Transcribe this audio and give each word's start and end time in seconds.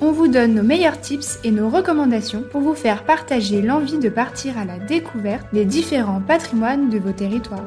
on 0.00 0.12
vous 0.12 0.28
donne 0.28 0.54
nos 0.54 0.62
meilleurs 0.62 1.00
tips 1.00 1.38
et 1.44 1.50
nos 1.50 1.68
recommandations 1.68 2.44
pour 2.50 2.60
vous 2.60 2.74
faire 2.74 3.04
partager 3.04 3.62
l'envie 3.62 3.98
de 3.98 4.08
partir 4.08 4.58
à 4.58 4.64
la 4.64 4.78
découverte 4.78 5.46
des 5.52 5.64
différents 5.64 6.20
patrimoines 6.20 6.90
de 6.90 6.98
vos 6.98 7.12
territoires. 7.12 7.66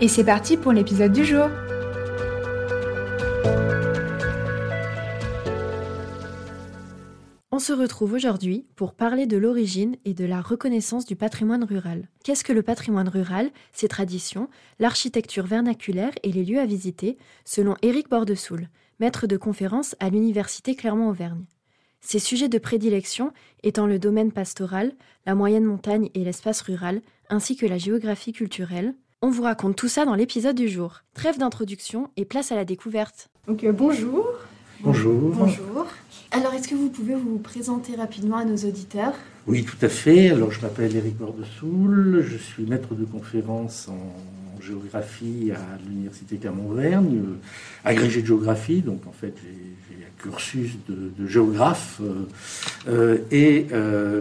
Et 0.00 0.08
c'est 0.08 0.24
parti 0.24 0.56
pour 0.56 0.72
l'épisode 0.72 1.12
du 1.12 1.24
jour 1.24 1.48
On 7.58 7.60
se 7.60 7.72
retrouve 7.72 8.12
aujourd'hui 8.12 8.66
pour 8.76 8.94
parler 8.94 9.26
de 9.26 9.36
l'origine 9.36 9.96
et 10.04 10.14
de 10.14 10.24
la 10.24 10.40
reconnaissance 10.40 11.04
du 11.06 11.16
patrimoine 11.16 11.64
rural. 11.64 12.08
Qu'est-ce 12.22 12.44
que 12.44 12.52
le 12.52 12.62
patrimoine 12.62 13.08
rural, 13.08 13.50
ses 13.72 13.88
traditions, 13.88 14.48
l'architecture 14.78 15.44
vernaculaire 15.44 16.12
et 16.22 16.30
les 16.30 16.44
lieux 16.44 16.60
à 16.60 16.66
visiter, 16.66 17.18
selon 17.44 17.74
Éric 17.82 18.10
Bordesoul, 18.10 18.68
maître 19.00 19.26
de 19.26 19.36
conférence 19.36 19.96
à 19.98 20.08
l'Université 20.08 20.76
Clermont-Auvergne. 20.76 21.46
Ses 22.00 22.18
sujets 22.18 22.48
de 22.48 22.58
prédilection 22.58 23.32
étant 23.62 23.86
le 23.86 23.98
domaine 23.98 24.32
pastoral, 24.32 24.92
la 25.26 25.34
moyenne 25.34 25.64
montagne 25.64 26.10
et 26.14 26.24
l'espace 26.24 26.60
rural, 26.62 27.02
ainsi 27.28 27.56
que 27.56 27.66
la 27.66 27.78
géographie 27.78 28.32
culturelle. 28.32 28.94
On 29.20 29.30
vous 29.30 29.42
raconte 29.42 29.76
tout 29.76 29.88
ça 29.88 30.04
dans 30.04 30.14
l'épisode 30.14 30.56
du 30.56 30.68
jour. 30.68 31.02
Trêve 31.14 31.38
d'introduction 31.38 32.08
et 32.16 32.24
place 32.24 32.52
à 32.52 32.56
la 32.56 32.64
découverte. 32.64 33.28
Donc 33.46 33.64
euh, 33.64 33.72
bonjour. 33.72 34.26
Bonjour. 34.80 35.32
Bonjour. 35.34 35.86
Alors 36.30 36.54
est-ce 36.54 36.68
que 36.68 36.76
vous 36.76 36.88
pouvez 36.88 37.14
vous 37.16 37.38
présenter 37.38 37.96
rapidement 37.96 38.36
à 38.36 38.44
nos 38.44 38.56
auditeurs? 38.56 39.14
Oui, 39.48 39.64
tout 39.64 39.84
à 39.84 39.88
fait. 39.88 40.30
Alors 40.30 40.52
je 40.52 40.60
m'appelle 40.60 40.94
Éric 40.94 41.16
Bordesoul, 41.16 42.24
je 42.24 42.36
suis 42.36 42.64
maître 42.64 42.94
de 42.94 43.04
conférence 43.04 43.88
en 43.88 43.98
géographie 44.62 45.52
à 45.52 45.78
l'université 45.88 46.36
Clermont-Auvergne, 46.36 47.16
euh, 47.16 47.36
agrégé 47.84 48.22
de 48.22 48.26
géographie, 48.26 48.82
donc 48.82 49.06
en 49.06 49.12
fait 49.12 49.34
j'ai 49.42 49.98
cursus 50.18 50.72
de, 50.88 51.26
géographe 51.26 52.00
euh, 52.00 52.24
euh, 52.88 53.18
et 53.30 53.66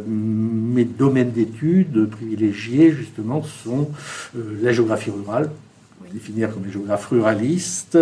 mes 0.08 0.86
domaines 0.86 1.32
d'études 1.32 2.08
privilégiés 2.10 2.92
justement 2.92 3.42
sont 3.44 3.90
la 4.36 4.72
géographie 4.72 5.10
rurale, 5.10 5.50
définir 6.14 6.54
comme 6.54 6.70
géographe 6.72 7.08
ruraliste. 7.08 7.98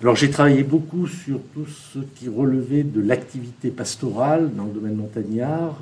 Alors 0.00 0.16
j'ai 0.16 0.30
travaillé 0.30 0.62
beaucoup 0.62 1.06
sur 1.06 1.40
tout 1.54 1.66
ce 1.66 1.98
qui 2.16 2.28
relevait 2.28 2.82
de 2.82 3.00
l'activité 3.00 3.70
pastorale 3.70 4.50
dans 4.54 4.64
le 4.64 4.72
domaine 4.72 4.96
montagnard, 4.96 5.78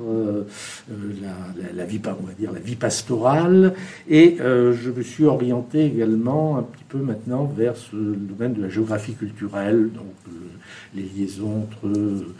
la, 1.75 1.85
vie, 1.85 1.99
on 2.05 2.25
va 2.25 2.33
dire 2.33 2.51
la 2.51 2.59
vie 2.59 2.75
pastorale, 2.75 3.73
et 4.09 4.37
je 4.39 4.91
me 4.91 5.03
suis 5.03 5.25
orienté 5.25 5.85
également 5.85 6.57
un 6.57 6.63
petit 6.63 6.85
peu 6.87 6.99
maintenant 6.99 7.45
vers 7.45 7.73
le 7.91 8.15
domaine 8.15 8.53
de 8.53 8.61
la 8.61 8.69
géographie 8.69 9.13
culturelle, 9.13 9.89
donc 9.93 10.33
les 10.95 11.03
liaisons 11.03 11.63
entre 11.63 11.87
euh, 11.87 12.33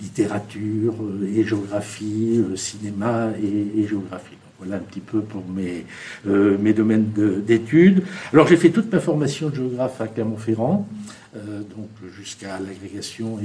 littérature 0.00 0.94
euh, 1.02 1.26
et 1.26 1.44
géographie, 1.44 2.44
euh, 2.44 2.56
cinéma 2.56 3.30
et, 3.42 3.86
géographie. 3.86 4.36
Voilà 4.60 4.76
un 4.76 4.80
petit 4.80 5.00
peu 5.00 5.20
pour 5.20 5.42
mes, 5.48 5.84
mes 6.24 6.72
domaines 6.72 7.10
d'études. 7.46 8.02
Alors 8.32 8.46
j'ai 8.46 8.56
fait 8.56 8.70
toute 8.70 8.92
ma 8.92 9.00
formation 9.00 9.48
de 9.48 9.56
géographe 9.56 10.00
à 10.00 10.06
Clermont-Ferrand. 10.06 10.86
donc 11.34 11.88
jusqu'à 12.16 12.58
l'agrégation 12.58 13.38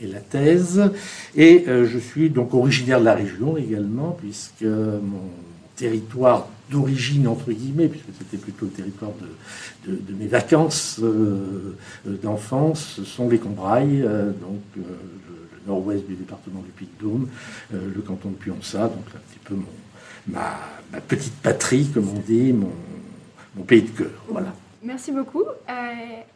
et 0.00 0.06
la, 0.06 0.20
thèse. 0.20 0.90
Et 1.36 1.64
je 1.66 1.98
suis 1.98 2.30
donc 2.30 2.54
originaire 2.54 3.00
de 3.00 3.04
la 3.04 3.14
région 3.14 3.56
également, 3.56 4.16
puisque 4.18 4.62
mon 4.62 5.30
territoire 5.76 6.48
d'origine, 6.70 7.28
entre 7.28 7.52
guillemets, 7.52 7.88
puisque 7.88 8.10
c'était 8.18 8.36
plutôt 8.36 8.66
le 8.66 8.72
territoire 8.72 9.12
de, 9.86 10.14
mes 10.14 10.26
vacances 10.26 11.00
euh, 11.02 11.74
d'enfance, 12.22 13.02
sont 13.04 13.28
les 13.28 13.38
Combrailles, 13.38 14.02
euh, 14.02 14.26
donc 14.32 14.60
euh, 14.76 14.80
le, 14.80 15.66
nord-ouest 15.66 16.06
du 16.06 16.14
département 16.14 16.60
du 16.60 16.70
Puy-de-Dôme, 16.70 17.28
le 17.72 18.00
canton 18.00 18.30
de 18.30 18.36
Puança, 18.36 18.84
donc 18.84 19.04
un 19.14 19.18
petit 19.18 19.38
peu 19.44 19.54
mon, 19.54 19.66
ma, 20.28 20.58
ma, 20.92 21.00
petite 21.00 21.34
patrie, 21.42 21.88
comme 21.92 22.08
on 22.08 22.20
dit, 22.20 22.52
mon, 22.52 22.70
mon 23.56 23.64
pays 23.64 23.82
de 23.82 23.90
cœur. 23.90 24.10
Voilà. 24.28 24.52
Merci 24.82 25.10
beaucoup. 25.10 25.42
Euh, 25.42 25.72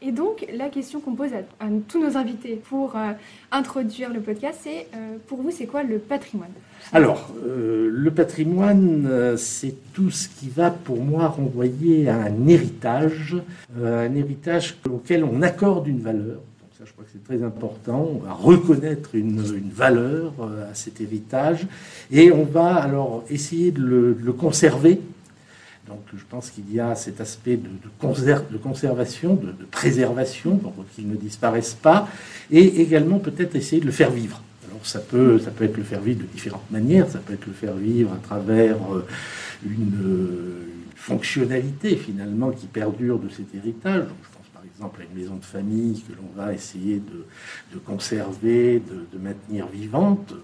et 0.01 0.11
donc, 0.11 0.45
la 0.53 0.69
question 0.69 1.01
qu'on 1.01 1.15
pose 1.15 1.31
à, 1.33 1.67
tous 1.89 2.03
nos 2.03 2.17
invités 2.17 2.61
pour 2.69 2.97
euh, 2.97 3.13
introduire 3.53 4.13
le 4.13 4.21
podcast, 4.21 4.61
c'est 4.65 4.89
euh, 4.95 5.17
pour 5.29 5.41
vous, 5.41 5.53
c'est 5.53 5.67
quoi 5.67 5.85
le 5.85 5.99
patrimoine? 5.99 6.51
Alors, 6.93 7.31
le 7.47 8.11
patrimoine, 8.11 9.37
c'est 9.37 9.75
tout 9.93 10.11
ce 10.11 10.29
qui 10.29 10.49
va 10.49 10.71
pour 10.73 11.01
moi 11.01 11.29
renvoyer 11.29 12.09
à 12.09 12.17
un 12.17 12.49
héritage, 12.49 13.37
un 13.81 14.13
héritage 14.17 14.77
auquel 14.91 15.23
on 15.23 15.43
accorde 15.43 15.87
une 15.87 16.01
valeur. 16.01 16.41
Je 16.85 16.93
crois 16.93 17.05
que 17.05 17.11
c'est 17.13 17.25
très 17.25 17.45
important. 17.45 18.11
On 18.15 18.27
va 18.27 18.33
reconnaître 18.33 19.15
une, 19.15 19.41
valeur 19.41 20.33
à 20.71 20.75
cet 20.75 21.01
héritage 21.01 21.67
et 22.11 22.33
on 22.33 22.45
va 22.45 22.75
alors 22.75 23.25
essayer 23.31 23.71
de 23.71 24.17
le 24.21 24.33
conserver 24.33 25.01
donc 25.93 26.01
je 26.17 26.23
pense 26.29 26.51
qu'il 26.51 26.73
y 26.73 26.81
a 26.81 26.95
cet 26.95 27.21
aspect 27.21 27.57
de, 27.57 27.69
conservation, 28.61 29.35
de, 29.35 29.53
préservation, 29.71 30.57
pour 30.57 30.73
qu'il 30.95 31.09
ne 31.09 31.17
disparaisse 31.17 31.75
pas, 31.75 32.09
et 32.51 32.81
également 32.81 33.19
peut-être 33.19 33.57
essayer 33.57 33.81
de 33.81 33.87
le 33.87 33.93
faire 33.93 34.11
vivre. 34.11 34.41
Alors 34.69 34.87
ça 34.87 35.01
peut, 35.01 35.39
ça 35.39 35.51
peut 35.51 35.65
être 35.65 35.77
le 35.77 35.83
faire 35.83 36.01
vivre 36.01 36.21
de 36.21 36.27
différentes 36.27 36.71
manières, 36.71 37.09
ça 37.11 37.19
peut 37.19 37.35
être 37.35 37.47
le 37.47 37.53
faire 37.53 37.75
vivre 37.75 38.13
à 38.13 38.19
travers 38.19 38.77
euh, 38.93 39.05
une, 39.67 40.71
fonctionnalité 41.03 41.97
finalement 41.97 42.53
qui 42.53 42.67
perdure 42.67 43.19
de 43.19 43.29
cet 43.29 43.53
héritage. 43.57 44.05
Exemple 44.83 45.07
une 45.11 45.21
maison 45.21 45.37
de 45.37 45.45
famille 45.45 46.03
que 46.03 46.13
l'on 46.15 46.29
va 46.35 46.53
essayer 46.53 47.01
de, 47.73 47.79
conserver, 47.79 48.81
de, 48.81 49.19
maintenir 49.19 49.67
vivante 49.67 50.35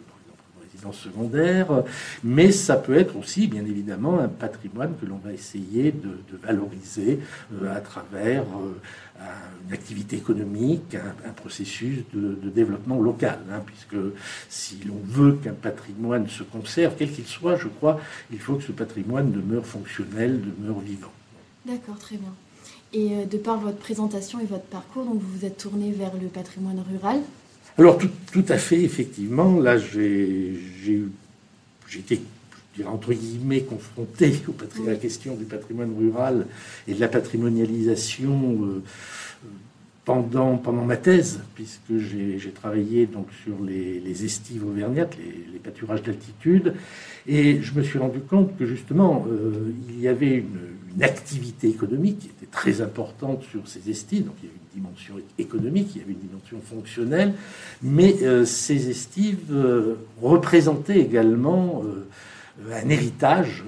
secondaire, 0.93 1.83
mais 2.25 2.53
ça 2.53 2.77
peut 2.77 2.97
être 2.97 3.17
aussi, 3.17 3.47
bien 3.47 3.65
évidemment, 3.65 4.21
un 4.21 4.29
patrimoine 4.29 4.95
que 5.01 5.07
l'on 5.07 5.17
va 5.17 5.33
essayer 5.33 5.93
de, 5.93 6.19
valoriser 6.43 7.19
euh, 7.53 7.75
à 7.75 7.81
travers 7.81 8.43
euh, 8.43 9.25
une 9.67 9.73
activité 9.75 10.17
économique, 10.17 10.95
un, 10.95 11.33
processus 11.33 12.05
de, 12.15 12.49
développement 12.49 13.01
local, 13.01 13.39
hein, 13.51 13.61
puisque 13.67 13.97
si 14.49 14.79
l'on 14.87 15.01
veut 15.05 15.33
qu'un 15.43 15.53
patrimoine 15.53 16.29
se 16.29 16.43
conserve, 16.43 16.95
quel 16.97 17.11
qu'il 17.11 17.27
soit, 17.27 17.57
je 17.57 17.69
crois, 17.69 18.01
il 18.31 18.39
faut 18.39 18.55
que 18.55 18.63
ce 18.63 18.73
patrimoine 18.73 19.33
demeure 19.33 19.67
fonctionnel, 19.67 20.41
demeure 20.41 20.81
vivant. 20.81 21.13
D'accord, 21.67 21.99
très 21.99 22.17
bien. 22.17 22.33
Et 22.93 23.13
euh, 23.13 23.25
de 23.25 23.37
par 23.37 23.59
votre 23.59 23.77
présentation 23.77 24.41
et 24.41 24.47
votre 24.47 24.65
parcours, 24.65 25.05
donc 25.05 25.21
vous 25.21 25.39
vous 25.39 25.45
êtes 25.45 25.59
tourné 25.59 25.93
vers 25.93 26.13
le 26.21 26.29
patrimoine 26.29 26.83
rural. 26.91 27.21
Alors, 27.77 27.99
tout, 28.33 28.45
à 28.49 28.59
fait, 28.59 28.83
effectivement, 28.83 29.61
là, 29.61 29.79
j'ai 29.79 30.59
été, 31.95 32.21
entre 32.85 33.13
guillemets, 33.13 33.61
confronté 33.61 34.35
à 34.85 34.91
la 34.91 34.97
question 34.97 35.37
du 35.37 35.45
patrimoine 35.45 35.95
rural 35.97 36.47
et 36.89 36.95
de 36.95 37.01
la 37.01 37.07
patrimonialisation 37.07 38.65
euh, 38.65 38.83
pendant, 40.05 40.57
pendant 40.57 40.85
ma 40.85 40.97
thèse, 40.97 41.41
puisque 41.55 41.99
j'ai 41.99 42.51
travaillé 42.51 43.07
donc 43.07 43.29
sur 43.45 43.63
les, 43.63 44.25
estives 44.25 44.67
auvergnates, 44.67 45.17
les, 45.19 45.59
pâturages 45.61 46.03
d'altitude, 46.03 46.75
et 47.27 47.61
je 47.63 47.75
me 47.75 47.83
suis 47.83 47.99
rendu 47.99 48.21
compte 48.21 48.57
que 48.57 48.67
justement, 48.67 49.27
euh, 49.31 49.73
il 49.91 50.01
y 50.01 50.09
avait 50.09 50.37
une, 50.37 50.78
une, 50.99 51.05
activité 51.05 51.69
économique 51.69 52.19
qui 52.19 52.27
était 52.27 52.51
très 52.51 52.81
importante 52.81 53.43
sur 53.51 53.67
ces 53.69 53.89
estives, 53.89 54.25
donc 54.25 54.35
il 54.43 54.47
y 54.47 54.49
avait 54.49 54.59
dimension 54.75 55.15
économique, 55.39 55.91
il 55.95 56.01
y 56.01 56.05
avait 56.05 56.13
une 56.13 56.19
dimension 56.19 56.61
fonctionnelle, 56.61 57.35
mais 57.83 58.17
euh, 58.23 58.45
ces 58.45 58.91
estives 58.91 59.53
euh, 59.53 59.95
représentaient 60.23 61.01
également 61.01 61.83
euh, 61.85 62.07
un 62.73 62.89
héritage, 62.89 63.65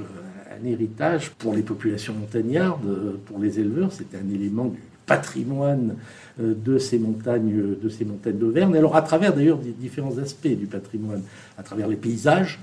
un 0.51 0.65
héritage 0.65 1.31
pour 1.31 1.55
les 1.55 1.63
populations 1.63 2.15
montagnardes, 2.15 3.19
pour 3.27 3.39
les 3.39 3.61
éleveurs, 3.61 3.93
c'était 3.93 4.19
un 4.19 4.29
élément 4.35 4.67
du 4.67 4.81
patrimoine 5.11 5.97
de 6.39 6.79
ces 6.79 6.99
montagnes, 6.99 7.77
de 7.83 7.89
ces 7.89 8.05
montagnes 8.05 8.39
d'Auvergne. 8.39 8.77
Alors 8.77 8.95
à 8.95 9.03
travers 9.03 9.35
d'ailleurs 9.35 9.59
différents 9.59 10.17
aspects 10.19 10.47
du 10.47 10.67
patrimoine, 10.67 11.23
à 11.59 11.65
travers 11.65 11.89
les 11.89 11.97
paysages, 11.97 12.61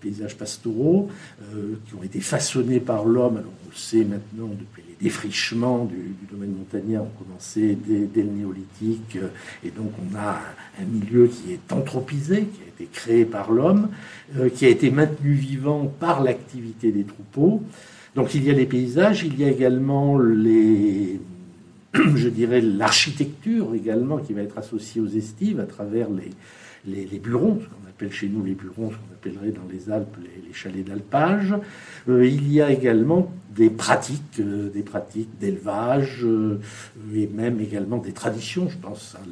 paysages 0.00 0.36
pastoraux, 0.36 1.08
qui 1.86 1.94
ont 1.94 2.02
été 2.02 2.20
façonnés 2.20 2.80
par 2.80 3.04
l'homme. 3.04 3.36
Alors 3.36 3.52
on 3.64 3.70
le 3.70 3.76
sait 3.76 4.04
maintenant 4.04 4.50
depuis 4.58 4.82
les 4.88 4.96
défrichements 5.04 5.84
du, 5.84 6.16
domaine 6.30 6.54
montagnard 6.54 7.04
ont 7.04 7.24
commencé 7.24 7.78
dès, 7.86 8.22
le 8.22 8.30
néolithique, 8.30 9.18
et 9.64 9.70
donc 9.70 9.92
on 10.02 10.16
a 10.16 10.40
un 10.80 10.84
milieu 10.84 11.28
qui 11.28 11.52
est 11.52 11.72
anthropisé, 11.72 12.46
qui 12.46 12.62
a 12.62 12.68
été 12.68 12.88
créé 12.92 13.24
par 13.24 13.52
l'homme, 13.52 13.88
qui 14.56 14.66
a 14.66 14.68
été 14.68 14.90
maintenu 14.90 15.32
vivant 15.32 15.86
par 15.86 16.22
l'activité 16.22 16.90
des 16.90 17.04
troupeaux. 17.04 17.62
Donc 18.14 18.34
il 18.34 18.44
y 18.44 18.50
a 18.50 18.52
les 18.52 18.66
paysages, 18.66 19.24
il 19.24 19.38
y 19.38 19.44
a 19.44 19.48
également 19.48 20.18
les, 20.18 21.20
je 22.16 22.28
dirais 22.28 22.60
l'architecture 22.60 23.74
également 23.74 24.18
qui 24.18 24.32
va 24.32 24.42
être 24.42 24.58
associée 24.58 25.00
aux 25.00 25.08
estives 25.08 25.60
à 25.60 25.64
travers 25.64 26.08
les, 26.10 26.30
les, 26.86 27.18
burons, 27.18 27.60
ce 27.60 27.66
qu'on 27.66 27.88
appelle 27.88 28.12
chez 28.12 28.28
nous 28.28 28.44
les 28.44 28.54
burons, 28.54 28.90
ce 28.90 28.96
qu'on 28.96 29.14
appellerait 29.14 29.52
dans 29.52 29.66
les 29.70 29.90
Alpes 29.90 30.16
les, 30.22 30.52
chalets 30.52 30.86
d'alpage. 30.86 31.54
Euh, 32.08 32.26
il 32.26 32.52
y 32.52 32.60
a 32.60 32.70
également 32.70 33.32
des 33.54 33.70
pratiques, 33.70 34.38
euh, 34.38 34.70
des 34.70 34.82
pratiques 34.82 35.30
d'élevage 35.40 36.20
euh, 36.22 36.60
et 37.14 37.26
même 37.26 37.60
également 37.60 37.98
des 37.98 38.12
traditions. 38.12 38.68
Je 38.68 38.78
pense 38.78 39.16
à 39.16 39.24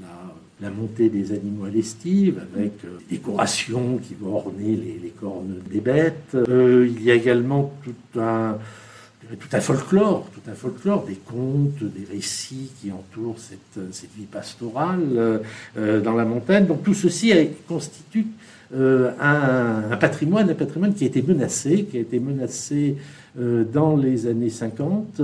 la, 0.61 0.70
montée 0.70 1.08
des 1.08 1.32
animaux 1.32 1.65
à 1.65 1.70
l'estive 1.70 2.41
avec 2.55 2.73
des 2.82 3.17
décorations 3.17 3.99
qui 3.99 4.15
vont 4.15 4.37
orner 4.37 4.76
les 5.03 5.12
cornes 5.20 5.56
des 5.69 5.81
bêtes. 5.81 6.37
il 6.37 7.03
y 7.03 7.11
a 7.11 7.15
également 7.15 7.73
tout 7.82 8.20
un 8.20 8.58
tout 9.37 9.49
un 9.52 9.61
folklore, 9.61 10.29
tout 10.34 10.50
un 10.50 10.55
folklore, 10.55 11.05
des 11.05 11.14
contes, 11.17 11.82
des 11.82 12.06
récits 12.11 12.70
qui 12.81 12.93
entourent 12.93 13.38
cette, 13.38 14.11
vie 14.17 14.26
pastorale 14.26 15.43
euh, 15.76 16.00
dans 16.00 16.14
la 16.14 16.25
montagne. 16.25 16.67
Donc 16.67 16.82
tout 16.82 16.94
ceci 16.94 17.32
constitue 17.67 18.26
euh, 18.75 19.11
un, 19.21 19.97
patrimoine, 19.97 20.49
un 20.49 20.55
patrimoine 20.55 20.95
qui 20.95 21.05
a 21.05 21.07
été 21.07 21.21
menacé, 21.23 21.85
qui 21.85 21.99
a 21.99 22.01
été 22.01 22.19
menacé 22.19 22.97
euh, 23.39 23.65
dans 23.65 23.97
les 23.97 24.27
années 24.27 24.51
50, 24.51 25.21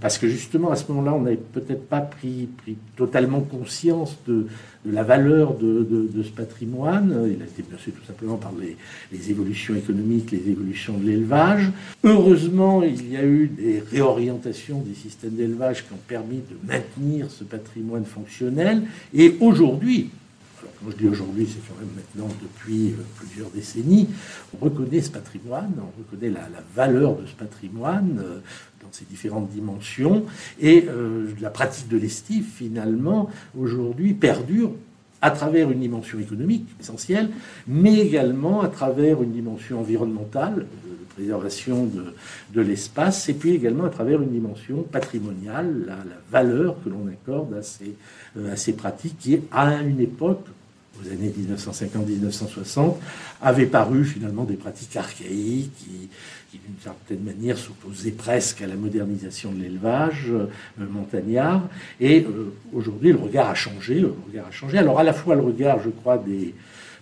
parce 0.00 0.16
que 0.16 0.26
justement 0.26 0.70
à 0.70 0.76
ce 0.76 0.90
moment-là, 0.92 1.14
on 1.14 1.20
n'avait 1.20 1.36
peut-être 1.36 1.86
pas 1.86 2.00
pris, 2.00 2.48
totalement 2.96 3.40
conscience 3.40 4.16
de, 4.26 4.46
la 4.86 5.02
valeur 5.02 5.54
de, 5.54 6.08
ce 6.22 6.30
patrimoine. 6.30 7.14
Il 7.26 7.42
a 7.42 7.44
été 7.44 7.62
menacé 7.68 7.90
tout 7.90 8.04
simplement 8.06 8.36
par 8.36 8.52
les, 8.58 8.76
les 9.12 9.30
évolutions 9.30 9.74
économiques, 9.74 10.30
les 10.30 10.48
évolutions 10.50 10.96
de 10.96 11.04
l'élevage. 11.04 11.70
Heureusement, 12.04 12.82
il 12.82 13.12
y 13.12 13.16
a 13.16 13.24
eu 13.24 13.48
des 13.48 13.82
réorientations 13.90 14.80
des 14.80 14.94
systèmes 14.94 15.32
d'élevage 15.32 15.86
qui 15.86 15.92
ont 15.92 16.00
permis 16.06 16.36
de 16.36 16.56
maintenir 16.66 17.30
ce 17.30 17.44
patrimoine 17.44 18.04
fonctionnel. 18.04 18.82
Et 19.12 19.36
aujourd'hui, 19.40 20.10
quand 20.78 20.90
je 20.90 20.96
dis 20.96 21.08
aujourd'hui, 21.08 21.46
c'est 21.48 21.60
quand 21.66 21.78
même 21.80 21.90
maintenant 21.96 22.34
depuis 22.40 22.90
euh, 22.90 23.02
plusieurs 23.16 23.50
décennies, 23.50 24.08
on 24.54 24.64
reconnaît 24.64 25.00
ce 25.00 25.10
patrimoine, 25.10 25.72
on 25.78 25.98
reconnaît 25.98 26.30
la, 26.30 26.48
valeur 26.74 27.16
de 27.16 27.26
ce 27.26 27.34
patrimoine 27.34 28.20
euh, 28.22 28.38
dans 28.82 28.92
ses 28.92 29.04
différentes 29.04 29.50
dimensions, 29.50 30.24
et 30.60 30.86
euh, 30.88 31.28
la 31.40 31.50
pratique 31.50 31.88
de 31.88 31.98
l'estive, 31.98 32.46
finalement, 32.54 33.28
aujourd'hui, 33.58 34.14
perdure 34.14 34.72
à 35.20 35.32
travers 35.32 35.70
une 35.72 35.80
dimension 35.80 36.20
économique 36.20 36.68
essentielle, 36.78 37.30
mais 37.66 37.98
également 37.98 38.60
à 38.60 38.68
travers 38.68 39.20
une 39.20 39.32
dimension 39.32 39.80
environnementale, 39.80 40.58
de 40.58 41.14
préservation 41.16 41.86
de, 41.86 42.14
de 42.54 42.60
l'espace, 42.60 43.28
et 43.28 43.34
puis 43.34 43.50
également 43.50 43.84
à 43.84 43.88
travers 43.88 44.22
une 44.22 44.30
dimension 44.30 44.84
patrimoniale, 44.84 45.86
la, 45.88 45.96
la 45.96 46.20
valeur 46.30 46.76
que 46.84 46.88
l'on 46.88 47.08
accorde 47.08 47.52
à 47.54 47.62
ces, 47.62 47.96
à 48.48 48.54
ces 48.54 48.74
pratiques 48.74 49.18
qui, 49.18 49.40
à 49.50 49.82
une 49.82 49.98
époque, 49.98 50.46
aux 51.00 51.12
années 51.12 51.32
1950-1960, 51.38 52.96
avaient 53.40 53.66
paru 53.66 54.04
finalement 54.04 54.44
des 54.44 54.56
pratiques 54.56 54.96
archaïques 54.96 55.72
qui, 55.76 56.08
d'une 56.52 56.80
certaine 56.82 57.20
manière 57.20 57.58
s'opposaient 57.58 58.10
presque 58.10 58.62
à 58.62 58.66
la 58.66 58.74
modernisation 58.74 59.52
de 59.52 59.60
l'élevage 59.62 60.26
euh, 60.30 60.46
montagnard. 60.78 61.68
Et 62.00 62.22
euh, 62.22 62.52
aujourd'hui, 62.72 63.12
le 63.12 63.18
regard 63.18 63.50
a 63.50 63.54
changé. 63.54 64.00
Le 64.00 64.14
regard 64.26 64.46
a 64.46 64.50
changé. 64.50 64.78
Alors 64.78 64.98
à 64.98 65.02
la 65.02 65.12
fois 65.12 65.34
le 65.34 65.42
regard, 65.42 65.80
je 65.82 65.90
crois, 65.90 66.18
des 66.18 66.54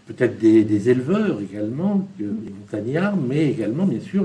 peut-être 0.07 0.39
des, 0.39 0.89
éleveurs 0.89 1.41
également, 1.41 2.09
des 2.19 2.27
montagnards, 2.27 3.17
mais 3.17 3.51
également, 3.51 3.87
bien 3.87 4.01
sûr, 4.01 4.25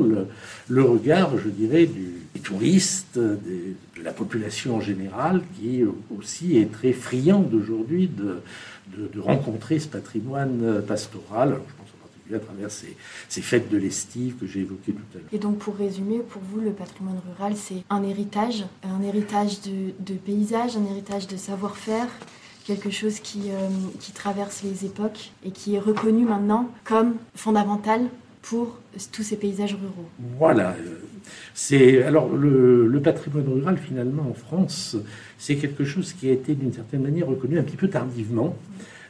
le, 0.69 0.83
regard, 0.83 1.37
je 1.37 1.49
dirais, 1.49 1.87
du, 1.87 2.13
des 2.35 2.39
touristes, 2.39 3.17
de 3.17 3.75
la 4.03 4.11
population 4.11 4.75
en 4.75 4.81
général, 4.81 5.41
qui 5.59 5.83
aussi 6.15 6.57
est 6.57 6.71
très 6.71 6.93
friande 6.93 7.53
aujourd'hui 7.53 8.07
de, 8.07 8.41
de, 8.97 9.19
rencontrer 9.19 9.79
ce 9.79 9.87
patrimoine 9.87 10.61
euh, 10.63 10.81
pastoral. 10.81 11.49
je 11.49 11.73
pense 11.75 11.89
en 11.93 12.03
particulier 12.03 12.35
à 12.35 12.39
travers 12.39 12.71
ces, 12.71 13.41
fêtes 13.41 13.69
de 13.69 13.77
l'estive 13.77 14.35
que 14.37 14.45
j'ai 14.45 14.61
évoquées 14.61 14.93
tout 14.93 15.03
à 15.13 15.17
l'heure. 15.17 15.27
Et 15.31 15.39
donc, 15.39 15.57
pour 15.59 15.75
résumer, 15.75 16.19
pour 16.19 16.41
vous, 16.41 16.59
le 16.59 16.71
patrimoine 16.71 17.19
rural, 17.29 17.53
c'est 17.55 17.83
un 17.89 18.03
héritage, 18.03 18.65
un 18.83 19.01
héritage 19.03 19.61
de, 19.61 19.93
de 19.99 20.17
paysages, 20.17 20.77
un 20.77 20.85
héritage 20.91 21.27
de 21.27 21.37
savoir-faire, 21.37 22.07
quelque 22.65 22.89
chose 22.89 23.19
qui, 23.19 23.49
euh, 23.49 23.67
qui 23.99 24.11
traverse 24.11 24.63
les 24.63 24.85
époques 24.85 25.31
et 25.43 25.51
qui 25.51 25.75
est 25.75 25.79
reconnu 25.79 26.25
maintenant 26.25 26.69
comme 26.83 27.15
fondamental 27.35 28.07
pour 28.41 28.77
tous 29.11 29.23
ces 29.23 29.37
paysages 29.37 29.73
ruraux. 29.73 30.09
Voilà. 30.37 30.75
C'est 31.53 32.03
alors 32.03 32.29
le, 32.29 32.99
patrimoine 33.03 33.47
rural 33.47 33.77
finalement 33.77 34.27
en 34.29 34.33
France, 34.33 34.95
c'est 35.37 35.55
quelque 35.55 35.83
chose 35.83 36.13
qui 36.13 36.29
a 36.29 36.31
été 36.31 36.53
d'une 36.53 36.71
certaine 36.71 37.01
manière 37.01 37.27
reconnu 37.27 37.57
un 37.57 37.63
petit 37.63 37.77
peu 37.77 37.87
tardivement 37.87 38.55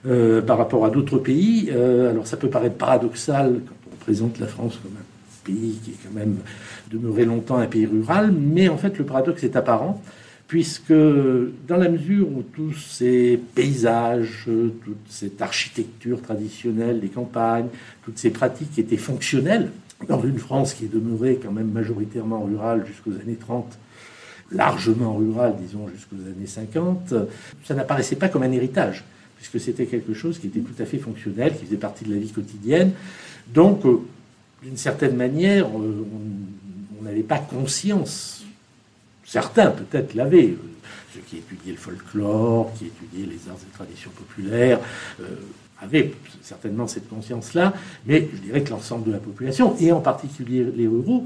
euh, 0.05 0.41
par 0.41 0.57
rapport 0.57 0.85
à 0.85 0.89
d'autres 0.89 1.17
pays. 1.17 1.69
Euh, 1.71 2.09
alors 2.09 2.25
ça 2.25 2.37
peut 2.37 2.49
paraître 2.49 2.75
paradoxal 2.75 3.59
quand 3.67 3.91
on 3.91 3.95
présente 3.97 4.39
la 4.39 4.47
France 4.47 4.79
comme 4.81 4.93
un 4.93 5.45
pays 5.45 5.79
qui 5.83 5.91
est 5.91 5.97
quand 6.03 6.17
même 6.17 6.37
demeuré 6.89 7.25
longtemps 7.25 7.57
un 7.57 7.67
pays 7.67 7.85
rural, 7.85 8.31
mais 8.31 8.69
en 8.69 8.77
fait 8.77 8.97
le 8.97 9.05
paradoxe 9.05 9.43
est 9.43 9.55
apparent 9.55 10.01
puisque 10.51 10.91
dans 10.91 11.77
la 11.77 11.87
mesure 11.87 12.27
où 12.27 12.43
tous 12.43 12.73
ces 12.73 13.39
paysages, 13.55 14.49
toute 14.83 14.97
cette 15.07 15.41
architecture 15.41 16.21
traditionnelle 16.21 16.99
des 16.99 17.07
campagnes, 17.07 17.67
toutes 18.03 18.17
ces 18.17 18.31
pratiques 18.31 18.77
étaient 18.77 18.97
fonctionnelles 18.97 19.69
dans 20.07 20.21
une 20.21 20.37
France 20.37 20.73
qui 20.73 20.85
est 20.85 20.93
demeurée 20.93 21.39
quand 21.41 21.51
même 21.51 21.71
majoritairement 21.71 22.43
rurale 22.43 22.85
jusqu'aux 22.85 23.11
années 23.21 23.35
30, 23.35 23.77
largement 24.51 25.15
rurale, 25.15 25.55
disons, 25.59 25.87
jusqu'aux 25.87 26.15
années 26.15 26.47
50, 26.47 27.13
ça 27.65 27.73
n'apparaissait 27.73 28.15
pas 28.15 28.29
comme 28.29 28.43
un 28.43 28.51
héritage, 28.51 29.03
puisque 29.37 29.59
c'était 29.59 29.85
quelque 29.85 30.13
chose 30.13 30.39
qui 30.39 30.47
était 30.47 30.59
tout 30.59 30.81
à 30.81 30.85
fait 30.85 30.97
fonctionnel, 30.97 31.55
qui 31.57 31.65
faisait 31.65 31.77
partie 31.77 32.05
de 32.05 32.13
la 32.13 32.19
vie 32.19 32.31
quotidienne. 32.31 32.91
Donc, 33.47 33.85
euh, 33.85 33.99
d'une 34.61 34.77
certaine 34.77 35.15
manière, 35.15 35.65
euh, 35.67 36.05
on 36.99 37.03
n'avait 37.03 37.23
pas 37.23 37.39
conscience 37.39 38.41
Certains 39.31 39.71
peut-être 39.71 40.13
l'avaient, 40.13 40.55
ceux 41.13 41.21
qui 41.21 41.37
étudiaient 41.37 41.71
le 41.71 41.77
folklore, 41.77 42.73
qui 42.77 42.87
étudiaient 42.87 43.27
les 43.27 43.49
arts 43.49 43.55
et 43.55 43.73
traditions 43.73 44.11
populaires, 44.11 44.81
euh, 45.21 45.23
avaient 45.81 46.13
certainement 46.41 46.87
cette 46.87 47.09
conscience-là, 47.09 47.73
mais 48.05 48.29
je 48.33 48.41
dirais 48.41 48.61
que 48.61 48.69
l'ensemble 48.69 49.07
de 49.07 49.11
la 49.11 49.19
population, 49.19 49.75
et 49.79 49.91
en 49.91 49.99
particulier 49.99 50.65
les 50.75 50.87
ruraux, 50.87 51.25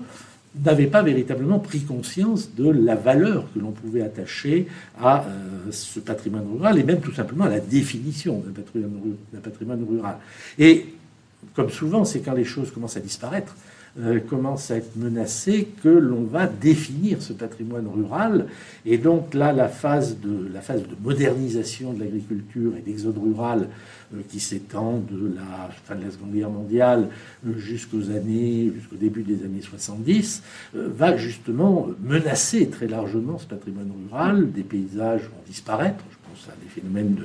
n'avaient 0.64 0.88
pas 0.88 1.04
véritablement 1.04 1.60
pris 1.60 1.82
conscience 1.82 2.56
de 2.56 2.70
la 2.70 2.96
valeur 2.96 3.46
que 3.54 3.60
l'on 3.60 3.72
pouvait 3.72 4.02
attacher 4.02 4.68
à 5.02 5.26
euh, 5.26 5.72
ce 5.72 6.00
patrimoine 6.00 6.46
rural, 6.50 6.80
et 6.80 6.84
même 6.84 7.02
tout 7.02 7.14
simplement 7.14 7.46
à 7.46 7.50
la 7.50 7.60
définition 7.60 8.40
d'un 8.40 8.52
patrimoine, 8.52 9.16
patrimoine 9.44 9.84
rural. 9.84 10.18
Et 10.58 10.94
comme 11.54 11.70
souvent, 11.70 12.06
c'est 12.06 12.22
quand 12.22 12.34
les 12.34 12.46
choses 12.46 12.72
commencent 12.72 12.98
à 12.98 13.02
disparaître 13.02 13.56
euh, 13.98 14.20
commence 14.20 14.72
à 14.72 14.76
être 14.76 14.98
menacé 14.98 15.70
que 15.82 15.88
l'on 15.88 16.24
va 16.24 16.48
définir 16.48 17.22
ce 17.22 17.32
patrimoine 17.32 17.88
rural. 17.88 18.48
Et 18.86 18.98
donc 18.98 19.34
là, 19.34 19.54
la 19.54 19.70
phase 19.70 20.20
de, 20.20 20.50
la 20.54 20.60
phase 20.60 20.82
de 20.82 20.96
modernisation 21.02 21.94
de 21.94 22.02
l'agriculture 22.02 22.74
et 22.78 22.82
d'exode 22.82 23.18
rural 23.18 23.70
euh, 24.14 24.20
qui 24.28 24.42
s'étend 24.42 25.00
de 25.00 25.34
la 25.36 25.70
fin 25.86 25.96
de 25.96 26.04
la 26.04 26.12
Seconde 26.12 26.34
Guerre 26.34 26.50
mondiale 26.50 27.08
euh, 27.48 27.58
jusqu'aux 27.58 28.10
années, 28.10 28.70
jusqu'au 28.76 28.98
début 28.98 29.24
des 29.24 29.46
années 29.46 29.62
70, 29.62 30.44
va 30.74 31.16
justement 31.16 31.88
menacer 32.04 32.68
très 32.68 32.88
largement 32.88 33.38
ce 33.38 33.46
patrimoine 33.46 33.92
rural. 34.10 34.52
Des 34.52 34.64
paysages 34.64 35.22
vont 35.22 35.44
disparaître 35.48 36.04
des 36.62 36.70
phénomènes 36.70 37.16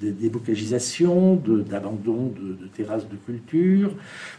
de, 0.00 0.10
débocalisation, 0.10 1.36
d'abandon 1.36 2.32
de, 2.36 2.66
terrasses 2.76 3.08
de 3.08 3.16
culture. 3.16 3.92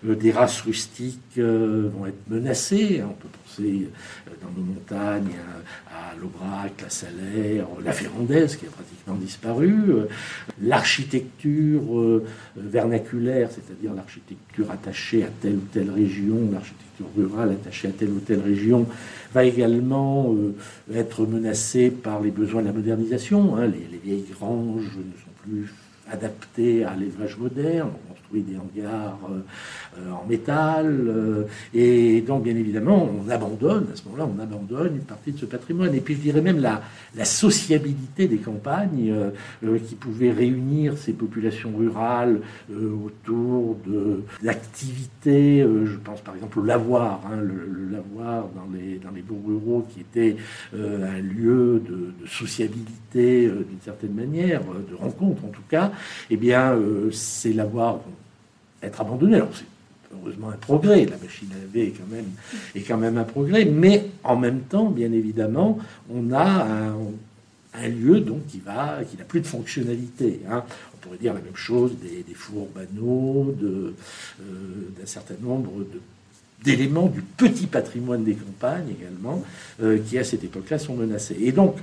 Euh, 0.05 0.15
des 0.15 0.31
races 0.31 0.61
rustiques 0.61 1.37
euh, 1.37 1.89
vont 1.93 2.05
être 2.07 2.29
menacées. 2.29 3.01
On 3.03 3.13
peut 3.13 3.27
penser 3.45 3.87
euh, 4.27 4.31
dans 4.41 4.59
nos 4.59 4.65
montagnes 4.65 5.35
à, 5.87 6.15
l'Aubrac, 6.19 6.81
la 6.81 6.89
Salaire, 6.89 7.67
la 7.83 7.93
Ferrandaise 7.93 8.55
qui 8.55 8.65
a 8.65 8.69
pratiquement 8.69 9.15
disparu. 9.15 9.73
L'architecture 10.61 12.21
vernaculaire, 12.55 13.49
c'est-à-dire 13.51 13.93
l'architecture 13.93 14.69
attachée 14.71 15.23
à 15.23 15.29
telle 15.41 15.55
ou 15.55 15.67
telle 15.71 15.89
région, 15.89 16.49
l'architecture 16.51 16.90
rurale 17.15 17.51
attachée 17.51 17.87
à 17.87 17.91
telle 17.91 18.09
ou 18.09 18.19
telle 18.19 18.41
région, 18.41 18.85
va 19.33 19.45
également 19.45 20.35
être 20.93 21.25
menacé 21.25 21.89
par 21.89 22.21
les 22.21 22.31
besoins 22.31 22.61
de 22.61 22.67
la 22.67 22.73
modernisation. 22.73 23.55
Hein. 23.55 23.67
Les, 23.67 23.87
les, 23.91 23.97
vieilles 24.03 24.25
granges 24.31 24.97
ne 24.97 25.17
sont 25.17 25.31
plus 25.43 25.73
adaptées 26.11 26.83
à 26.83 26.95
l'élevage 26.95 27.37
moderne 27.37 27.91
des 28.39 28.55
hangars 28.55 29.19
euh, 29.29 29.39
euh, 29.97 30.11
en 30.11 30.25
métal. 30.27 30.87
Euh, 30.87 31.43
et 31.73 32.21
donc, 32.21 32.43
bien 32.43 32.55
évidemment, 32.55 33.09
on 33.25 33.29
abandonne, 33.29 33.87
à 33.91 33.95
ce 33.95 34.03
moment-là, 34.05 34.29
on 34.33 34.41
abandonne 34.41 34.95
une 34.95 35.03
partie 35.03 35.33
de 35.33 35.37
ce 35.37 35.45
patrimoine. 35.45 35.93
Et 35.93 35.99
puis, 35.99 36.15
je 36.15 36.21
dirais 36.21 36.41
même 36.41 36.59
la, 36.59 36.81
sociabilité 37.25 38.27
des 38.27 38.37
campagnes 38.37 39.13
qui 39.87 39.95
pouvaient 39.95 40.31
réunir 40.31 40.97
ces 40.97 41.13
populations 41.13 41.71
rurales 41.77 42.39
autour 42.69 43.77
de 43.85 44.23
l'activité, 44.41 45.61
je 45.61 45.97
pense 45.97 46.21
par 46.21 46.35
exemple 46.35 46.59
au 46.59 46.63
lavoir, 46.63 47.21
hein, 47.25 47.37
le, 47.41 47.89
lavoir 47.91 48.49
dans 48.55 48.67
les, 48.73 48.97
dans 48.97 49.11
les 49.11 49.21
bourgs 49.21 49.45
ruraux 49.45 49.87
qui 49.93 50.01
était 50.01 50.35
un 50.73 51.19
lieu 51.19 51.81
de, 51.87 52.27
sociabilité 52.27 53.47
d'une 53.47 53.81
certaine 53.83 54.13
manière, 54.13 54.61
de 54.61 54.95
rencontre 54.95 55.45
en 55.45 55.49
tout 55.49 55.63
cas, 55.69 55.91
eh 56.29 56.37
bien, 56.37 56.77
ces 57.11 57.53
lavoirs 57.53 57.99
être 58.81 59.01
abandonné. 59.01 59.35
Alors 59.35 59.51
c'est 59.53 59.65
heureusement 60.13 60.49
un 60.49 60.57
progrès, 60.57 61.05
la 61.05 61.17
machine 61.17 61.49
à 61.53 61.59
laver 61.59 61.87
est 61.87 61.91
quand 61.91 62.07
même, 62.09 62.25
est 62.75 62.81
quand 62.81 62.97
même 62.97 63.17
un 63.17 63.23
progrès, 63.23 63.65
mais 63.65 64.07
en 64.23 64.35
même 64.35 64.61
temps, 64.61 64.89
bien 64.89 65.11
évidemment, 65.11 65.79
on 66.09 66.31
a 66.33 66.67
un, 67.73 67.87
lieu 67.87 68.19
donc 68.19 68.45
qui 68.47 68.59
va, 68.59 68.99
qui 69.09 69.17
n'a 69.17 69.23
plus 69.23 69.39
de 69.39 69.47
fonctionnalité. 69.47 70.41
Hein. 70.49 70.63
On 70.93 70.97
pourrait 70.97 71.17
dire 71.17 71.33
la 71.33 71.39
même 71.39 71.55
chose 71.55 71.93
des, 72.01 72.33
fours 72.33 72.67
banaux, 72.75 73.55
euh, 73.63 73.93
d'un 74.99 75.05
certain 75.05 75.35
nombre 75.41 75.71
d'éléments 76.63 77.07
du 77.07 77.21
petit 77.21 77.67
patrimoine 77.67 78.23
des 78.23 78.35
campagnes 78.35 78.89
également, 78.99 79.43
euh, 79.81 79.97
qui 79.97 80.17
à 80.17 80.23
cette 80.23 80.43
époque-là 80.43 80.79
sont 80.79 80.95
menacés. 80.95 81.37
Et 81.39 81.51
donc, 81.51 81.77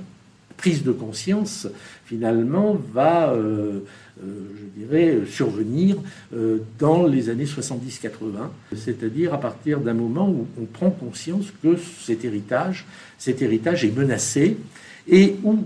prise 0.59 0.83
de 0.83 0.91
conscience, 0.91 1.67
finalement, 2.05 2.77
va, 2.93 3.31
euh, 3.31 3.79
euh, 4.21 4.25
je 4.59 4.81
dirais, 4.81 5.19
survenir 5.25 5.95
euh, 6.35 6.57
dans 6.77 7.07
les 7.07 7.29
années 7.29 7.45
70-80, 7.45 8.11
c'est-à-dire 8.75 9.33
à 9.33 9.39
partir 9.39 9.79
d'un 9.79 9.93
moment 9.93 10.29
où 10.29 10.47
on 10.61 10.65
prend 10.65 10.91
conscience 10.91 11.45
que 11.63 11.77
cet 12.01 12.25
héritage, 12.25 12.85
cet 13.17 13.41
héritage 13.41 13.85
est 13.85 13.95
menacé 13.95 14.57
et 15.07 15.37
où 15.45 15.59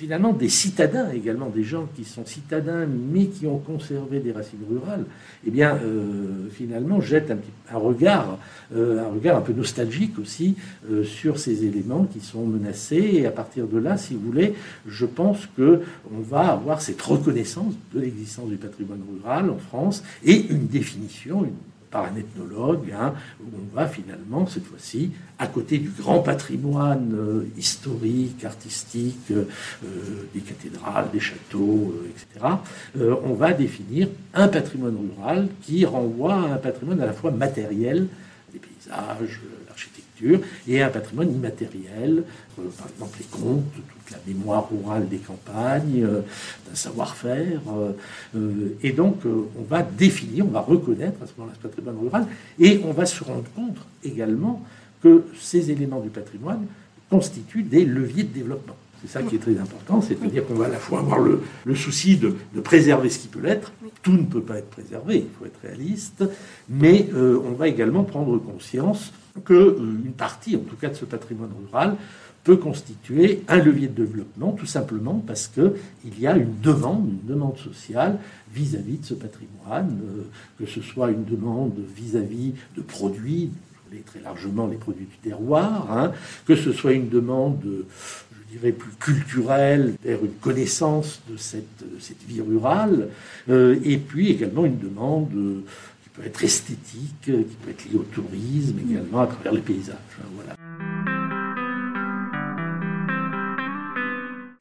finalement 0.00 0.32
des 0.32 0.48
citadins 0.48 1.10
également, 1.10 1.50
des 1.50 1.62
gens 1.62 1.86
qui 1.94 2.04
sont 2.04 2.24
citadins 2.24 2.86
mais 2.86 3.26
qui 3.26 3.46
ont 3.46 3.58
conservé 3.58 4.20
des 4.20 4.32
racines 4.32 4.64
rurales, 4.70 5.04
eh 5.46 5.50
bien 5.50 5.76
euh, 5.76 6.48
finalement 6.50 7.02
jettent 7.02 7.30
un, 7.70 7.76
regard, 7.76 8.38
euh, 8.74 9.04
un 9.04 9.08
regard 9.08 9.36
un 9.36 9.42
peu 9.42 9.52
nostalgique 9.52 10.18
aussi 10.18 10.56
euh, 10.90 11.04
sur 11.04 11.38
ces 11.38 11.66
éléments 11.66 12.06
qui 12.06 12.20
sont 12.20 12.46
menacés. 12.46 13.10
Et 13.12 13.26
à 13.26 13.30
partir 13.30 13.66
de 13.66 13.78
là, 13.78 13.98
si 13.98 14.14
vous 14.14 14.20
voulez, 14.20 14.54
je 14.86 15.04
pense 15.04 15.46
que 15.54 15.82
on 16.16 16.20
va 16.20 16.52
avoir 16.52 16.80
cette 16.80 17.02
reconnaissance 17.02 17.74
de 17.94 18.00
l'existence 18.00 18.48
du 18.48 18.56
patrimoine 18.56 19.02
rural 19.12 19.50
en 19.50 19.58
France 19.58 20.02
et 20.24 20.46
une 20.46 20.66
définition, 20.66 21.44
une 21.44 21.52
par 21.90 22.04
un 22.04 22.16
ethnologue, 22.16 22.92
hein, 22.92 23.14
on 23.40 23.74
va 23.74 23.86
finalement, 23.86 24.46
cette 24.46 24.64
fois-ci, 24.64 25.10
à 25.38 25.46
côté 25.46 25.78
du 25.78 25.88
grand 25.90 26.20
patrimoine 26.20 27.12
euh, 27.14 27.48
historique, 27.56 28.44
artistique, 28.44 29.30
euh, 29.30 29.44
euh, 29.84 30.28
des 30.32 30.40
cathédrales, 30.40 31.10
des 31.12 31.20
châteaux, 31.20 31.94
etc., 32.08 32.46
on 32.96 33.34
va 33.34 33.52
définir 33.52 34.08
un 34.34 34.48
patrimoine 34.48 34.96
rural 34.96 35.48
qui 35.62 35.84
renvoie 35.84 36.34
à 36.34 36.54
un 36.54 36.56
patrimoine 36.56 37.00
à 37.00 37.06
la 37.06 37.12
fois 37.12 37.30
matériel, 37.30 38.06
des 38.52 38.58
paysages, 38.58 39.40
l'architecture, 39.68 40.09
et 40.68 40.82
un 40.82 40.88
patrimoine 40.88 41.32
immatériel, 41.32 42.24
par 42.56 42.88
exemple 42.88 43.18
les 43.18 43.26
contes, 43.26 43.64
la 44.10 44.18
mémoire 44.26 44.68
rurale 44.70 45.08
des 45.08 45.18
campagnes, 45.18 46.04
euh, 46.04 46.22
d'un 46.68 46.74
savoir-faire. 46.74 47.60
Euh, 47.68 47.92
euh, 48.36 48.76
et 48.82 48.92
donc, 48.92 49.22
on 49.24 49.62
va 49.68 49.82
définir, 49.82 50.46
on 50.46 50.50
va 50.50 50.60
reconnaître 50.60 51.22
à 51.22 51.26
ce 51.26 51.32
moment-là 51.38 51.56
ce 51.56 51.66
patrimoine 51.68 51.98
rural, 51.98 52.26
et 52.58 52.80
on 52.84 52.92
va 52.92 53.06
se 53.06 53.22
rendre 53.22 53.44
compte 53.54 53.76
également 54.04 54.62
que 55.02 55.24
ces 55.40 55.70
éléments 55.70 56.00
du 56.00 56.10
patrimoine 56.10 56.66
constituent 57.08 57.62
des 57.62 57.84
leviers 57.84 58.24
de 58.24 58.32
développement. 58.32 58.76
C'est 59.02 59.10
ça 59.10 59.22
qui 59.22 59.36
est 59.36 59.38
très 59.38 59.58
important, 59.58 60.02
c'est-à-dire 60.02 60.46
qu'on 60.46 60.54
va 60.54 60.66
à 60.66 60.68
la 60.68 60.78
fois 60.78 61.00
avoir 61.00 61.20
le, 61.20 61.74
souci 61.74 62.16
de, 62.16 62.34
préserver 62.62 63.08
ce 63.08 63.18
qui 63.20 63.28
peut 63.28 63.40
l'être, 63.40 63.72
tout 64.02 64.12
ne 64.12 64.24
peut 64.24 64.42
pas 64.42 64.58
être 64.58 64.68
préservé, 64.68 65.16
il 65.18 65.38
faut 65.38 65.46
être 65.46 65.60
réaliste, 65.62 66.24
mais 66.68 67.08
on 67.14 67.52
va 67.52 67.68
également 67.68 68.04
prendre 68.04 68.38
conscience 68.38 69.12
qu'une 69.44 70.12
partie, 70.16 70.56
en 70.56 70.60
tout 70.60 70.76
cas 70.76 70.88
de 70.88 70.94
ce 70.94 71.06
patrimoine 71.06 71.50
rural, 71.66 71.96
peut 72.44 72.56
constituer 72.56 73.42
un 73.48 73.58
levier 73.58 73.88
de 73.88 74.04
développement, 74.04 74.52
tout 74.52 74.66
simplement 74.66 75.22
parce 75.26 75.46
qu'il 75.48 76.18
y 76.18 76.26
a 76.26 76.36
une 76.36 76.58
demande, 76.60 77.08
une 77.08 77.28
demande 77.28 77.58
sociale 77.58 78.18
vis-à-vis 78.52 78.98
de 78.98 79.04
ce 79.04 79.14
patrimoine, 79.14 80.00
euh, 80.02 80.22
que 80.58 80.66
ce 80.66 80.80
soit 80.80 81.10
une 81.10 81.24
demande 81.24 81.74
vis-à-vis 81.94 82.54
de 82.76 82.82
produits, 82.82 83.50
très 84.06 84.20
largement 84.20 84.68
les 84.68 84.76
produits 84.76 85.06
du 85.06 85.16
terroir, 85.16 85.90
hein, 85.90 86.12
que 86.46 86.54
ce 86.54 86.72
soit 86.72 86.92
une 86.92 87.08
demande, 87.08 87.84
plus 88.58 88.92
culturelle, 88.98 89.94
vers 90.04 90.24
une 90.24 90.34
connaissance 90.34 91.20
de 91.28 91.36
cette, 91.36 91.84
cette 92.00 92.22
vie 92.26 92.40
rurale, 92.40 93.08
euh, 93.48 93.78
et 93.84 93.96
puis 93.96 94.30
également 94.30 94.64
une 94.64 94.78
demande 94.78 95.32
euh, 95.34 95.64
qui 96.02 96.08
peut 96.10 96.26
être 96.26 96.42
esthétique, 96.42 97.12
qui 97.22 97.30
peut 97.32 97.70
être 97.70 97.84
liée 97.90 97.98
au 97.98 98.04
tourisme 98.04 98.78
également 98.88 99.20
à 99.20 99.26
travers 99.26 99.52
les 99.52 99.60
paysages. 99.60 99.96
Hein. 100.20 100.54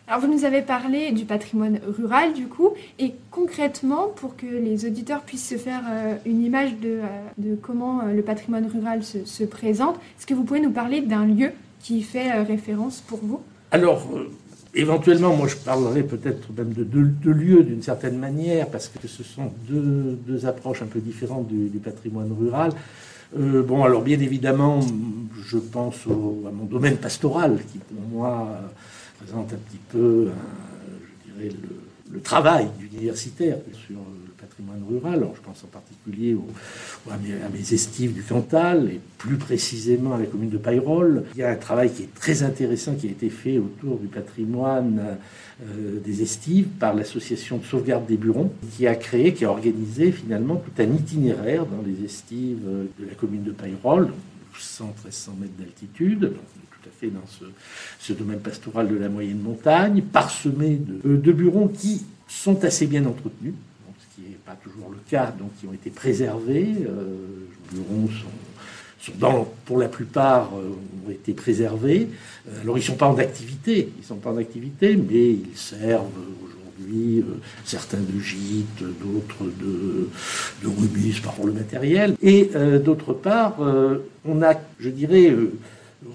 Alors 0.10 0.22
vous 0.22 0.34
nous 0.34 0.44
avez 0.44 0.64
parlé 0.64 1.12
du 1.12 1.24
patrimoine 1.24 1.80
rural 1.88 2.34
du 2.34 2.48
coup, 2.48 2.72
et 2.98 3.14
concrètement, 3.30 4.08
pour 4.08 4.36
que 4.36 4.48
les 4.48 4.88
auditeurs 4.88 5.22
puissent 5.22 5.48
se 5.48 5.58
faire 5.58 5.84
euh, 5.88 6.16
une 6.26 6.44
image 6.44 6.76
de, 6.78 7.02
euh, 7.44 7.56
comment 7.62 8.02
euh, 8.02 8.14
le 8.14 8.24
patrimoine 8.24 8.66
rural 8.66 9.04
se, 9.04 9.44
présente, 9.44 9.98
est-ce 10.18 10.26
que 10.26 10.34
vous 10.34 10.44
pouvez 10.44 10.62
nous 10.62 10.72
parler 10.72 11.02
d'un 11.02 11.28
lieu 11.28 11.52
qui 11.80 12.02
fait 12.02 12.32
référence 12.42 13.02
pour 13.02 13.20
vous? 13.20 13.42
Alors, 13.72 14.08
éventuellement, 14.74 15.36
moi 15.36 15.48
je 15.48 15.56
parlerai 15.56 16.04
peut-être 16.04 16.52
même 16.58 16.74
de 16.74 16.84
deux 16.84 17.32
lieux 17.32 17.64
d'une 17.64 17.84
certaine 17.84 18.18
manière, 18.18 18.68
parce 18.68 18.88
que 18.88 19.08
ce 19.08 19.24
sont 19.24 19.52
deux, 19.68 20.46
approches 20.46 20.82
un 20.82 20.88
peu 20.88 21.00
différentes 21.00 21.48
du, 21.48 21.80
patrimoine 21.80 22.32
rural. 22.32 22.72
bon, 23.36 23.84
alors 23.84 24.02
bien 24.02 24.20
évidemment, 24.20 24.80
je 25.46 25.58
pense 25.58 26.08
à 26.08 26.52
mon 26.52 26.66
domaine 26.66 26.98
pastoral, 26.98 27.60
qui 27.72 27.80
pour 27.80 28.02
moi 28.12 28.50
présente 29.20 29.54
un 29.54 29.58
petit 29.58 29.82
peu, 29.90 30.30
je 31.28 31.32
dirais, 31.32 31.56
le, 32.12 32.22
travail 32.22 32.68
d'universitaire 32.80 33.58
sur 33.72 33.96
le 33.96 34.29
rural. 34.90 35.16
Alors, 35.16 35.36
je 35.36 35.42
pense 35.42 35.64
en 35.64 35.68
particulier 35.68 36.36
à, 37.10 37.18
mes, 37.18 37.74
estives 37.74 38.14
du 38.14 38.24
Cantal 38.24 38.90
et 38.90 39.00
plus 39.18 39.38
précisément 39.38 40.14
à 40.14 40.18
la 40.18 40.26
commune 40.26 40.50
de 40.50 40.58
Payrolles. 40.58 41.24
Il 41.36 41.40
y 41.40 41.44
a 41.44 41.52
un 41.52 41.56
travail 41.56 41.92
qui 41.92 42.04
est 42.04 42.14
très 42.14 42.44
intéressant 42.44 42.96
qui 42.96 43.08
a 43.08 43.12
été 43.12 43.30
fait 43.30 43.58
autour 43.58 43.98
du 43.98 44.08
patrimoine 44.08 45.18
euh, 45.62 46.00
des 46.04 46.22
estives 46.22 46.68
par 46.68 46.94
l'association 46.94 47.58
de 47.58 47.66
sauvegarde 47.66 48.06
des 48.06 48.18
Burons, 48.18 48.52
qui 48.76 48.88
a 48.88 48.96
créé, 48.96 49.34
qui 49.34 49.46
a 49.46 49.52
organisé 49.52 50.12
finalement 50.12 50.56
tout 50.56 50.82
un 50.82 50.92
itinéraire 50.94 51.66
dans 51.66 51.84
les 51.86 52.06
estives 52.06 52.64
de 53.00 53.06
la 53.06 53.14
commune 53.16 53.44
de 53.44 53.52
Payrolles, 53.52 54.12
100-1300 54.58 55.40
mètres 55.40 55.54
d'altitude, 55.58 56.34
tout 56.72 56.90
à 56.90 56.92
fait 56.92 57.08
dans 57.08 57.26
ce, 58.00 58.14
domaine 58.14 58.40
pastoral 58.40 58.88
de 58.88 58.96
la 58.96 59.10
moyenne 59.10 59.40
montagne, 59.40 60.02
parsemé 60.02 60.78
de, 60.78 61.16
de 61.16 61.32
burons 61.32 61.68
qui 61.68 62.04
sont 62.28 62.64
assez 62.64 62.88
bien 62.88 63.06
entretenus, 63.06 63.54
toujours 64.56 64.90
le 64.90 64.98
cas, 65.10 65.34
donc 65.38 65.52
qui 65.60 65.68
ont 65.68 65.74
été 65.74 65.90
préservés. 65.90 66.74
Euh, 66.88 67.48
burons 67.72 68.08
sont, 68.08 69.12
dans, 69.18 69.48
pour 69.66 69.78
la 69.78 69.88
plupart, 69.88 70.52
euh, 70.56 71.08
ont 71.08 71.12
été 71.12 71.34
préservés. 71.34 72.08
Euh, 72.48 72.62
alors 72.62 72.78
ils 72.78 72.82
ne 72.82 72.86
sont 72.86 72.96
pas 72.96 73.08
en 73.08 73.18
activité, 73.18 73.90
ils 73.98 74.06
sont 74.06 74.16
pas 74.16 74.32
en 74.32 74.38
activité, 74.38 74.96
mais 74.96 75.32
ils 75.32 75.58
servent 75.58 76.08
aujourd'hui 76.44 77.24
certains 77.66 78.00
de 78.00 78.20
gîtes, 78.20 78.84
d'autres 79.02 79.44
de, 79.60 80.10
de 80.64 80.68
rubis 80.68 81.20
par 81.20 81.36
le 81.46 81.52
matériel. 81.52 82.16
Et 82.22 82.50
d'autre 82.84 83.14
part, 83.14 83.58
on 84.26 84.42
a, 84.42 84.54
je 84.80 84.90
dirais, 84.90 85.36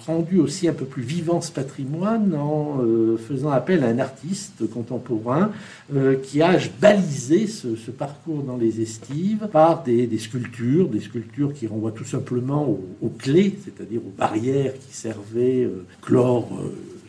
rendu 0.07 0.38
aussi 0.38 0.67
un 0.67 0.73
peu 0.73 0.87
plus 0.87 1.03
vivant 1.03 1.41
ce 1.41 1.53
patrimoine 1.53 2.35
en 2.35 2.79
euh, 2.83 3.19
faisant 3.19 3.50
appel 3.50 3.85
à 3.85 3.88
un 3.88 3.99
artiste 3.99 4.69
contemporain 4.71 5.53
euh, 5.95 6.17
qui 6.17 6.41
a 6.41 6.59
balisé 6.81 7.47
ce, 7.47 7.91
parcours 7.91 8.43
dans 8.43 8.57
les 8.57 8.81
estives 8.81 9.49
par 9.53 9.83
des, 9.83 10.19
sculptures, 10.19 10.88
des 10.88 11.00
sculptures 11.00 11.53
qui 11.53 11.67
renvoient 11.67 11.93
tout 11.93 12.05
simplement 12.05 12.67
aux, 13.03 13.09
clés, 13.11 13.59
c'est-à-dire 13.64 14.00
aux 14.00 14.14
barrières 14.17 14.73
qui 14.73 14.97
servaient 14.97 15.64
euh, 15.64 15.85
clore 16.00 16.49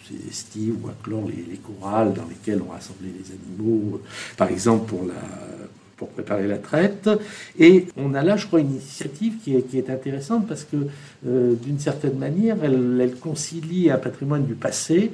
ces 0.07 0.29
estives 0.29 0.75
ou 0.83 0.89
à 0.89 0.93
clore 1.01 1.27
les, 1.27 1.45
les, 1.49 1.57
corales 1.57 2.13
dans 2.13 2.25
lesquelles 2.27 2.61
on 2.61 2.71
rassemblait 2.71 3.09
les 3.09 3.31
animaux, 3.31 4.01
par 4.37 4.49
exemple 4.49 4.85
pour 4.87 5.05
la 5.05 5.13
pour 5.97 6.09
préparer 6.09 6.47
la 6.47 6.57
traite. 6.57 7.09
Et 7.59 7.87
on 7.97 8.13
a 8.13 8.23
là, 8.23 8.37
je 8.37 8.47
crois, 8.47 8.59
une 8.59 8.71
initiative 8.71 9.35
qui 9.43 9.55
est, 9.55 9.89
intéressante 9.89 10.47
parce 10.47 10.63
que, 10.63 10.77
euh, 11.27 11.53
d'une 11.55 11.79
certaine 11.79 12.17
manière, 12.17 12.57
elle, 12.63 13.15
concilie 13.21 13.89
un 13.89 13.97
patrimoine 13.97 14.45
du 14.45 14.55
passé 14.55 15.11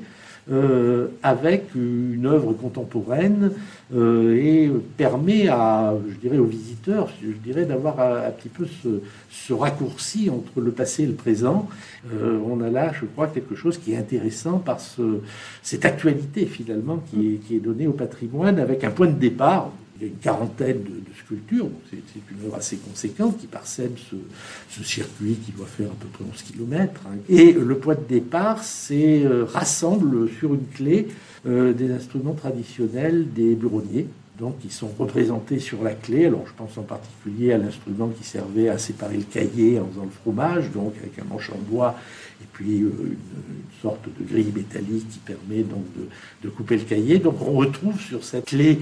euh, 0.52 1.08
avec 1.22 1.76
une 1.76 2.26
œuvre 2.26 2.54
contemporaine 2.54 3.52
euh, 3.94 4.36
et 4.36 4.72
permet 4.98 5.48
à, 5.50 5.94
je 6.10 6.16
dirais, 6.16 6.38
aux 6.38 6.46
visiteurs, 6.46 7.10
je 7.22 7.32
dirais, 7.32 7.66
d'avoir 7.66 8.00
un, 8.00 8.32
petit 8.32 8.50
peu 8.50 8.66
ce, 8.66 9.54
raccourci 9.54 10.30
entre 10.30 10.62
le 10.62 10.72
passé 10.72 11.04
et 11.04 11.08
le 11.08 11.14
présent. 11.14 11.68
On 12.14 12.62
a 12.62 12.70
là, 12.70 12.92
je 13.00 13.06
crois, 13.06 13.28
quelque 13.28 13.54
chose 13.54 13.78
qui 13.78 13.92
est 13.92 13.98
intéressant 13.98 14.60
par 14.60 14.80
ce, 14.80 15.20
cette 15.62 15.84
actualité 15.84 16.46
finalement 16.46 17.04
qui 17.12 17.40
est 17.52 17.60
donnée 17.60 17.88
au 17.88 17.92
patrimoine 17.92 18.60
avec 18.60 18.86
un 18.86 18.92
point 18.92 19.08
de 19.08 19.20
départ 19.20 19.72
une 20.08 20.17
quarantaine 20.17 20.84
de, 20.84 20.89
de 20.89 21.15
sculptures, 21.17 21.70
c'est 21.89 21.98
une 22.31 22.46
œuvre 22.46 22.58
assez 22.58 22.77
conséquente 22.77 23.38
qui 23.38 23.48
parsème 23.48 23.93
ce, 23.98 24.84
circuit 24.84 25.36
qui 25.36 25.51
doit 25.51 25.67
faire 25.67 25.88
à 25.88 25.96
peu 26.00 26.08
près 26.08 26.24
11 26.31 26.41
km. 26.41 27.01
Hein. 27.05 27.17
Et 27.29 27.51
le 27.51 27.77
point 27.77 27.96
de 27.96 28.03
départ, 28.08 28.63
c'est 28.63 29.24
euh, 29.24 29.46
rassemble 29.46 30.29
sur 30.39 30.53
une 30.53 30.65
clé 30.74 31.08
euh, 31.46 31.74
des 31.74 31.91
instruments 31.91 32.34
traditionnels 32.34 33.31
des 33.34 33.55
buronniers, 33.55 34.08
donc 34.39 34.60
qui 34.60 34.70
sont 34.70 34.89
représentés 34.98 35.60
sur 35.60 35.84
la 35.84 35.93
clé. 35.93 36.25
Alors 36.25 36.46
je 36.48 36.53
pense 36.58 36.77
en 36.77 36.84
particulier 36.84 37.53
à 37.53 37.58
l'instrument 37.58 38.10
qui 38.10 38.24
servait 38.24 38.70
à 38.70 38.77
séparer 38.77 39.17
le 39.17 39.24
cahier 39.24 39.79
en 39.79 39.88
faisant 39.88 40.05
le 40.05 40.12
fromage, 40.12 40.72
donc 40.72 40.93
avec 40.98 41.20
un 41.20 41.25
manche 41.25 41.50
en 41.51 41.60
bois 41.70 41.96
et 42.41 42.48
puis 42.53 42.81
euh, 42.81 42.89
une, 42.89 43.12
une, 43.12 43.81
sorte 43.81 44.05
de 44.05 44.25
grille 44.25 44.51
métallique 44.55 45.10
qui 45.10 45.19
permet 45.19 45.63
donc 45.63 45.83
de, 45.95 46.07
de, 46.43 46.50
couper 46.50 46.77
le 46.77 46.83
cahier. 46.83 47.19
Donc 47.19 47.41
on 47.41 47.53
retrouve 47.53 48.00
sur 48.00 48.24
cette 48.24 48.45
clé 48.45 48.79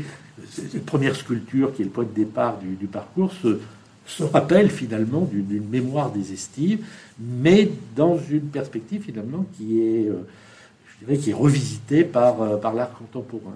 cette 0.48 0.86
première 0.86 1.16
sculpture 1.16 1.74
qui 1.74 1.82
est 1.82 1.86
le 1.86 1.92
point 1.92 2.04
de 2.04 2.14
départ 2.14 2.58
du, 2.60 2.76
du 2.76 2.88
parcours 2.88 3.32
se, 3.34 3.60
se, 4.06 4.24
rappelle 4.24 4.70
finalement 4.70 5.22
d'une 5.22 5.68
mémoire 5.68 6.12
des 6.12 6.34
estives, 6.34 6.86
mais 7.20 7.70
dans 7.96 8.18
une 8.18 8.48
perspective 8.48 9.04
finalement 9.04 9.46
qui 9.58 9.82
est, 9.82 10.08
euh, 10.08 10.26
je 10.88 11.06
dirais, 11.06 11.18
qui 11.18 11.30
est 11.32 11.34
revisitée 11.34 12.04
par, 12.04 12.42
euh, 12.42 12.58
par 12.58 12.74
l'art 12.74 12.92
contemporain. 12.98 13.54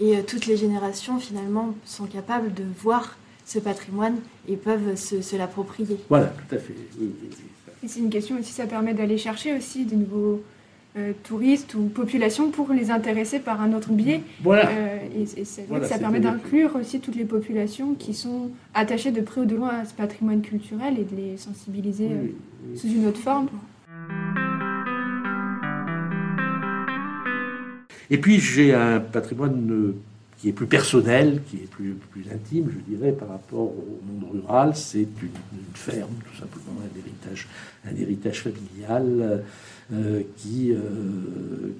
Et 0.00 0.16
euh, 0.16 0.22
toutes 0.26 0.46
les 0.46 0.56
générations 0.56 1.18
finalement 1.18 1.74
sont 1.84 2.06
capables 2.06 2.52
de 2.54 2.64
voir 2.80 3.16
ce 3.44 3.58
patrimoine 3.58 4.16
et 4.48 4.56
peuvent 4.56 4.96
se, 4.96 5.20
se 5.20 5.36
l'approprier. 5.36 5.98
Voilà, 6.08 6.26
tout 6.26 6.54
à 6.54 6.58
fait. 6.58 6.74
Oui, 7.00 7.12
oui, 7.22 7.28
oui. 7.30 7.44
C'est 7.84 7.98
une 7.98 8.10
question 8.10 8.38
aussi, 8.38 8.52
ça 8.52 8.66
permet 8.66 8.94
d'aller 8.94 9.18
chercher 9.18 9.56
aussi 9.56 9.84
des 9.84 9.96
nouveaux 9.96 10.40
euh, 10.96 11.12
touristes 11.24 11.74
ou 11.74 11.86
populations 11.86 12.50
pour 12.50 12.72
les 12.72 12.92
intéresser 12.92 13.40
par 13.40 13.60
un 13.60 13.72
autre 13.72 13.90
biais. 13.90 14.20
Voilà. 14.40 14.68
Euh, 14.68 14.98
et, 15.16 15.40
et 15.40 15.44
c'est 15.44 15.62
vrai 15.62 15.68
voilà, 15.68 15.84
que 15.84 15.92
ça 15.92 15.98
permet 15.98 16.20
d'inclure 16.20 16.76
aussi 16.76 17.00
toutes 17.00 17.16
les 17.16 17.24
populations 17.24 17.94
qui 17.94 18.14
sont 18.14 18.50
attachées 18.74 19.10
de 19.10 19.20
près 19.20 19.40
ou 19.40 19.46
de 19.46 19.56
loin 19.56 19.70
à 19.70 19.84
ce 19.84 19.94
patrimoine 19.94 20.42
culturel 20.42 20.94
et 20.98 21.04
de 21.04 21.16
les 21.16 21.36
sensibiliser 21.38 22.06
oui, 22.06 22.12
euh, 22.12 22.72
oui. 22.72 22.78
sous 22.78 22.88
une 22.88 23.06
autre 23.06 23.20
forme. 23.20 23.48
Et 28.10 28.18
puis 28.18 28.38
j'ai 28.38 28.74
un 28.74 29.00
patrimoine 29.00 29.94
qui 30.42 30.48
est 30.48 30.52
plus 30.52 30.66
personnel, 30.66 31.40
qui 31.48 31.58
est 31.58 31.70
plus, 31.70 31.94
intime, 32.34 32.68
je 32.68 32.96
dirais, 32.96 33.12
par 33.12 33.28
rapport 33.28 33.60
au 33.60 34.00
monde 34.04 34.24
rural. 34.32 34.72
C'est 34.74 34.98
une, 34.98 35.30
ferme, 35.72 36.10
tout 36.28 36.36
simplement, 36.36 36.80
un 36.82 36.98
héritage, 36.98 37.46
un 37.86 37.94
héritage 37.94 38.42
familial 38.42 39.44
euh, 39.92 40.22
qui 40.38 40.72
euh, 40.72 40.80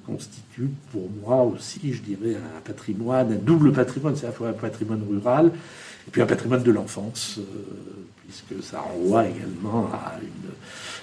constitue 0.07 0.69
pour 0.93 1.11
moi 1.25 1.43
aussi, 1.43 1.93
je 1.93 2.03
dirais, 2.03 2.37
un 2.37 2.61
patrimoine, 2.61 3.33
un 3.33 3.37
double 3.37 3.73
patrimoine, 3.73 4.15
c'est 4.15 4.27
à 4.27 4.29
la 4.29 4.33
fois 4.33 4.51
un 4.51 4.53
patrimoine 4.53 5.03
rural 5.11 5.47
et 6.07 6.11
puis 6.13 6.23
un 6.23 6.27
patrimoine 6.27 6.63
de 6.63 6.71
l'enfance, 6.71 7.41
euh, 7.41 7.43
puisque 8.23 8.63
ça 8.63 8.81
renvoie 8.81 9.27
également 9.27 9.91
à, 9.93 10.21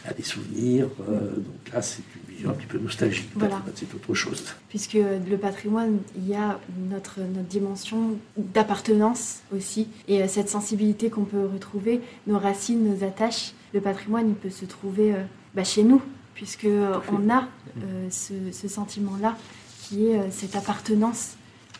à 0.07 0.13
des 0.13 0.23
souvenirs. 0.23 0.87
donc 0.97 1.73
là, 1.73 1.81
c'est 1.81 2.03
une 2.15 2.28
un 2.48 2.51
petit 2.51 2.67
peu 2.67 2.79
nostalgique. 2.79 3.29
Voilà. 3.36 3.62
C'est 3.75 3.93
autre 3.93 4.13
chose. 4.13 4.43
Puisque 4.69 4.93
le 4.93 5.38
patrimoine, 5.38 5.98
il 6.17 6.27
y 6.27 6.36
a 6.36 6.60
notre, 6.89 7.19
notre 7.19 7.48
dimension 7.48 8.17
d'appartenance 8.38 9.39
aussi, 9.55 9.88
et 10.08 10.27
cette 10.27 10.50
sensibilité 10.50 11.10
qu'on 11.10 11.25
peut 11.25 11.46
retrouver, 11.46 12.01
nos 12.27 12.39
racines, 12.39 12.84
nos 12.84 13.03
attaches. 13.05 13.53
Le 13.74 13.81
patrimoine, 13.81 14.29
il 14.29 14.36
peut 14.36 14.50
se 14.50 14.65
trouver 14.65 15.13
bah, 15.53 15.63
chez 15.63 15.84
nous, 15.84 16.01
puisque 16.34 16.67
on 17.12 17.29
a 17.29 17.48
euh, 17.77 18.08
ce, 18.10 18.34
ce 18.51 18.67
sentiment-là 18.67 19.38
qui 19.81 20.08
est 20.08 20.17
euh, 20.19 20.27
cette 20.31 20.55
appartenance 20.55 21.34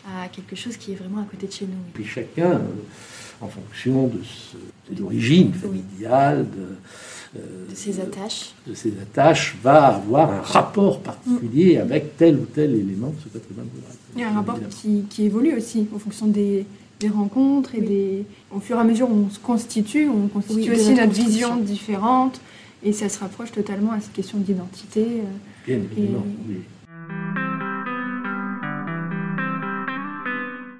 à 0.06 0.28
quelque 0.28 0.56
chose 0.56 0.76
qui 0.76 0.92
est 0.92 0.94
vraiment 0.94 1.22
à 1.22 1.24
côté 1.24 1.46
de 1.46 1.52
chez 1.52 1.66
nous. 1.66 1.72
Et 1.72 1.92
puis 1.94 2.04
chacun, 2.04 2.52
euh, 2.52 2.60
en 3.40 3.48
fonction 3.48 4.08
de, 4.08 4.20
de 4.94 5.00
l'origine 5.00 5.52
familiale, 5.52 6.46
de, 6.50 6.60
euh, 6.60 6.76
de, 7.34 7.74
ses 7.74 8.00
attaches, 8.00 8.54
de 8.66 8.74
ses 8.74 8.92
attaches, 9.00 9.56
va 9.62 9.86
avoir 9.94 10.30
un 10.30 10.40
rapport 10.40 11.00
particulier 11.00 11.78
mmh. 11.78 11.80
avec 11.80 12.16
tel 12.16 12.36
ou 12.36 12.44
tel 12.44 12.74
élément 12.74 13.08
de 13.08 13.20
ce 13.22 13.28
patrimoine 13.28 13.68
rural. 13.74 13.96
Il 14.16 14.20
y 14.20 14.24
a 14.24 14.30
un 14.30 14.34
rapport 14.34 14.58
qui, 14.68 15.04
qui, 15.08 15.26
évolue 15.26 15.56
aussi 15.56 15.86
en 15.94 15.98
fonction 15.98 16.26
des, 16.26 16.66
des 16.98 17.08
rencontres 17.08 17.74
et 17.76 17.80
oui. 17.80 17.86
des, 17.86 18.24
au 18.52 18.58
fur 18.58 18.76
et 18.76 18.80
à 18.80 18.84
mesure 18.84 19.08
où 19.08 19.26
on 19.26 19.30
se 19.30 19.38
constitue, 19.38 20.08
on 20.08 20.26
constitue 20.28 20.70
oui, 20.70 20.76
aussi 20.76 20.94
notre 20.94 21.12
vision 21.12 21.56
différente. 21.56 22.40
Et 22.82 22.92
ça 22.92 23.08
se 23.08 23.20
rapproche 23.20 23.52
totalement 23.52 23.92
à 23.92 24.00
cette 24.00 24.14
question 24.14 24.38
d'identité. 24.38 25.02
euh, 25.02 25.66
Bien 25.66 25.76
évidemment, 25.76 26.24
oui. 26.48 26.56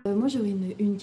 Euh, 0.06 0.14
moi, 0.16 0.28
j'aurais 0.28 0.48
une, 0.50 0.59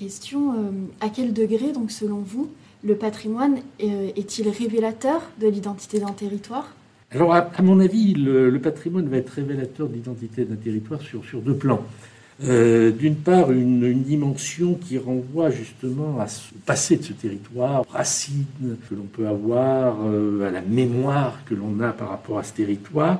question. 0.08 0.54
Euh, 0.54 0.56
à 1.02 1.10
quel 1.10 1.34
degré, 1.34 1.74
donc, 1.74 1.91
selon 1.91 2.20
vous, 2.20 2.50
le 2.82 2.96
patrimoine 2.96 3.58
euh, 3.84 4.10
est-il 4.15 4.48
révélateur 4.48 5.22
de 5.41 5.48
l'identité 5.50 6.00
d'un 6.00 6.13
territoire? 6.13 6.74
Alors, 7.12 7.34
à, 7.34 7.62
mon 7.62 7.82
avis, 7.82 8.13
le, 8.13 8.58
patrimoine 8.60 9.08
va 9.10 9.17
être 9.17 9.32
révélateur 9.32 9.89
de 9.89 9.96
l'identité 9.96 10.46
d'un 10.46 10.56
territoire 10.56 11.02
sur, 11.02 11.41
deux 11.41 11.56
plans. 11.56 11.84
Euh, 12.43 12.91
D'une 12.91 13.15
part, 13.15 13.52
une, 13.52 14.02
dimension 14.04 14.76
qui 14.76 14.98
renvoie 14.98 15.50
justement 15.50 16.20
à 16.22 16.28
ce 16.28 16.54
passé 16.65 16.96
de 16.96 17.04
ce 17.04 17.13
territoire, 17.13 17.84
racines 17.91 18.46
que 18.89 18.96
l'on 18.96 19.10
peut 19.12 19.28
avoir, 19.28 19.98
à 20.48 20.52
la 20.52 20.62
mémoire 20.62 21.39
que 21.46 21.56
l'on 21.56 21.82
a 21.82 21.91
par 21.91 22.10
rapport 22.10 22.39
à 22.39 22.43
ce 22.43 22.54
territoire. 22.54 23.20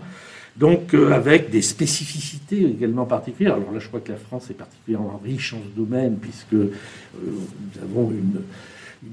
Donc, 0.58 0.96
euh, 0.96 1.12
avec 1.12 1.52
des 1.52 1.62
spécificités 1.62 2.64
également 2.64 3.06
particulières. 3.06 3.56
Alors 3.56 3.72
là, 3.72 3.80
je 3.80 3.88
crois 3.88 4.00
que 4.00 4.12
la 4.12 4.18
France 4.18 4.50
est 4.50 4.56
particulièrement 4.56 5.22
riche 5.24 5.54
en 5.54 5.60
ce 5.60 5.80
domaine, 5.80 6.18
puisque 6.18 6.54
euh, 6.54 6.72
nous 7.14 7.84
avons 7.84 8.12
une, 8.12 8.42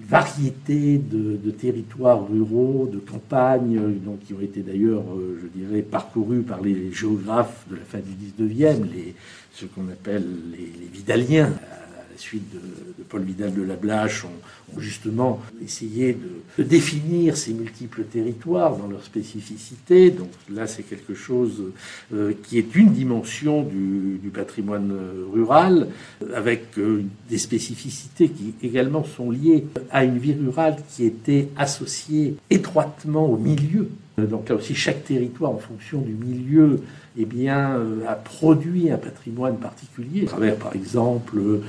variété 0.09 0.96
de, 0.96 1.50
territoires 1.50 2.26
ruraux, 2.26 2.88
de 2.90 2.98
campagnes, 2.98 3.78
qui 4.26 4.33
ont 4.33 4.40
été 4.40 4.62
d'ailleurs, 4.62 5.02
euh, 5.14 5.38
je 5.42 5.61
dirais, 5.61 5.83
parcourus 5.83 6.40
par 6.40 6.62
les 6.62 6.90
géographes 6.90 7.66
de 7.70 7.76
la 7.76 7.83
fin 7.83 7.98
du 7.98 8.12
19e, 8.42 8.83
les, 8.90 9.14
ce 9.52 9.66
qu'on 9.66 9.87
appelle 9.88 10.24
les, 10.52 10.72
les 10.80 10.88
Vidaliens, 10.90 11.52
la 12.14 12.20
suite 12.20 12.44
de, 12.53 13.03
Paul 13.09 13.22
Vidal 13.22 13.53
de 13.55 13.62
la 13.62 13.74
Blache, 13.74 14.24
ont, 14.24 14.77
ont 14.77 14.81
justement 14.81 15.40
essayé 15.62 16.16
de, 16.59 16.62
définir 16.62 17.37
ces 17.37 17.53
multiples 17.53 18.05
territoires 18.05 18.77
dans 18.77 18.87
leur 18.87 19.03
spécificité. 19.03 20.11
Donc 20.11 20.31
là, 20.50 20.66
c'est 20.66 20.85
quelque 20.85 21.14
chose 21.14 21.62
euh, 22.12 22.33
qui 22.44 22.59
est 22.59 22.74
une 22.74 22.92
dimension 22.92 23.62
du, 23.62 24.31
patrimoine 24.33 24.92
rural, 25.33 25.88
avec 26.35 26.79
euh, 26.79 27.05
des 27.29 27.38
spécificités 27.38 28.29
qui 28.29 28.55
également 28.62 29.05
sont 29.05 29.31
liées 29.31 29.64
à 29.90 30.05
une 30.05 30.18
vie 30.18 30.35
rurale 30.35 30.77
qui 30.88 31.05
était 31.05 31.48
associée 31.57 32.37
étroitement 32.50 33.27
au 33.27 33.37
milieu. 33.37 33.88
Donc 34.16 34.48
là 34.48 34.55
aussi, 34.55 34.74
chaque 34.74 35.05
territoire, 35.05 35.50
en 35.50 35.59
fonction 35.59 36.00
du 36.00 36.12
milieu, 36.12 36.81
eh 37.16 37.24
bien, 37.24 37.77
euh, 37.77 38.07
a 38.07 38.14
produit 38.14 38.90
un 38.90 38.96
patrimoine 38.96 39.57
particulier, 39.57 40.22
à 40.22 40.27
travers, 40.27 40.57
par 40.57 40.74
exemple, 40.74 41.38
euh, 41.38 41.62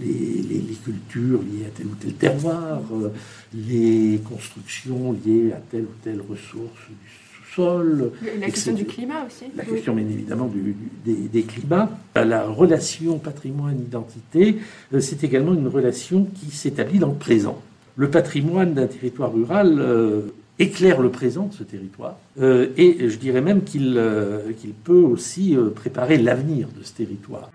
les, 0.00 0.42
les, 0.42 0.60
les, 0.60 0.74
cultures 0.82 1.40
liées 1.42 1.66
à 1.66 1.70
tel 1.76 1.86
ou 1.86 1.94
tel 2.00 2.14
terroir, 2.14 2.80
euh, 2.92 3.12
les 3.54 4.18
constructions 4.28 5.12
liées 5.24 5.52
à 5.52 5.60
telle 5.70 5.84
ou 5.84 5.94
telle 6.02 6.20
ressource 6.20 6.88
du 6.88 7.54
sous-sol. 7.54 8.12
La 8.40 8.46
question 8.46 8.72
du 8.72 8.84
climat 8.84 9.26
aussi. 9.26 9.44
La 9.56 9.64
oui. 9.64 9.74
question, 9.74 9.94
bien 9.94 10.06
évidemment, 10.06 10.46
du, 10.46 10.60
du, 10.60 10.76
des, 11.04 11.28
des, 11.28 11.42
climats. 11.42 11.90
La 12.14 12.46
relation 12.46 13.18
patrimoine-identité, 13.18 14.56
euh, 14.94 15.00
c'est 15.00 15.22
également 15.24 15.52
une 15.54 15.68
relation 15.68 16.26
qui 16.34 16.50
s'établit 16.50 16.98
dans 16.98 17.08
le 17.08 17.14
présent. 17.14 17.60
Le 17.96 18.10
patrimoine 18.10 18.74
d'un 18.74 18.86
territoire 18.86 19.32
rural 19.32 19.76
euh, 19.80 20.22
éclaire 20.58 21.00
le 21.00 21.10
présent 21.10 21.46
de 21.46 21.54
ce 21.54 21.62
territoire 21.62 22.16
euh, 22.40 22.68
et 22.76 23.08
je 23.08 23.16
dirais 23.16 23.40
même 23.40 23.62
qu'il 23.62 23.94
euh, 23.96 24.52
peut 24.84 24.92
aussi 24.92 25.56
euh, 25.56 25.70
préparer 25.70 26.18
l'avenir 26.18 26.68
de 26.76 26.84
ce 26.84 26.92
territoire. 26.92 27.50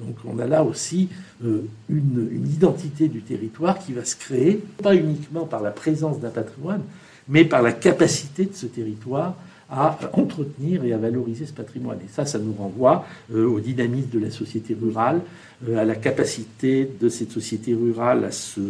Donc 0.00 0.16
on 0.24 0.38
a 0.38 0.46
là 0.46 0.64
aussi 0.64 1.08
euh, 1.44 1.62
une, 1.88 2.30
identité 2.46 3.08
du 3.08 3.20
territoire 3.20 3.78
qui 3.78 3.92
va 3.92 4.04
se 4.04 4.16
créer, 4.16 4.60
pas 4.82 4.94
uniquement 4.94 5.44
par 5.44 5.62
la 5.62 5.70
présence 5.70 6.20
d'un 6.20 6.30
patrimoine, 6.30 6.82
mais 7.28 7.44
par 7.44 7.62
la 7.62 7.72
capacité 7.72 8.46
de 8.46 8.54
ce 8.54 8.66
territoire 8.66 9.36
à 9.70 9.98
entretenir 10.14 10.84
et 10.84 10.92
à 10.92 10.98
valoriser 10.98 11.46
ce 11.46 11.52
patrimoine. 11.52 11.98
Et 12.04 12.08
ça, 12.12 12.26
ça 12.26 12.38
nous 12.38 12.52
renvoie 12.52 13.06
euh, 13.32 13.46
au 13.46 13.60
dynamisme 13.60 14.10
de 14.10 14.18
la 14.18 14.30
société 14.30 14.76
rurale, 14.80 15.20
euh, 15.68 15.78
à 15.78 15.84
la 15.84 15.94
capacité 15.94 16.90
de 17.00 17.08
cette 17.08 17.30
société 17.30 17.74
rurale 17.74 18.24
à, 18.24 18.32
se, 18.32 18.60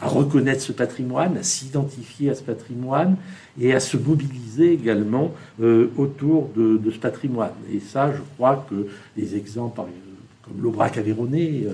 à 0.00 0.08
reconnaître 0.08 0.62
ce 0.62 0.72
patrimoine, 0.72 1.36
à 1.36 1.44
s'identifier 1.44 2.30
à 2.30 2.34
ce 2.34 2.42
patrimoine 2.42 3.16
et 3.60 3.72
à 3.74 3.80
se 3.80 3.96
mobiliser 3.96 4.72
également 4.72 5.32
euh, 5.62 5.90
autour 5.96 6.50
de, 6.56 6.80
ce 6.90 6.98
patrimoine. 6.98 7.52
Et 7.72 7.78
ça, 7.78 8.12
je 8.12 8.20
crois 8.34 8.66
que 8.68 8.88
les 9.16 9.36
exemples 9.36 9.82
comme 10.42 10.62
l'Aubrac 10.62 10.98
Aveyronais, 10.98 11.66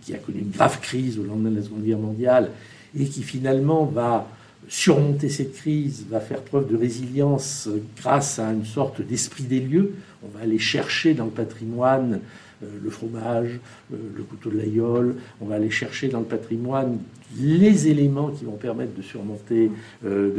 qui 0.00 0.14
a 0.14 0.18
connu 0.18 0.38
une 0.38 0.50
grave 0.50 0.80
crise 0.80 1.18
au 1.18 1.24
lendemain 1.24 1.50
de 1.50 1.56
la 1.56 1.62
Seconde 1.62 1.84
Guerre 1.84 1.98
mondiale 1.98 2.50
et 2.98 3.04
qui 3.04 3.22
finalement 3.22 3.84
va 3.84 4.26
surmonter 4.68 5.28
cette 5.28 5.54
crise, 5.54 6.04
va 6.08 6.20
faire 6.20 6.42
preuve 6.42 6.70
de 6.70 6.76
résilience 6.76 7.68
grâce 7.96 8.38
à 8.38 8.52
une 8.52 8.64
sorte 8.64 9.02
d'esprit 9.02 9.44
des 9.44 9.60
lieux. 9.60 9.94
On 10.24 10.38
va 10.38 10.44
aller 10.44 10.58
chercher 10.58 11.14
dans 11.14 11.26
le 11.26 11.30
patrimoine 11.30 12.20
euh, 12.64 12.66
le 12.82 12.90
fromage, 12.90 13.60
euh, 13.92 13.96
le 14.16 14.22
couteau 14.22 14.50
de 14.50 14.58
l'aïeul, 14.58 15.14
on 15.40 15.46
va 15.46 15.56
aller 15.56 15.70
chercher 15.70 16.08
dans 16.08 16.20
le 16.20 16.24
patrimoine 16.24 16.98
les 17.38 17.88
éléments 17.88 18.28
qui 18.28 18.44
vont 18.44 18.52
permettre 18.52 18.94
de 18.94 19.02
surmonter, 19.02 19.70
euh, 20.04 20.30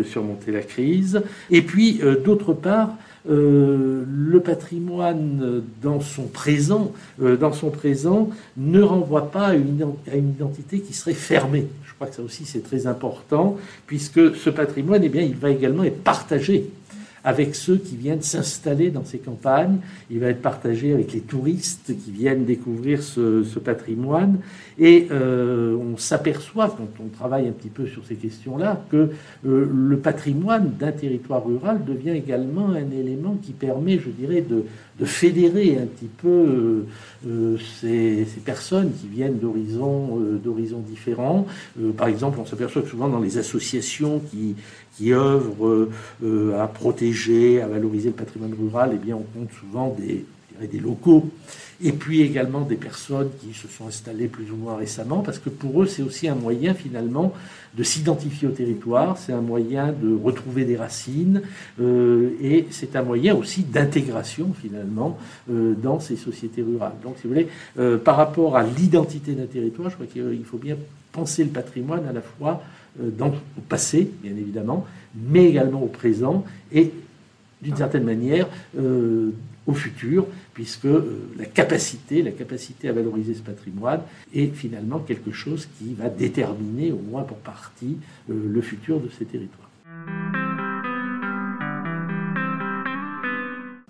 la 0.48 0.62
crise. 0.62 1.22
Et 1.52 1.62
puis, 1.62 2.00
d'autre 2.24 2.54
part, 2.54 2.96
le 3.28 4.40
patrimoine 4.40 5.64
dans 5.82 6.00
son 6.00 6.28
présent, 6.28 6.94
ne 8.56 8.82
renvoie 8.82 9.30
pas 9.32 9.48
à 9.48 9.56
une, 9.56 9.94
à 10.10 10.16
une 10.16 10.30
identité 10.30 10.80
qui 10.80 10.94
serait 10.94 11.14
fermée. 11.14 11.68
Je 11.86 11.94
crois 11.96 12.08
que 12.08 12.16
ça 12.16 12.22
aussi 12.22 12.46
c'est 12.46 12.64
très 12.64 12.88
important, 12.88 13.58
puisque 13.88 14.36
ce 14.36 14.50
patrimoine, 14.50 15.02
eh 15.04 15.10
bien, 15.10 15.24
il 15.24 15.36
va 15.36 15.50
également 15.50 15.84
être 15.84 16.02
partagé 16.02 16.70
avec 17.26 17.56
ceux 17.56 17.78
qui 17.78 17.98
viennent 17.98 18.22
s'installer 18.22 18.92
dans 18.92 19.04
ces 19.04 19.18
campagnes. 19.18 19.80
Il 20.12 20.20
va 20.20 20.28
être 20.28 20.44
partagé 20.44 20.94
avec 20.94 21.12
les 21.12 21.22
touristes 21.22 21.92
qui 22.06 22.12
viennent 22.12 22.46
découvrir 22.46 23.02
ce, 23.02 23.44
patrimoine. 23.60 24.38
Et 24.78 25.08
euh, 25.10 25.76
on 25.76 25.98
s'aperçoit, 25.98 26.70
quand 26.78 27.04
on 27.04 27.08
travaille 27.08 27.48
un 27.48 27.52
petit 27.52 27.70
peu 27.70 27.88
sur 27.88 28.06
ces 28.06 28.16
questions-là, 28.16 28.86
que 28.92 29.10
euh, 29.48 29.68
le 29.74 29.98
patrimoine 29.98 30.74
d'un 30.78 30.92
territoire 30.92 31.44
rural 31.44 31.84
devient 31.84 32.12
également 32.12 32.70
un 32.70 32.92
élément 32.92 33.38
qui 33.42 33.54
permet, 33.54 33.98
je 33.98 34.10
dirais, 34.10 34.42
de, 34.42 34.66
fédérer 35.04 35.78
un 35.78 35.86
petit 35.86 36.08
peu 36.08 36.86
euh, 37.28 37.58
ces, 37.82 38.26
personnes 38.46 38.92
qui 38.94 39.08
viennent 39.08 39.40
d'horizons 39.40 40.20
d'horizons 40.44 40.80
différents. 40.80 41.48
par 41.98 42.08
exemple, 42.08 42.40
on 42.40 42.46
s'aperçoit 42.46 42.82
que 42.82 42.88
souvent 42.88 43.10
dans 43.10 43.20
les 43.20 43.38
associations 43.38 44.22
qui, 44.32 44.56
qui 44.96 45.12
œuvrent 45.14 45.90
à 46.58 46.68
protéger 46.68 47.62
à 47.62 47.68
valoriser 47.68 48.10
le 48.10 48.16
patrimoine 48.16 48.54
rural, 48.54 48.92
eh 48.94 48.98
bien, 48.98 49.16
on 49.16 49.40
compte 49.40 49.50
souvent 49.60 49.96
des, 49.98 50.26
des 50.62 50.80
locaux 50.80 51.30
et 51.84 51.92
puis 51.92 52.22
également 52.22 52.62
des 52.62 52.76
personnes 52.76 53.30
qui 53.42 53.54
se 53.54 53.68
sont 53.68 53.88
installées 53.88 54.28
plus 54.28 54.50
ou 54.52 54.56
moins 54.56 54.78
récemment, 54.78 55.20
parce 55.20 55.40
que 55.40 55.50
pour 55.50 55.84
eux, 55.84 55.86
c'est 55.86 56.02
aussi 56.02 56.28
un 56.28 56.36
moyen 56.36 56.74
finalement 56.74 57.34
de 57.76 57.84
s'identifier 57.84 58.48
au 58.48 58.52
territoire, 58.52 59.18
c'est 59.18 59.34
un 59.34 59.42
moyen 59.42 59.92
de 59.92 60.16
retrouver 60.16 60.64
des 60.64 60.78
racines, 60.78 61.42
euh, 61.82 62.30
et 62.42 62.68
c'est 62.72 62.96
un 62.96 63.04
moyen 63.04 63.36
aussi 63.36 63.64
d'intégration 63.64 64.54
finalement 64.60 65.18
euh, 65.52 65.74
dans 65.74 66.00
ces 66.00 66.16
sociétés 66.16 66.62
rurales. 66.62 66.94
Donc, 67.04 67.16
si 67.18 67.24
vous 67.24 67.34
voulez, 67.34 67.50
euh, 67.78 67.98
par 67.98 68.16
rapport 68.16 68.56
à 68.56 68.64
l'identité 68.64 69.34
d'un 69.34 69.46
territoire, 69.48 69.90
je 69.90 69.96
crois 69.96 70.08
qu'il 70.08 70.46
faut 70.46 70.58
bien 70.58 70.78
penser 71.12 71.44
le 71.44 71.50
patrimoine 71.50 72.08
à 72.08 72.14
la 72.14 72.22
fois 72.22 72.64
dans, 72.98 73.28
au 73.28 73.62
passé, 73.68 74.10
bien 74.24 74.32
évidemment, 74.32 74.86
mais 75.30 75.50
également 75.50 75.84
au 75.84 75.88
présent, 75.88 76.46
et 76.72 76.94
d'une 77.62 77.76
certaine 77.76 78.04
manière 78.04 78.48
euh, 78.78 79.32
au 79.68 79.74
futur, 79.74 80.28
puisque 80.54 80.86
euh, 80.86 81.30
la 81.38 81.46
capacité, 81.46 82.22
la 82.22 82.32
capacité 82.32 82.90
à 82.90 82.94
valoriser 82.94 83.34
ce 83.34 83.42
patrimoine 83.42 84.02
est 84.34 84.54
finalement 84.54 85.00
quelque 85.00 85.32
chose 85.32 85.68
qui 85.78 85.94
va 85.94 86.10
déterminer, 86.10 86.92
au 86.92 87.00
moins 87.00 87.24
pour 87.24 87.38
partie, 87.38 87.98
euh, 88.30 88.34
le 88.48 88.62
futur 88.62 89.00
de 89.00 89.10
ces 89.10 89.26
territoires. 89.26 89.70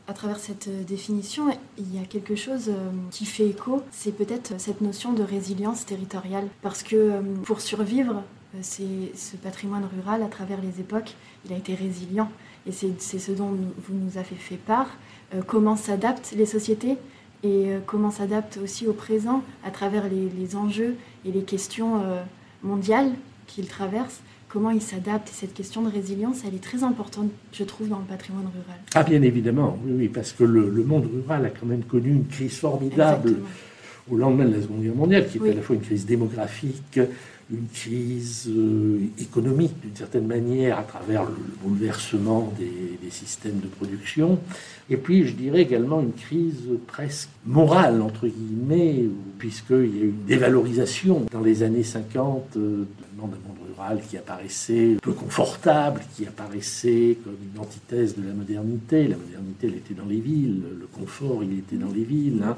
À 0.08 0.14
travers 0.14 0.40
cette 0.40 0.70
définition, 0.86 1.46
il 1.78 1.94
y 1.94 2.00
a 2.00 2.06
quelque 2.06 2.36
chose 2.36 2.72
qui 3.12 3.26
fait 3.26 3.50
écho, 3.50 3.84
c'est 3.92 4.16
peut-être 4.16 4.54
cette 4.62 4.80
notion 4.80 5.12
de 5.12 5.24
résilience 5.24 5.86
territoriale. 5.86 6.48
Parce 6.62 6.84
que 6.84 7.20
pour 7.44 7.60
survivre, 7.60 8.24
ce 8.62 9.36
patrimoine 9.44 9.84
rural, 9.98 10.24
à 10.24 10.28
travers 10.28 10.62
les 10.62 10.80
époques, 10.80 11.16
il 11.46 11.52
a 11.52 11.58
été 11.58 11.76
résilient 11.76 12.32
et 12.68 12.72
c'est 12.72 13.20
ce 13.20 13.32
dont 13.32 13.50
vous 13.50 13.94
nous 13.94 14.18
avez 14.18 14.36
fait 14.36 14.58
part, 14.58 14.98
euh, 15.34 15.42
comment 15.46 15.76
s'adaptent 15.76 16.34
les 16.36 16.46
sociétés 16.46 16.98
et 17.44 17.68
euh, 17.68 17.80
comment 17.86 18.12
s'adaptent 18.12 18.60
aussi 18.64 18.88
au 18.88 18.94
présent 18.94 19.44
à 19.64 19.72
travers 19.72 20.06
les, 20.10 20.56
enjeux 20.56 20.96
et 21.26 21.32
les 21.32 21.44
questions 21.44 21.98
euh, 21.98 22.22
mondiales 22.64 23.12
qu'ils 23.48 23.68
traversent? 23.68 24.22
Comment 24.50 24.72
ils 24.72 24.82
s'adaptent? 24.82 25.30
Cette 25.32 25.54
question 25.54 25.82
de 25.84 25.92
résilience, 25.92 26.42
elle 26.48 26.56
est 26.56 26.64
très 26.64 26.84
importante, 26.84 27.30
je 27.52 27.64
trouve, 27.64 27.90
dans 27.90 28.00
le 28.00 28.06
patrimoine 28.06 28.46
rural. 28.46 28.80
Ah, 28.96 29.04
bien 29.04 29.22
évidemment, 29.22 29.78
oui, 29.86 29.94
oui 29.98 30.08
parce 30.08 30.32
que 30.32 30.44
le, 30.44 30.72
monde 30.84 31.08
rural 31.14 31.46
a 31.46 31.50
quand 31.50 31.66
même 31.66 31.84
connu 31.84 32.10
une 32.10 32.26
crise 32.26 32.58
formidable 32.58 33.36
au 34.10 34.18
lendemain 34.18 34.46
de 34.46 34.56
la 34.56 34.62
Seconde 34.62 34.82
Guerre 34.82 34.96
mondiale, 34.96 35.28
qui 35.28 35.40
est 35.40 35.50
à 35.50 35.54
la 35.54 35.62
fois 35.62 35.76
une 35.76 35.82
crise 35.82 36.06
démographique, 36.06 37.00
une 37.52 37.68
crise 37.68 38.50
euh, 38.50 39.00
économique 39.20 39.80
d'une 39.82 39.96
certaine 39.96 40.26
manière 40.26 40.80
à 40.80 40.84
travers 40.84 41.26
le 41.26 41.36
bouleversement 41.62 42.52
des, 42.58 42.96
systèmes 43.12 43.60
de 43.60 43.68
production, 43.68 44.40
et 44.90 44.98
puis 44.98 45.28
je 45.28 45.34
dirais 45.34 45.62
également 45.62 46.00
une 46.00 46.14
crise 46.14 46.62
presque 46.86 47.30
morale, 47.46 48.02
entre 48.02 48.28
guillemets, 48.28 49.06
puisqu'il 49.40 49.96
y 49.96 50.00
a 50.00 50.04
eu 50.04 50.10
une 50.10 50.26
dévalorisation 50.26 51.26
dans 51.32 51.42
les 51.42 51.64
années 51.64 51.84
50 51.84 52.58
euh, 52.58 52.86
d'un 53.18 53.24
monde 53.24 53.34
rural 53.68 54.02
qui 54.08 54.18
apparaissait 54.18 54.98
peu 55.02 55.14
confortable, 55.14 56.02
qui 56.16 56.28
apparaissait 56.28 57.18
comme 57.24 57.36
une 57.54 57.60
antithèse 57.60 58.16
de 58.16 58.28
la 58.28 58.34
modernité. 58.34 59.08
La 59.08 59.18
modernité, 59.18 59.68
elle 59.68 59.76
était 59.76 59.94
dans 59.96 60.06
les 60.06 60.20
villes, 60.20 60.62
le 60.80 60.88
confort, 60.88 61.44
il 61.44 61.58
était 61.58 61.78
dans 61.78 61.92
les 61.92 62.04
villes. 62.04 62.44
Hein. 62.44 62.56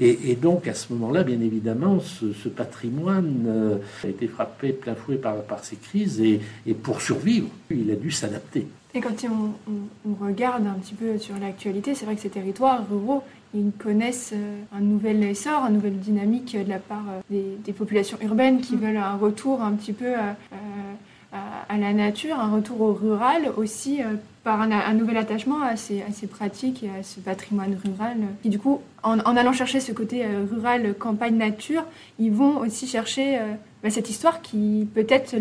Et, 0.00 0.36
donc 0.36 0.68
à 0.68 0.74
ce 0.74 0.92
moment-là, 0.92 1.22
bien 1.22 1.40
évidemment, 1.40 2.00
ce, 2.00 2.48
patrimoine 2.48 3.44
euh, 3.46 3.78
a 4.04 4.08
été 4.08 4.26
frappé 4.26 4.72
plein 4.72 4.94
fouet 4.94 5.16
par, 5.16 5.42
par 5.42 5.64
ces 5.64 5.76
crises 5.76 6.20
et, 6.20 6.40
pour 6.74 7.00
survivre, 7.00 7.48
il 7.70 7.90
a 7.90 7.96
dû 7.96 8.10
s'adapter. 8.10 8.66
Et 8.94 9.00
quand 9.00 9.14
on, 9.24 10.14
regarde 10.24 10.66
un 10.66 10.78
petit 10.80 10.94
peu 10.94 11.18
sur 11.18 11.38
l'actualité, 11.38 11.94
c'est 11.94 12.04
vrai 12.04 12.16
que 12.16 12.20
ces 12.20 12.30
territoires 12.30 12.82
ruraux, 12.88 13.22
ils 13.54 13.72
connaissent 13.72 14.32
euh, 14.34 14.60
un 14.72 14.80
nouvel 14.80 15.22
essor, 15.24 15.64
une 15.64 15.74
nouvelle 15.74 15.98
dynamique 15.98 16.56
de 16.56 16.68
la 16.68 16.78
part 16.78 17.04
euh, 17.32 17.40
des, 17.64 17.72
populations 17.72 18.18
urbaines 18.20 18.60
qui 18.60 18.76
mm. 18.76 18.80
veulent 18.80 18.96
un 18.96 19.16
retour 19.16 19.62
un 19.62 19.72
petit 19.72 19.92
peu 19.92 20.14
à, 20.14 21.78
la 21.78 21.92
nature, 21.92 22.38
un 22.38 22.50
retour 22.50 22.80
au 22.80 22.92
rural 22.92 23.52
aussi 23.56 24.00
par 24.42 24.62
un, 24.62 24.94
nouvel 24.94 25.18
attachement 25.18 25.62
à 25.62 25.76
ces, 25.76 26.02
pratiques 26.28 26.82
et 26.82 26.88
à 26.88 27.02
ce 27.02 27.20
patrimoine 27.20 27.76
rural. 27.84 28.16
Et 28.44 28.48
du 28.48 28.58
coup, 28.58 28.80
en, 29.02 29.18
allant 29.18 29.52
chercher 29.52 29.80
ce 29.80 29.92
côté 29.92 30.24
euh, 30.24 30.44
rural, 30.50 30.94
campagne, 30.94 31.36
nature, 31.36 31.84
ils 32.18 32.32
vont 32.32 32.58
aussi 32.58 32.86
chercher 32.86 33.38
euh, 33.38 33.54
bah, 33.82 33.90
cette 33.90 34.10
histoire 34.10 34.42
qui 34.42 34.86
peut-être 34.94 35.34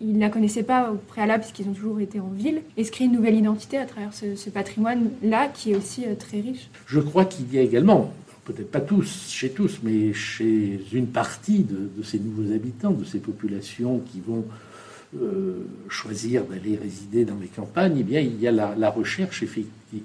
ils 0.00 0.14
ne 0.14 0.20
la 0.20 0.30
connaissaient 0.30 0.62
pas 0.62 0.90
au 0.92 0.96
préalable 0.96 1.42
puisqu'ils 1.42 1.68
ont 1.68 1.74
toujours 1.74 2.00
été 2.00 2.20
en 2.20 2.28
ville 2.28 2.62
et 2.76 2.84
se 2.84 2.90
créer 2.90 3.06
une 3.06 3.12
nouvelle 3.12 3.36
identité 3.36 3.78
à 3.78 3.84
travers 3.84 4.12
ce, 4.14 4.50
patrimoine-là 4.50 5.48
qui 5.48 5.72
est 5.72 5.76
aussi 5.76 6.04
euh, 6.06 6.14
très 6.14 6.40
riche. 6.40 6.70
Je 6.86 7.00
crois 7.00 7.24
qu'il 7.24 7.52
y 7.52 7.58
a 7.58 7.62
également 7.62 8.12
peut-être 8.44 8.70
pas 8.70 8.80
tous, 8.80 9.26
chez 9.28 9.50
tous, 9.50 9.80
mais 9.82 10.12
chez 10.14 10.80
une 10.92 11.08
partie 11.08 11.64
de, 11.64 11.90
de, 11.96 12.02
ces 12.04 12.20
nouveaux 12.20 12.52
habitants, 12.52 12.92
de 12.92 13.04
ces 13.04 13.18
populations 13.18 13.98
qui 13.98 14.20
vont 14.20 14.44
euh, 15.22 15.64
choisir 15.88 16.44
d'aller 16.44 16.76
résider 16.76 17.24
dans 17.24 17.38
les 17.40 17.46
campagnes, 17.46 17.96
eh 18.00 18.02
bien, 18.02 18.20
il 18.20 18.40
y 18.40 18.48
a 18.48 18.52
la, 18.52 18.90
recherche 18.90 19.44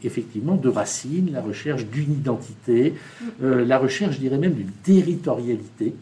effectivement 0.04 0.56
de 0.56 0.70
racines, 0.70 1.32
la 1.34 1.42
recherche 1.42 1.86
d'une 1.88 2.14
identité, 2.14 2.94
euh, 3.42 3.66
la 3.66 3.80
recherche, 3.80 4.16
je 4.16 4.20
dirais 4.20 4.38
même, 4.38 4.54
d'une 4.54 4.72
territorialité 4.84 5.96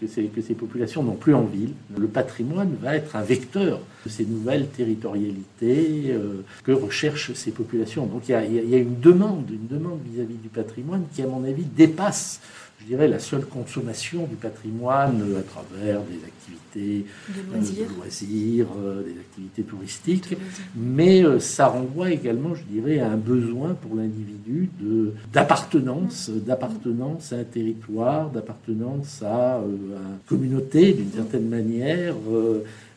que 0.00 0.06
ces, 0.06 0.24
que 0.24 0.40
ces 0.40 0.54
populations 0.54 1.02
n'ont 1.02 1.14
plus 1.14 1.34
en 1.34 1.44
ville. 1.44 1.72
Le 1.96 2.06
patrimoine 2.06 2.74
va 2.80 2.96
être 2.96 3.16
un 3.16 3.22
vecteur 3.22 3.80
de 4.04 4.10
ces 4.10 4.24
nouvelles 4.24 4.68
territorialités 4.68 6.06
euh, 6.08 6.42
que 6.64 6.72
recherchent 6.72 7.32
ces 7.34 7.50
populations. 7.50 8.06
Donc 8.06 8.28
il 8.28 8.32
y, 8.32 8.34
a, 8.74 8.78
une 8.78 9.00
demande, 9.00 9.50
une 9.50 9.66
demande 9.66 10.00
vis-à-vis 10.04 10.34
-vis 10.34 10.42
du 10.42 10.48
patrimoine 10.48 11.04
qui, 11.14 11.22
à 11.22 11.26
mon 11.26 11.44
avis, 11.44 11.64
dépasse 11.64 12.40
je 12.80 12.86
dirais, 12.86 13.08
la 13.08 13.18
seule 13.18 13.44
consommation 13.46 14.26
du 14.26 14.36
patrimoine 14.36 15.22
à 15.38 15.42
travers 15.42 16.00
des 16.02 16.24
activités 16.24 17.06
de 17.28 17.96
loisirs, 17.96 18.66
euh, 18.78 19.00
euh, 19.00 19.02
des 19.02 19.18
activités 19.18 19.62
touristiques, 19.62 20.36
mais 20.76 21.24
euh, 21.24 21.40
ça 21.40 21.68
renvoie 21.68 22.10
également, 22.10 22.54
je 22.54 22.62
dirais, 22.64 22.98
à 22.98 23.10
un 23.10 23.16
besoin 23.16 23.74
pour 23.74 23.96
l'individu 23.96 24.68
de, 24.78 25.12
d'appartenance, 25.32 26.30
d'appartenance 26.30 27.32
à 27.32 27.36
un 27.36 27.44
territoire, 27.44 28.30
d'appartenance 28.30 29.22
à, 29.22 29.60
une 29.64 30.18
communauté 30.26 30.92
d'une 30.92 31.12
certaine 31.12 31.48
manière. 31.48 32.14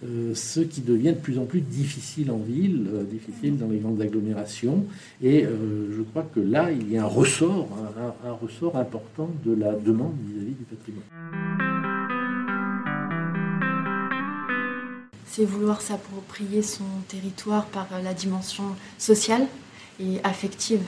Euh, 0.02 0.34
ce 0.34 0.62
qui 0.62 0.80
devient 0.80 1.12
de 1.12 1.18
plus 1.18 1.38
en 1.40 1.46
plus 1.46 1.60
difficile 1.60 2.32
en 2.32 2.38
ville, 2.38 2.88
euh, 2.94 3.04
difficile 3.04 3.58
dans 3.58 3.68
les 3.68 3.80
grandes 3.80 4.02
agglomérations. 4.02 4.86
Et 5.22 5.44
euh, 5.46 5.94
je 5.96 6.02
crois 6.04 6.24
que 6.34 6.40
là, 6.40 6.72
il 6.72 6.90
y 6.90 6.98
a 6.98 7.04
un 7.04 7.08
ressort, 7.08 7.68
un, 8.26 8.32
ressort 8.32 8.78
important 8.78 9.30
de 9.44 9.54
la 9.54 9.74
demande 9.74 10.14
vis-à-vis 10.26 10.54
du 10.54 10.64
patrimoine. 10.64 11.04
C'est 15.26 15.44
vouloir 15.44 15.82
s'approprier 15.82 16.62
son 16.62 16.86
territoire 17.10 17.66
par 17.66 17.88
la 18.02 18.14
dimension 18.14 18.76
sociale 18.98 19.48
et 20.00 20.20
affective 20.24 20.82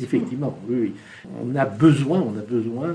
Effectivement, 0.00 0.56
oui, 0.68 0.92
On 1.42 1.54
a 1.56 1.64
besoin, 1.64 2.20
on 2.20 2.38
a 2.38 2.42
besoin 2.42 2.94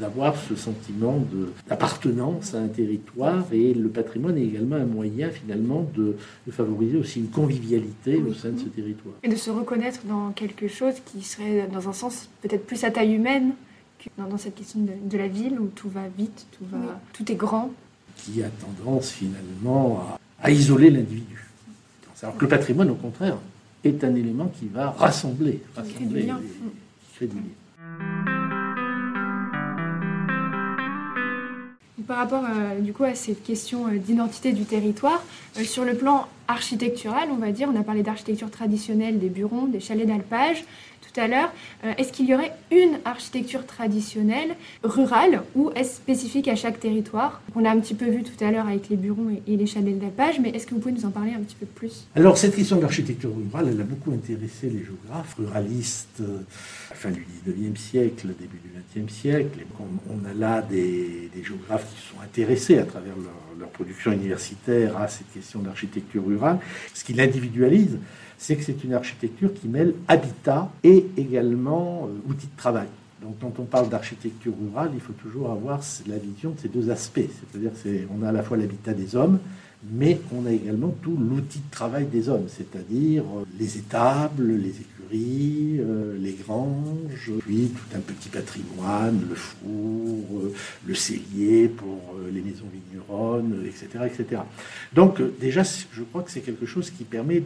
d'avoir 0.00 0.36
ce 0.36 0.56
sentiment 0.56 1.24
d'appartenance 1.68 2.54
à 2.54 2.58
un 2.58 2.68
territoire 2.68 3.44
et 3.52 3.74
le 3.74 3.88
patrimoine 3.88 4.36
est 4.38 4.44
également 4.44 4.76
un 4.76 4.86
moyen 4.86 5.30
finalement 5.30 5.86
de, 5.94 6.16
favoriser 6.50 6.98
aussi 6.98 7.20
une 7.20 7.28
convivialité 7.28 8.16
au 8.16 8.34
sein 8.34 8.50
de 8.50 8.58
ce 8.58 8.64
territoire. 8.64 9.14
Et 9.22 9.28
de 9.28 9.36
se 9.36 9.50
reconnaître 9.50 10.00
dans 10.04 10.30
quelque 10.32 10.68
chose 10.68 10.94
qui 11.04 11.22
serait 11.22 11.68
dans 11.72 11.88
un 11.88 11.92
sens 11.92 12.28
peut-être 12.42 12.66
plus 12.66 12.82
à 12.84 12.90
taille 12.90 13.14
humaine 13.14 13.52
que 13.98 14.08
dans, 14.18 14.36
cette 14.36 14.56
question 14.56 14.80
de, 14.80 15.16
la 15.16 15.28
ville 15.28 15.58
où 15.60 15.68
tout 15.68 15.88
va 15.88 16.08
vite, 16.18 16.46
tout, 16.58 16.64
va, 16.70 17.00
tout 17.12 17.30
est 17.30 17.36
grand. 17.36 17.70
Qui 18.16 18.42
a 18.42 18.48
tendance 18.48 19.10
finalement 19.10 20.00
à, 20.00 20.18
à 20.46 20.50
isoler 20.50 20.90
l'individu. 20.90 21.46
Alors 22.22 22.36
que 22.36 22.42
le 22.42 22.48
patrimoine, 22.48 22.90
au 22.90 22.94
contraire, 22.94 23.36
est 23.84 24.04
un 24.04 24.14
élément 24.14 24.50
qui 24.58 24.68
va 24.68 24.90
rassembler, 24.90 25.60
rassembler 25.74 26.28
Par 32.06 32.16
rapport 32.16 32.44
euh, 32.44 32.80
du 32.80 32.92
coup 32.92 33.04
à 33.04 33.14
cette 33.14 33.44
question 33.44 33.86
euh, 33.86 33.96
d'identité 33.96 34.52
du 34.52 34.64
territoire, 34.64 35.22
euh, 35.58 35.64
sur 35.64 35.84
le 35.84 35.94
plan 35.94 36.26
architectural, 36.48 37.28
on 37.30 37.36
va 37.36 37.52
dire, 37.52 37.68
on 37.72 37.80
a 37.80 37.84
parlé 37.84 38.02
d'architecture 38.02 38.50
traditionnelle 38.50 39.18
des 39.18 39.28
burons, 39.28 39.66
des 39.66 39.80
chalets 39.80 40.06
d'alpage, 40.06 40.64
à 41.16 41.28
l'heure, 41.28 41.52
euh, 41.84 41.92
est-ce 41.98 42.12
qu'il 42.12 42.26
y 42.26 42.34
aurait 42.34 42.52
une 42.70 42.98
architecture 43.04 43.66
traditionnelle 43.66 44.56
rurale 44.82 45.42
ou 45.54 45.70
est-ce 45.74 45.96
spécifique 45.96 46.48
à 46.48 46.56
chaque 46.56 46.80
territoire? 46.80 47.42
On 47.54 47.64
a 47.64 47.70
un 47.70 47.80
petit 47.80 47.94
peu 47.94 48.06
vu 48.06 48.22
tout 48.22 48.44
à 48.44 48.50
l'heure 48.50 48.66
avec 48.66 48.88
les 48.88 48.96
burons 48.96 49.36
et, 49.46 49.56
les 49.56 49.66
chalets 49.66 49.98
d'alpage, 49.98 50.40
mais 50.40 50.50
est-ce 50.50 50.66
que 50.66 50.74
vous 50.74 50.80
pouvez 50.80 50.94
nous 50.94 51.04
en 51.04 51.10
parler 51.10 51.32
un 51.32 51.40
petit 51.40 51.56
peu 51.56 51.66
plus? 51.66 52.06
Alors 52.14 52.38
cette 52.38 52.56
question 52.56 52.76
de 52.76 52.82
l'architecture 52.82 53.30
rurale, 53.34 53.68
elle 53.72 53.80
a 53.80 53.84
beaucoup 53.84 54.12
intéressé 54.12 54.70
les 54.70 54.84
géographes 54.84 55.34
ruralistes 55.38 56.20
à 56.20 56.22
euh, 56.22 56.38
la 56.90 56.96
fin 56.96 57.10
du 57.10 57.26
19e 57.46 57.76
siècle, 57.76 58.28
début 58.38 58.58
du 58.58 59.00
20e 59.00 59.08
siècle. 59.08 59.58
on, 59.78 60.28
a 60.28 60.34
là 60.34 60.62
des, 60.62 61.30
géographes 61.42 61.86
qui 61.94 62.00
sont 62.00 62.20
intéressés 62.22 62.78
à 62.78 62.84
travers 62.84 63.14
leur 63.58 63.68
production 63.70 64.12
universitaire 64.12 64.96
à 64.96 65.08
cette 65.08 65.32
question 65.32 65.60
d'architecture 65.60 66.24
rurale, 66.24 66.58
ce 66.94 67.04
qui 67.04 67.12
l'individualise 67.12 67.98
c'est 68.42 68.56
que 68.56 68.64
c'est 68.64 68.82
une 68.82 68.92
architecture 68.92 69.54
qui 69.54 69.68
mêle 69.68 69.94
habitat 70.08 70.68
et 70.82 71.06
également 71.16 72.08
euh, 72.08 72.28
outils 72.28 72.48
de 72.48 72.56
travail. 72.56 72.88
Donc, 73.22 73.36
quand 73.40 73.60
on 73.60 73.64
parle 73.64 73.88
d'architecture 73.88 74.52
rurale, 74.60 74.90
il 74.94 75.00
faut 75.00 75.12
toujours 75.12 75.52
avoir 75.52 75.78
la 76.08 76.18
vision 76.18 76.50
de 76.50 76.58
ces 76.58 76.68
deux 76.68 76.90
aspects. 76.90 77.20
C'est-à-dire 77.20 77.70
qu'on 77.70 78.24
a 78.24 78.30
à 78.30 78.32
la 78.32 78.42
fois 78.42 78.56
l'habitat 78.56 78.94
des 78.94 79.14
hommes, 79.14 79.38
mais 79.92 80.20
on 80.36 80.44
a 80.46 80.50
également 80.50 80.92
tout 81.02 81.16
l'outil 81.16 81.60
de 81.60 81.70
travail 81.70 82.06
des 82.06 82.28
hommes, 82.28 82.46
c'est-à-dire 82.48 83.22
euh, 83.22 83.44
les 83.60 83.78
étables, 83.78 84.56
les 84.56 84.80
euh, 85.14 86.16
les 86.18 86.32
granges, 86.32 87.30
puis 87.40 87.68
tout 87.68 87.96
un 87.96 88.00
petit 88.00 88.28
patrimoine, 88.28 89.22
le 89.28 89.34
four, 89.34 90.40
euh, 90.40 90.54
le 90.86 90.94
cellier 90.94 91.68
pour 91.68 92.14
les 92.32 92.40
maisons 92.40 92.66
vigneronnes, 92.72 93.64
etc. 93.66 94.04
etc. 94.06 94.42
Donc 94.92 95.20
déjà, 95.40 95.62
je 95.62 96.02
crois 96.02 96.22
que 96.22 96.30
c'est 96.30 96.40
quelque 96.40 96.66
chose 96.66 96.90
qui 96.90 97.04
permet 97.04 97.42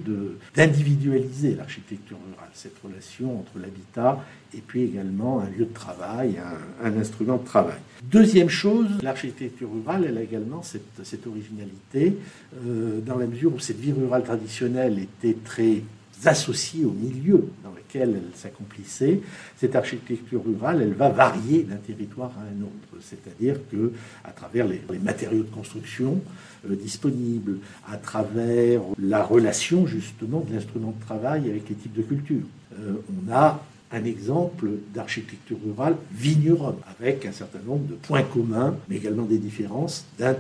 d'individualiser 0.54 1.54
l'architecture 1.54 2.18
rurale, 2.28 2.50
cette 2.54 2.78
relation 2.82 3.40
entre 3.40 3.58
l'habitat 3.58 4.24
et 4.54 4.60
puis 4.60 4.84
également 4.84 5.40
un 5.40 5.50
lieu 5.50 5.64
de 5.66 5.74
travail, 5.74 6.40
un, 6.82 6.96
instrument 6.98 7.36
de 7.36 7.44
travail. 7.44 7.78
Deuxième 8.04 8.48
chose, 8.48 8.86
l'architecture 9.02 9.68
rurale, 9.70 10.06
elle 10.08 10.18
a 10.18 10.22
également 10.22 10.62
cette, 10.62 11.26
originalité, 11.26 12.16
euh, 12.64 13.00
dans 13.00 13.16
la 13.16 13.26
mesure 13.26 13.54
où 13.54 13.58
cette 13.58 13.78
vie 13.78 13.92
rurale 13.92 14.24
traditionnelle 14.24 14.98
était 14.98 15.36
très 15.44 15.82
associée 16.24 16.84
au 16.84 16.92
milieu 16.92 17.48
dans 17.62 17.70
lequel 17.70 18.16
elle 18.16 18.38
s'accomplissait, 18.38 19.20
cette 19.56 19.76
architecture 19.76 20.42
rurale, 20.44 20.82
elle 20.82 20.94
va 20.94 21.08
varier 21.08 21.62
d'un 21.62 21.76
territoire 21.76 22.32
à 22.38 22.42
un 22.42 22.62
autre. 22.62 23.02
C'est-à-dire 23.02 23.56
que, 23.70 23.92
à 24.24 24.30
travers 24.30 24.66
les, 24.66 24.80
matériaux 24.98 25.42
de 25.42 25.54
construction 25.54 26.20
euh, 26.68 26.74
disponibles, 26.74 27.58
à 27.90 27.96
travers 27.96 28.80
la 28.98 29.22
relation 29.22 29.86
justement 29.86 30.40
de 30.40 30.54
l'instrument 30.54 30.94
de 30.98 31.04
travail 31.04 31.50
avec 31.50 31.68
les 31.68 31.74
types 31.74 31.94
de 31.94 32.02
culture, 32.02 32.42
euh, 32.80 32.94
on 33.10 33.32
a 33.32 33.62
un 33.92 34.04
exemple 34.04 34.68
d'architecture 34.92 35.58
rurale 35.64 35.96
vigneronne, 36.12 36.76
avec 36.98 37.24
un 37.24 37.32
certain 37.32 37.60
nombre 37.64 37.86
de 37.86 37.94
points 37.94 38.24
communs, 38.24 38.76
mais 38.88 38.96
également 38.96 39.24
des 39.24 39.38
différences 39.38 40.04
d'un 40.18 40.34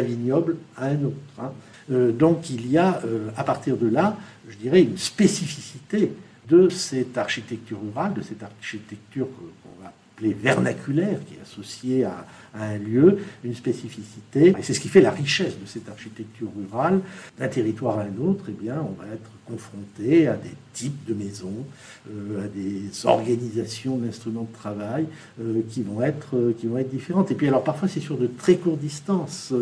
vignoble 0.00 0.56
à 0.76 0.86
un 0.86 1.04
autre. 1.04 1.16
Hein. 1.38 1.52
Euh, 1.90 2.12
donc 2.12 2.50
il 2.50 2.70
y 2.70 2.78
a, 2.78 3.00
euh, 3.04 3.28
à 3.36 3.44
partir 3.44 3.76
de 3.76 3.88
là, 3.88 4.16
je 4.48 4.56
dirais, 4.56 4.82
une 4.82 4.98
spécificité 4.98 6.12
de 6.48 6.68
cette 6.68 7.16
architecture 7.18 7.78
rurale, 7.80 8.14
de 8.14 8.22
cette 8.22 8.42
architecture 8.42 9.26
qu'on 9.26 9.82
va 9.82 9.92
appeler 10.14 10.34
vernaculaire, 10.34 11.18
qui 11.26 11.34
est 11.34 11.42
associée 11.42 12.04
à, 12.04 12.26
à 12.54 12.64
un 12.64 12.78
lieu, 12.78 13.18
une 13.44 13.54
spécificité. 13.54 14.54
Et 14.58 14.62
c'est 14.62 14.74
ce 14.74 14.80
qui 14.80 14.88
fait 14.88 15.00
la 15.00 15.10
richesse 15.10 15.58
de 15.58 15.66
cette 15.66 15.88
architecture 15.88 16.48
rurale. 16.56 17.00
D'un 17.38 17.48
territoire 17.48 17.98
à 17.98 18.02
un 18.02 18.22
autre, 18.22 18.44
eh 18.48 18.52
bien, 18.52 18.80
on 18.80 19.00
va 19.00 19.08
être 19.12 19.30
confronté 19.46 20.28
à 20.28 20.36
des 20.36 20.54
types 20.72 21.04
de 21.06 21.14
maisons, 21.14 21.66
euh, 22.10 22.44
à 22.44 22.48
des 22.48 23.06
organisations 23.06 23.98
d'instruments 23.98 24.48
de 24.50 24.56
travail 24.56 25.06
euh, 25.40 25.60
qui, 25.68 25.82
vont 25.82 26.02
être, 26.02 26.36
euh, 26.36 26.54
qui 26.58 26.66
vont 26.66 26.78
être 26.78 26.90
différentes. 26.90 27.30
Et 27.30 27.34
puis 27.34 27.48
alors 27.48 27.62
parfois 27.62 27.88
c'est 27.88 28.00
sur 28.00 28.16
de 28.16 28.26
très 28.26 28.56
courtes 28.56 28.80
distances. 28.80 29.52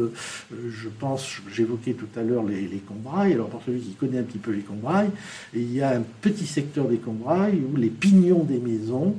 je 0.51 0.89
pense, 0.89 1.41
j'évoquais 1.53 1.95
tout 1.95 2.09
à 2.17 2.23
l'heure 2.23 2.45
les, 2.45 2.63
les, 2.63 2.79
Combrailles. 2.79 3.35
Alors 3.35 3.49
pour 3.49 3.63
celui 3.63 3.81
qui 3.81 3.95
connaît 3.95 4.19
un 4.19 4.23
petit 4.23 4.39
peu 4.39 4.53
les 4.53 4.63
Combrailles, 4.63 5.11
il 5.55 5.73
y 5.73 5.83
a 5.83 5.97
un 5.97 6.03
petit 6.21 6.47
secteur 6.47 6.87
des 6.87 6.99
Combrailles 6.99 7.61
où 7.73 7.77
les 7.77 7.91
pignons 7.91 8.45
des 8.45 8.59
maisons 8.59 9.17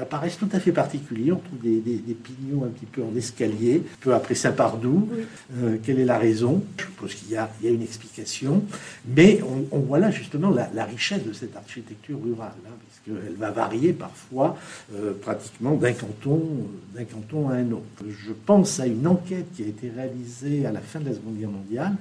apparaissent 0.00 0.38
tout 0.38 0.48
à 0.52 0.60
fait 0.60 0.72
particuliers. 0.72 1.32
On 1.32 1.36
trouve 1.36 1.60
des, 1.60 1.80
des 1.80 2.14
pignons 2.14 2.64
un 2.64 2.68
petit 2.68 2.79
peu 2.86 3.02
en 3.02 3.14
escalier, 3.16 3.82
peu 4.00 4.14
après 4.14 4.34
Saint-Pardou. 4.34 5.08
quelle 5.82 6.00
est 6.00 6.04
la 6.04 6.18
raison? 6.18 6.62
Je 6.78 6.84
suppose 6.84 7.14
qu'il 7.14 7.28
y, 7.28 7.32
y, 7.34 7.68
a 7.68 7.70
une 7.70 7.82
explication. 7.82 8.62
Mais 9.06 9.40
on, 9.70 9.78
voit 9.78 9.98
là 9.98 10.10
justement 10.10 10.50
la, 10.50 10.70
la 10.74 10.84
richesse 10.84 11.24
de 11.24 11.32
cette 11.32 11.56
architecture 11.56 12.18
rurale, 12.22 12.52
hein, 12.66 12.74
puisqu'elle 12.86 13.34
va 13.36 13.50
varier 13.50 13.92
parfois 13.92 14.56
euh, 14.94 15.12
pratiquement 15.20 15.74
d'un 15.74 15.92
canton, 15.92 16.42
d'un 16.94 17.04
canton 17.04 17.48
à 17.48 17.54
un 17.54 17.70
autre. 17.72 18.04
Je 18.08 18.32
pense 18.32 18.80
à 18.80 18.86
une 18.86 19.06
enquête 19.06 19.46
qui 19.54 19.62
a 19.62 19.66
été 19.66 19.90
réalisée 19.90 20.66
à 20.66 20.72
la 20.72 20.80
fin 20.80 21.00
de 21.00 21.06
la 21.06 21.14
Seconde 21.14 21.38
Guerre 21.38 21.50
mondiale, 21.50 21.92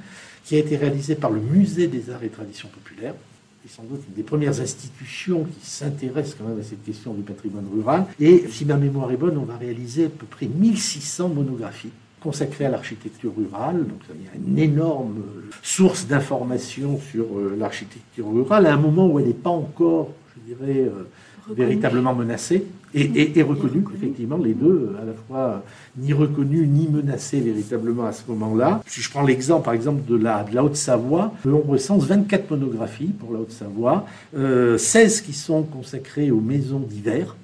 qui 0.44 0.56
a 0.56 0.60
été 0.60 0.78
réalisée 0.78 1.16
par 1.16 1.32
le 1.32 1.40
Musée 1.40 1.88
des 1.88 2.10
Arts 2.10 2.24
et 2.24 2.30
Traditions 2.30 2.70
Populaires, 2.70 3.16
qui 3.62 3.68
est 3.68 3.76
sans 3.76 3.84
doute 3.84 4.02
une 4.08 4.16
des 4.16 4.24
premières 4.24 4.60
institutions 4.62 5.46
qui 5.46 5.70
s'intéresse 5.70 6.36
quand 6.38 6.48
même 6.48 6.60
à 6.60 6.64
cette 6.64 6.84
question 6.84 7.14
du 7.14 7.22
patrimoine 7.22 7.66
rural. 7.74 8.06
Et 8.20 8.46
si 8.50 8.66
ma 8.66 8.78
mémoire 8.78 9.12
est 9.12 9.18
bonne, 9.18 9.38
on 9.38 9.46
va 9.46 9.58
réaliser 9.58 10.06
à 10.06 10.10
peu 10.10 10.26
près 10.26 10.48
1600 10.48 11.30
monographies 11.30 11.92
consacré 12.20 12.66
à 12.66 12.70
l'architecture 12.70 13.32
rurale. 13.36 13.78
Donc, 13.88 14.00
ça 14.08 14.14
a 14.14 14.38
une 14.38 14.60
énorme 14.60 15.24
source 15.64 16.06
d'informations 16.08 17.00
sur 17.00 17.26
euh, 17.38 17.56
l'architecture 17.58 18.30
rurale 18.30 18.66
à 18.66 18.74
un 18.74 18.78
moment 18.78 19.08
où 19.08 19.20
elle 19.20 19.28
n'est 19.28 19.34
pas 19.34 19.50
encore, 19.50 20.10
je 20.36 20.54
dirais, 20.54 20.80
euh, 20.80 21.08
véritablement 21.54 22.14
menacée 22.14 22.66
et, 22.94 23.38
et, 23.38 23.44
reconnue, 23.44 23.84
effectivement, 23.96 24.38
les 24.38 24.54
deux, 24.54 24.96
à 25.02 25.06
la 25.06 25.14
fois 25.14 25.64
ni 25.98 26.14
reconnue 26.14 26.66
ni 26.68 26.88
menacée 26.88 27.40
véritablement 27.40 28.06
à 28.06 28.12
ce 28.12 28.24
moment-là. 28.30 28.82
Si 28.88 29.02
je 29.02 29.10
prends 29.10 29.24
l'exemple, 29.24 29.66
par 29.66 29.74
exemple, 29.74 30.02
de 30.10 30.16
la, 30.16 30.44
de 30.44 30.56
la 30.56 30.64
Haute-Savoie, 30.64 31.34
on 31.46 31.60
recense 31.60 32.06
24 32.06 32.50
monographies 32.52 33.12
pour 33.20 33.34
la 33.34 33.40
Haute-Savoie, 33.40 34.06
16 34.34 34.38
euh, 34.38 35.26
qui 35.26 35.34
sont 35.34 35.64
consacrées 35.64 36.32
aux 36.32 36.42
maisons 36.42 36.80
d'hiver, 36.80 37.36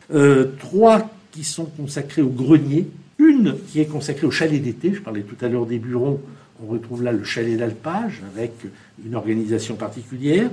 3 0.59 1.09
qui 1.31 1.43
sont 1.43 1.65
consacrées 1.65 2.21
aux 2.21 2.29
greniers, 2.29 2.87
une 3.17 3.55
qui 3.67 3.79
est 3.79 3.85
consacrée 3.85 4.27
au 4.27 4.31
chalet 4.31 4.61
d'été, 4.61 4.93
je 4.93 5.01
parlais 5.01 5.21
tout 5.21 5.43
à 5.43 5.47
l'heure 5.47 5.65
des 5.65 5.79
bureaux, 5.79 6.21
on 6.63 6.71
retrouve 6.71 7.03
là 7.03 7.11
le 7.11 7.23
chalet 7.23 7.57
d'alpage 7.57 8.21
avec 8.33 8.53
une 9.05 9.15
organisation 9.15 9.75
particulière. 9.75 10.49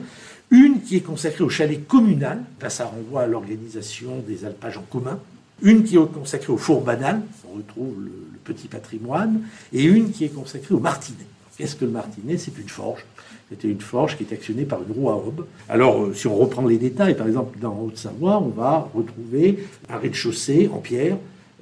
Une 0.52 0.82
qui 0.82 0.96
est 0.96 1.00
consacrée 1.00 1.42
au 1.42 1.48
chalet 1.48 1.84
communal, 1.88 2.44
là 2.60 2.68
ça 2.68 2.84
renvoie 2.84 3.22
à 3.22 3.26
l'organisation 3.26 4.22
des 4.28 4.44
alpages 4.44 4.76
en 4.76 4.82
commun. 4.82 5.18
Une 5.62 5.82
qui 5.82 5.96
est 5.96 6.12
consacrée 6.12 6.52
au 6.52 6.58
four 6.58 6.82
banal, 6.82 7.22
on 7.50 7.56
retrouve 7.56 8.04
le, 8.04 8.12
petit 8.44 8.68
patrimoine. 8.68 9.40
Et 9.72 9.84
une 9.84 10.10
qui 10.10 10.24
est 10.24 10.34
consacrée 10.34 10.74
au 10.74 10.80
martinet. 10.80 11.24
Qu'est-ce 11.56 11.76
que 11.76 11.86
le 11.86 11.92
martinet? 11.92 12.36
C'est 12.36 12.58
une 12.58 12.68
forge. 12.68 13.04
C'était 13.48 13.68
une 13.68 13.80
forge 13.80 14.18
qui 14.18 14.24
est 14.24 14.32
actionnée 14.32 14.64
par 14.64 14.80
une 14.82 14.92
roue 14.92 15.08
à 15.08 15.16
aube. 15.16 15.46
Alors, 15.68 16.02
euh, 16.02 16.12
si 16.12 16.26
on 16.26 16.36
reprend 16.36 16.66
les 16.66 16.76
détails, 16.76 17.16
par 17.16 17.28
exemple, 17.28 17.58
dans 17.58 17.78
Haute-Savoie, 17.78 18.42
on 18.42 18.48
va 18.48 18.90
retrouver 18.92 19.64
un 19.88 19.96
rez-de-chaussée 19.96 20.68
en 20.72 20.78
pierre 20.78 21.16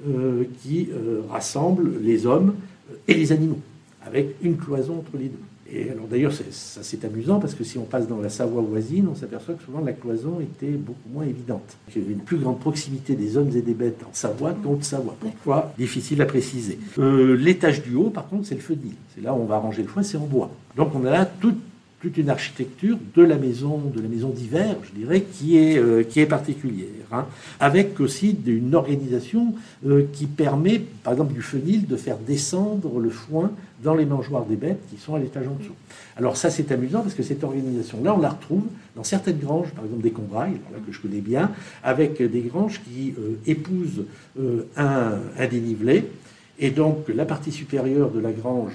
euh, 0.07 0.43
qui 0.61 0.89
euh, 0.91 1.21
rassemble 1.29 2.01
les 2.01 2.25
hommes 2.25 2.55
et 3.07 3.13
les 3.13 3.31
animaux, 3.31 3.59
avec 4.05 4.35
une 4.41 4.57
cloison 4.57 4.99
entre 4.99 5.17
les 5.17 5.29
deux. 5.29 5.50
Et 5.73 5.89
alors 5.89 6.07
d'ailleurs, 6.07 6.33
ça 6.33 6.81
c'est 6.83 7.05
amusant 7.05 7.39
parce 7.39 7.53
que 7.53 7.63
si 7.63 7.77
on 7.77 7.85
passe 7.85 8.07
dans 8.07 8.19
la 8.19 8.29
Savoie 8.29 8.61
voisine, 8.61 9.07
on 9.09 9.15
s'aperçoit 9.15 9.55
que 9.55 9.63
souvent 9.63 9.79
la 9.79 9.93
cloison 9.93 10.39
était 10.41 10.71
beaucoup 10.71 11.09
moins 11.13 11.23
évidente. 11.23 11.77
Il 11.95 12.01
y 12.01 12.05
avait 12.05 12.13
une 12.13 12.19
plus 12.19 12.37
grande 12.37 12.59
proximité 12.59 13.15
des 13.15 13.37
hommes 13.37 13.51
et 13.55 13.61
des 13.61 13.73
bêtes 13.73 14.03
en 14.03 14.13
Savoie 14.13 14.53
qu'en 14.53 14.71
Haute-Savoie. 14.71 15.15
Pourquoi 15.19 15.73
Difficile 15.77 16.21
à 16.21 16.25
préciser. 16.25 16.77
Euh, 16.99 17.35
l'étage 17.37 17.81
du 17.83 17.95
haut, 17.95 18.09
par 18.09 18.27
contre, 18.27 18.47
c'est 18.47 18.55
le 18.55 18.61
fenil. 18.61 18.93
C'est 19.15 19.23
là 19.23 19.33
où 19.33 19.37
on 19.37 19.45
va 19.45 19.59
ranger 19.59 19.83
le 19.83 19.87
foin, 19.87 20.03
c'est 20.03 20.17
en 20.17 20.25
bois. 20.25 20.51
Donc 20.75 20.93
on 20.93 21.05
a 21.05 21.11
là 21.11 21.25
toute 21.25 21.59
toute 22.01 22.17
une 22.17 22.29
architecture 22.31 22.97
de 23.15 23.21
la 23.21 23.37
maison, 23.37 23.77
de 23.77 24.01
la 24.01 24.07
maison 24.07 24.29
d'hiver, 24.29 24.75
je 24.83 24.99
dirais, 24.99 25.21
qui 25.21 25.57
est, 25.57 25.77
euh, 25.77 26.03
particulière, 26.27 26.87
hein. 27.11 27.25
avec 27.59 27.99
aussi 27.99 28.35
une 28.45 28.73
organisation 28.73 29.53
euh, 29.85 30.05
qui 30.11 30.25
permet, 30.25 30.81
par 31.03 31.13
exemple, 31.13 31.33
du 31.33 31.43
fenil 31.43 31.85
de 31.85 31.95
faire 31.95 32.17
descendre 32.17 32.99
le 32.99 33.09
foin 33.11 33.51
dans 33.83 33.93
les 33.93 34.05
mangeoires 34.05 34.45
des 34.45 34.55
bêtes 34.55 34.81
qui 34.89 34.97
sont 34.97 35.13
à 35.13 35.19
l'étage 35.19 35.47
en 35.47 35.53
dessous. 35.53 35.75
Alors 36.17 36.37
ça, 36.37 36.49
c'est 36.49 36.71
amusant 36.71 37.01
parce 37.01 37.13
que 37.13 37.23
cette 37.23 37.43
organisation-là, 37.43 38.15
on 38.15 38.19
la 38.19 38.29
retrouve 38.29 38.65
dans 38.95 39.03
certaines 39.03 39.37
granges, 39.37 39.69
par 39.69 39.85
exemple 39.85 40.01
des 40.01 40.11
Combrailles, 40.11 40.57
que 40.85 40.91
je 40.91 40.99
connais 40.99 41.21
bien, 41.21 41.51
avec 41.83 42.21
des 42.21 42.41
granges 42.41 42.81
qui 42.83 43.13
euh, 43.17 43.35
épousent 43.45 44.05
un, 44.75 45.19
dénivelé, 45.49 46.05
et 46.59 46.71
donc 46.71 47.09
la 47.13 47.25
partie 47.25 47.51
supérieure 47.51 48.11
de 48.11 48.19
la 48.19 48.31
grange 48.31 48.73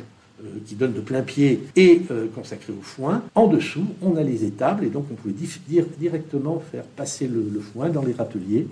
qui 0.66 0.74
donne 0.74 0.92
de 0.92 1.00
plein 1.00 1.22
pied 1.22 1.60
et 1.76 2.02
euh, 2.10 2.26
consacré 2.34 2.72
au 2.72 2.82
foin. 2.82 3.22
En 3.34 3.46
dessous, 3.46 3.86
on 4.02 4.16
a 4.16 4.22
les 4.22 4.44
étables 4.44 4.84
et 4.84 4.88
donc 4.88 5.06
on 5.10 5.14
pouvait 5.14 5.34
dire, 5.34 5.86
directement 5.98 6.62
faire 6.72 6.84
passer 6.84 7.26
le, 7.26 7.60
foin 7.60 7.88
dans 7.88 8.02
les 8.02 8.12
râteliers 8.12 8.66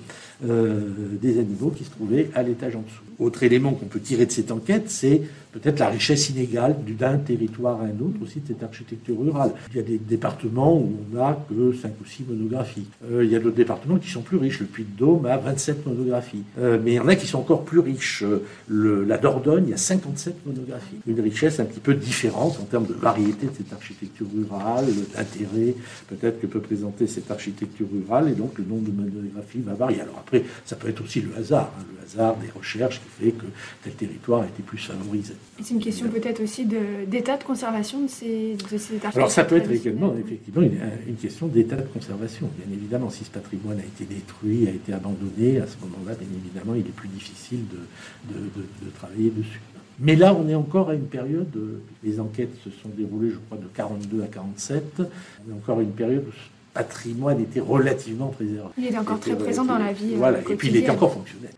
euh, 0.47 0.81
des 1.23 1.39
animaux 1.39 1.71
qui 1.71 1.85
se 1.85 1.91
trouvaient 1.91 2.31
à 2.35 2.43
l'étage 2.43 2.77
en 2.77 2.83
dessous. 2.83 3.03
Autre 3.19 3.43
élément 3.45 3.73
qu'on 3.73 3.87
peut 3.87 4.01
tirer 4.01 4.27
de 4.27 4.33
cette 4.33 4.51
enquête, 4.51 4.91
c'est 4.91 5.23
peut-être 5.55 5.79
la 5.79 5.89
richesse 5.89 6.31
inégale 6.31 6.77
d'un 6.99 7.19
territoire 7.19 7.81
à 7.81 7.85
un 7.85 8.01
autre 8.01 8.23
aussi 8.23 8.41
de 8.41 8.49
cette 8.49 8.63
architecture 8.63 9.19
rurale. 9.19 9.53
Il 9.71 9.77
y 9.77 9.81
a 9.81 9.83
des 9.83 9.99
départements 9.99 10.77
où 10.77 10.93
on 11.13 11.17
n'a 11.17 11.39
que 11.49 11.73
5 11.73 11.93
ou 12.01 12.05
6 12.05 12.25
monographies. 12.29 12.87
il 13.11 13.31
y 13.31 13.37
a 13.37 13.39
d'autres 13.39 13.57
départements 13.57 13.97
qui 13.97 14.11
sont 14.11 14.23
plus 14.23 14.37
riches. 14.37 14.61
Le 14.61 14.67
Puy-de-Dôme 14.67 15.27
a 15.27 15.37
27 15.39 15.87
monographies. 15.87 16.43
mais 16.59 16.93
il 16.93 16.95
y 16.95 17.01
en 17.01 17.09
a 17.09 17.15
qui 17.15 17.27
sont 17.27 17.39
encore 17.39 17.65
plus 17.65 17.79
riches. 17.79 18.25
Le, 18.69 19.05
la 19.05 19.19
Dordogne, 19.19 19.65
il 19.67 19.71
y 19.71 19.75
a 19.75 19.79
57 19.79 20.47
monographies. 20.47 20.97
Une 21.07 21.21
richesse 21.21 21.61
un 21.61 21.65
petit 21.65 21.81
peu 21.81 21.95
différente 21.95 22.59
en 22.61 22.65
termes 22.65 22.87
de 22.87 22.95
variété 22.95 23.47
de 23.47 23.53
cette 23.57 23.73
architecture 23.73 24.27
rurale, 24.35 24.87
l'intérêt 25.17 25.75
peut-être 26.09 26.41
que 26.41 26.47
peut 26.47 26.61
présenter 26.61 27.07
cette 27.07 27.31
architecture 27.31 27.87
rurale, 27.93 28.29
et 28.29 28.35
donc 28.35 28.59
le 28.59 28.65
nombre 28.65 28.91
de 28.91 28.93
monographies 28.93 29.61
va 29.61 29.75
varier. 29.75 30.01
Alors 30.01 30.19
après, 30.19 30.45
ça 30.65 30.77
peut 30.77 30.89
être 30.89 31.03
aussi 31.03 31.21
le 31.21 31.37
hasard, 31.37 31.73
hein, 31.79 31.85
le 31.95 32.05
hasard 32.05 32.37
des 32.37 32.51
recherches 32.51 33.01
qui 33.01 33.25
fait 33.25 33.33
que 33.33 33.47
tel 33.83 33.95
territoire 33.95 34.43
a 34.43 34.47
été 34.47 34.63
plus 34.63 34.79
favorisé. 34.79 35.35
C'est 35.63 35.75
une 35.75 35.81
question 35.81 36.09
peut-être 36.09 36.43
aussi 36.43 36.65
d'état 36.65 37.37
de, 37.37 37.45
conservation 37.45 38.03
de 38.03 38.09
ces, 38.09 38.57
de 38.71 38.77
ces 38.77 38.99
Alors 39.15 39.31
ça 39.31 39.45
peut 39.45 39.57
être 39.57 39.71
également 39.71 40.15
effectivement 40.17 40.63
une, 40.63 41.17
question 41.17 41.47
d'état 41.47 41.77
de 41.77 41.87
conservation. 41.87 42.51
Bien 42.59 42.75
évidemment, 42.75 43.11
si 43.11 43.25
ce 43.25 43.31
patrimoine 43.31 43.79
a 43.79 43.85
été 43.85 44.05
détruit, 44.05 44.67
a 44.67 44.71
été 44.71 44.93
abandonné, 44.93 45.61
à 45.61 45.67
ce 45.67 45.77
moment-là, 45.83 46.15
bien 46.15 46.29
évidemment, 46.37 46.75
il 46.75 46.81
est 46.81 46.95
plus 46.97 47.09
difficile 47.09 47.61
de, 47.71 48.35
de 48.35 48.91
travailler 48.91 49.31
dessus. 49.31 49.61
Mais 50.01 50.17
là, 50.17 50.35
on 50.35 50.49
est 50.49 50.55
encore 50.55 50.91
à 50.91 50.95
une 50.95 51.07
période, 51.07 51.57
les 52.03 52.19
enquêtes 52.19 52.55
se 52.65 52.71
sont 52.71 52.89
déroulées, 52.97 53.31
je 53.31 53.39
crois, 53.47 53.59
de 53.59 53.69
42 53.75 54.23
à 54.23 54.27
47. 54.27 54.85
On 54.99 55.53
est 55.53 55.55
encore 55.55 55.79
à 55.79 55.83
une 55.83 55.93
période 55.93 56.25
où 56.27 56.33
ce 56.33 56.75
patrimoine 56.75 57.41
était 57.41 57.61
relativement 57.61 58.29
préservé. 58.29 58.71
Il 58.77 58.87
est 58.87 58.99
encore 58.99 59.21
très 59.21 59.37
présent 59.37 59.65
dans 59.65 59.79
la 59.79 59.93
vie. 59.93 60.15
Voilà, 60.17 60.41
et 60.41 60.57
puis 60.57 60.69
il 60.69 60.77
est 60.77 60.91
encore 60.91 61.13
fonctionnel. 61.13 61.51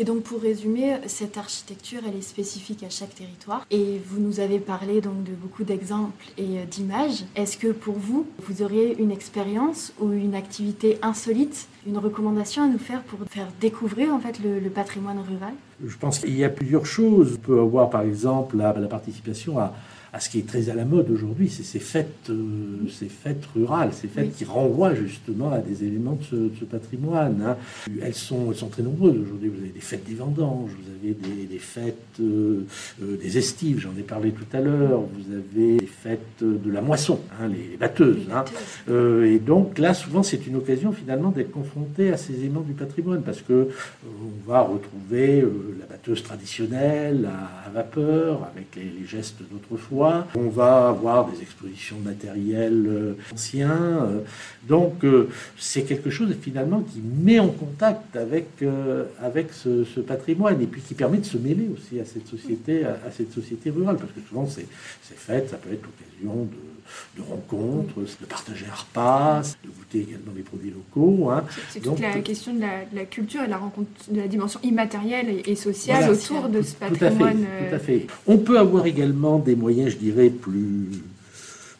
Et 0.00 0.04
donc 0.04 0.22
pour 0.22 0.40
résumer, 0.40 0.94
cette 1.08 1.38
architecture, 1.38 1.98
elle 2.06 2.16
est 2.16 2.22
spécifique 2.22 2.84
à 2.84 2.88
chaque 2.88 3.16
territoire. 3.16 3.66
Et 3.72 4.00
vous 4.06 4.20
nous 4.20 4.38
avez 4.38 4.60
parlé 4.60 5.00
donc 5.00 5.24
de 5.24 5.32
beaucoup 5.32 5.64
d'exemples 5.64 6.24
et 6.38 6.60
euh, 6.60 6.64
d'images. 6.70 7.24
Est-ce 7.34 7.58
que 7.58 7.72
pour 7.72 7.96
vous, 7.96 8.24
vous 8.38 8.62
auriez 8.62 8.96
une 9.02 9.10
expérience 9.10 9.92
ou 9.98 10.12
une 10.12 10.36
activité 10.36 11.00
insolite, 11.02 11.66
une 11.84 11.98
recommandation 11.98 12.62
à 12.62 12.68
nous 12.68 12.78
faire 12.78 13.02
pour 13.02 13.18
faire 13.28 13.48
découvrir 13.60 14.14
en 14.14 14.20
fait 14.20 14.38
le, 14.38 14.70
patrimoine 14.70 15.18
rural? 15.18 15.54
Je 15.84 15.96
pense 15.96 16.20
qu'il 16.20 16.38
y 16.38 16.44
a 16.44 16.48
plusieurs 16.48 16.86
choses. 16.86 17.34
On 17.34 17.46
peut 17.46 17.60
avoir 17.60 17.90
par 17.90 18.02
exemple 18.02 18.56
la 18.56 18.72
participation 18.86 19.58
à 19.58 19.74
à 20.12 20.20
ce 20.20 20.30
qui 20.30 20.38
est 20.38 20.46
très 20.46 20.70
à 20.70 20.74
la 20.74 20.84
mode 20.84 21.10
aujourd'hui, 21.10 21.50
c'est 21.50 21.62
ces 21.62 21.78
fêtes, 21.78 22.30
euh, 22.30 22.88
ces 22.90 23.08
fêtes 23.08 23.44
rurales, 23.54 23.92
ces 23.92 24.08
fêtes 24.08 24.34
qui 24.34 24.44
renvoient 24.44 24.94
justement 24.94 25.52
à 25.52 25.58
des 25.58 25.84
éléments 25.84 26.18
de 26.32 26.50
ce, 26.58 26.64
patrimoine. 26.64 27.42
Hein. 27.46 27.56
Elles, 28.02 28.14
sont, 28.14 28.50
elles 28.50 28.56
sont 28.56 28.68
très 28.68 28.82
nombreuses 28.82 29.16
aujourd'hui. 29.20 29.48
Vous 29.48 29.60
avez 29.60 29.72
des 29.72 29.80
fêtes 29.80 30.04
des 30.08 30.14
vendanges, 30.14 30.70
vous 30.70 31.08
avez 31.08 31.14
des, 31.46 31.58
fêtes 31.58 31.94
euh, 32.20 32.64
euh, 33.02 33.16
des 33.16 33.38
estives, 33.38 33.80
j'en 33.80 33.92
ai 33.98 34.02
parlé 34.02 34.32
tout 34.32 34.46
à 34.52 34.60
l'heure, 34.60 35.00
vous 35.00 35.32
avez 35.32 35.76
des 35.76 35.86
fêtes 35.86 36.42
de 36.42 36.70
la 36.70 36.80
moisson, 36.80 37.20
hein, 37.40 37.48
les, 37.48 37.76
batteuses. 37.76 38.26
Hein. 38.32 38.44
et 39.24 39.38
donc 39.38 39.78
là, 39.78 39.94
souvent, 39.94 40.22
c'est 40.22 40.46
une 40.46 40.56
occasion 40.56 40.92
finalement 40.92 41.30
d'être 41.30 41.50
confronté 41.50 42.12
à 42.12 42.16
ces 42.16 42.34
éléments 42.34 42.60
du 42.60 42.72
patrimoine 42.72 43.22
parce 43.22 43.42
que 43.42 43.68
on 44.06 44.50
va 44.50 44.62
retrouver 44.62 45.44
la 45.78 45.86
batteuse 45.86 46.22
traditionnelle 46.22 47.28
à, 47.66 47.70
vapeur 47.70 48.48
avec 48.54 48.76
les 48.76 49.06
gestes 49.06 49.42
d'autrefois 49.50 49.97
on 50.34 50.48
va 50.48 50.88
avoir 50.88 51.28
des 51.30 51.42
expositions 51.42 51.96
de 51.98 52.04
matériel 52.04 52.86
euh, 52.86 53.14
ancien. 53.32 53.70
Euh. 53.70 54.20
donc 54.68 55.04
euh, 55.04 55.28
c'est 55.58 55.82
quelque 55.82 56.10
chose 56.10 56.34
finalement 56.40 56.80
qui 56.80 57.00
met 57.00 57.38
en 57.38 57.48
contact 57.48 58.16
avec, 58.16 58.48
avec 59.22 59.52
ce, 59.52 60.00
patrimoine 60.00 60.60
et 60.62 60.66
puis 60.66 60.80
qui 60.80 60.94
permet 60.94 61.18
de 61.18 61.24
se 61.24 61.38
mêler 61.38 61.68
aussi 61.72 62.00
à 62.00 62.04
cette 62.04 62.26
société, 62.26 62.84
à, 62.84 63.10
cette 63.10 63.32
société 63.32 63.70
rurale. 63.70 63.96
Parce 63.96 64.12
que 64.12 64.20
souvent 64.28 64.46
ces, 64.46 64.66
ces 65.02 65.14
fêtes, 65.14 65.50
ça 65.50 65.56
peut 65.56 65.72
être 65.72 65.82
l'occasion 65.82 66.44
de, 66.44 66.77
rencontres, 67.22 67.94
de 68.00 68.26
partager 68.26 68.66
un 68.66 68.74
repas, 68.74 69.42
de 69.64 69.68
goûter 69.68 70.00
également 70.00 70.32
des 70.32 70.42
produits 70.42 70.70
locaux. 70.70 71.30
Hein. 71.30 71.44
C'est 71.70 71.80
toute 71.80 72.00
la 72.00 72.20
question 72.20 72.54
de 72.54 72.60
la, 72.60 73.04
culture 73.04 73.42
et 73.42 73.46
de 73.46 73.50
la 73.50 73.58
rencontre, 73.58 73.88
de 74.10 74.20
la 74.20 74.28
dimension 74.28 74.60
immatérielle 74.62 75.42
et, 75.44 75.54
sociale 75.56 76.10
autour 76.10 76.48
de 76.48 76.62
ce 76.62 76.74
patrimoine. 76.74 77.46
tout 77.68 77.74
à 77.74 77.78
fait. 77.78 78.06
On 78.26 78.38
peut 78.38 78.58
avoir 78.58 78.86
également 78.86 79.38
des 79.38 79.56
moyens 79.56 79.78
je 79.86 79.96
dirais, 79.96 80.30
plus, 80.30 80.88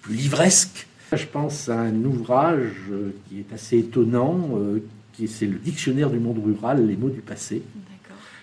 plus 0.02 0.14
livresque. 0.14 0.86
Je 1.12 1.24
pense 1.24 1.68
à 1.68 1.80
un 1.80 2.04
ouvrage 2.04 2.72
euh, 2.90 3.14
qui 3.28 3.38
est 3.38 3.52
assez 3.54 3.78
étonnant, 3.78 4.50
euh, 4.56 4.80
qui 5.14 5.26
c'est 5.26 5.46
le 5.46 5.58
Dictionnaire 5.58 6.10
du 6.10 6.18
monde 6.18 6.42
rural, 6.44 6.86
les 6.86 6.96
mots 6.96 7.08
du 7.08 7.20
passé. 7.20 7.62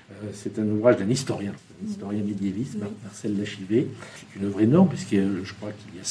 Euh, 0.10 0.30
c'est 0.34 0.58
un 0.60 0.68
ouvrage 0.68 0.98
d'un 0.98 1.10
historien, 1.10 1.54
un 1.84 1.88
historien 1.88 2.24
médiéviste, 2.24 2.78
Marcel 3.04 3.38
Lachivé. 3.38 3.88
C'est 4.16 4.40
une 4.40 4.48
œuvre 4.48 4.62
énorme, 4.62 4.90
puisque 4.90 5.16
je 5.16 5.54
crois 5.54 5.72
qu'il 5.72 5.96
y 5.96 6.00
a 6.00 6.04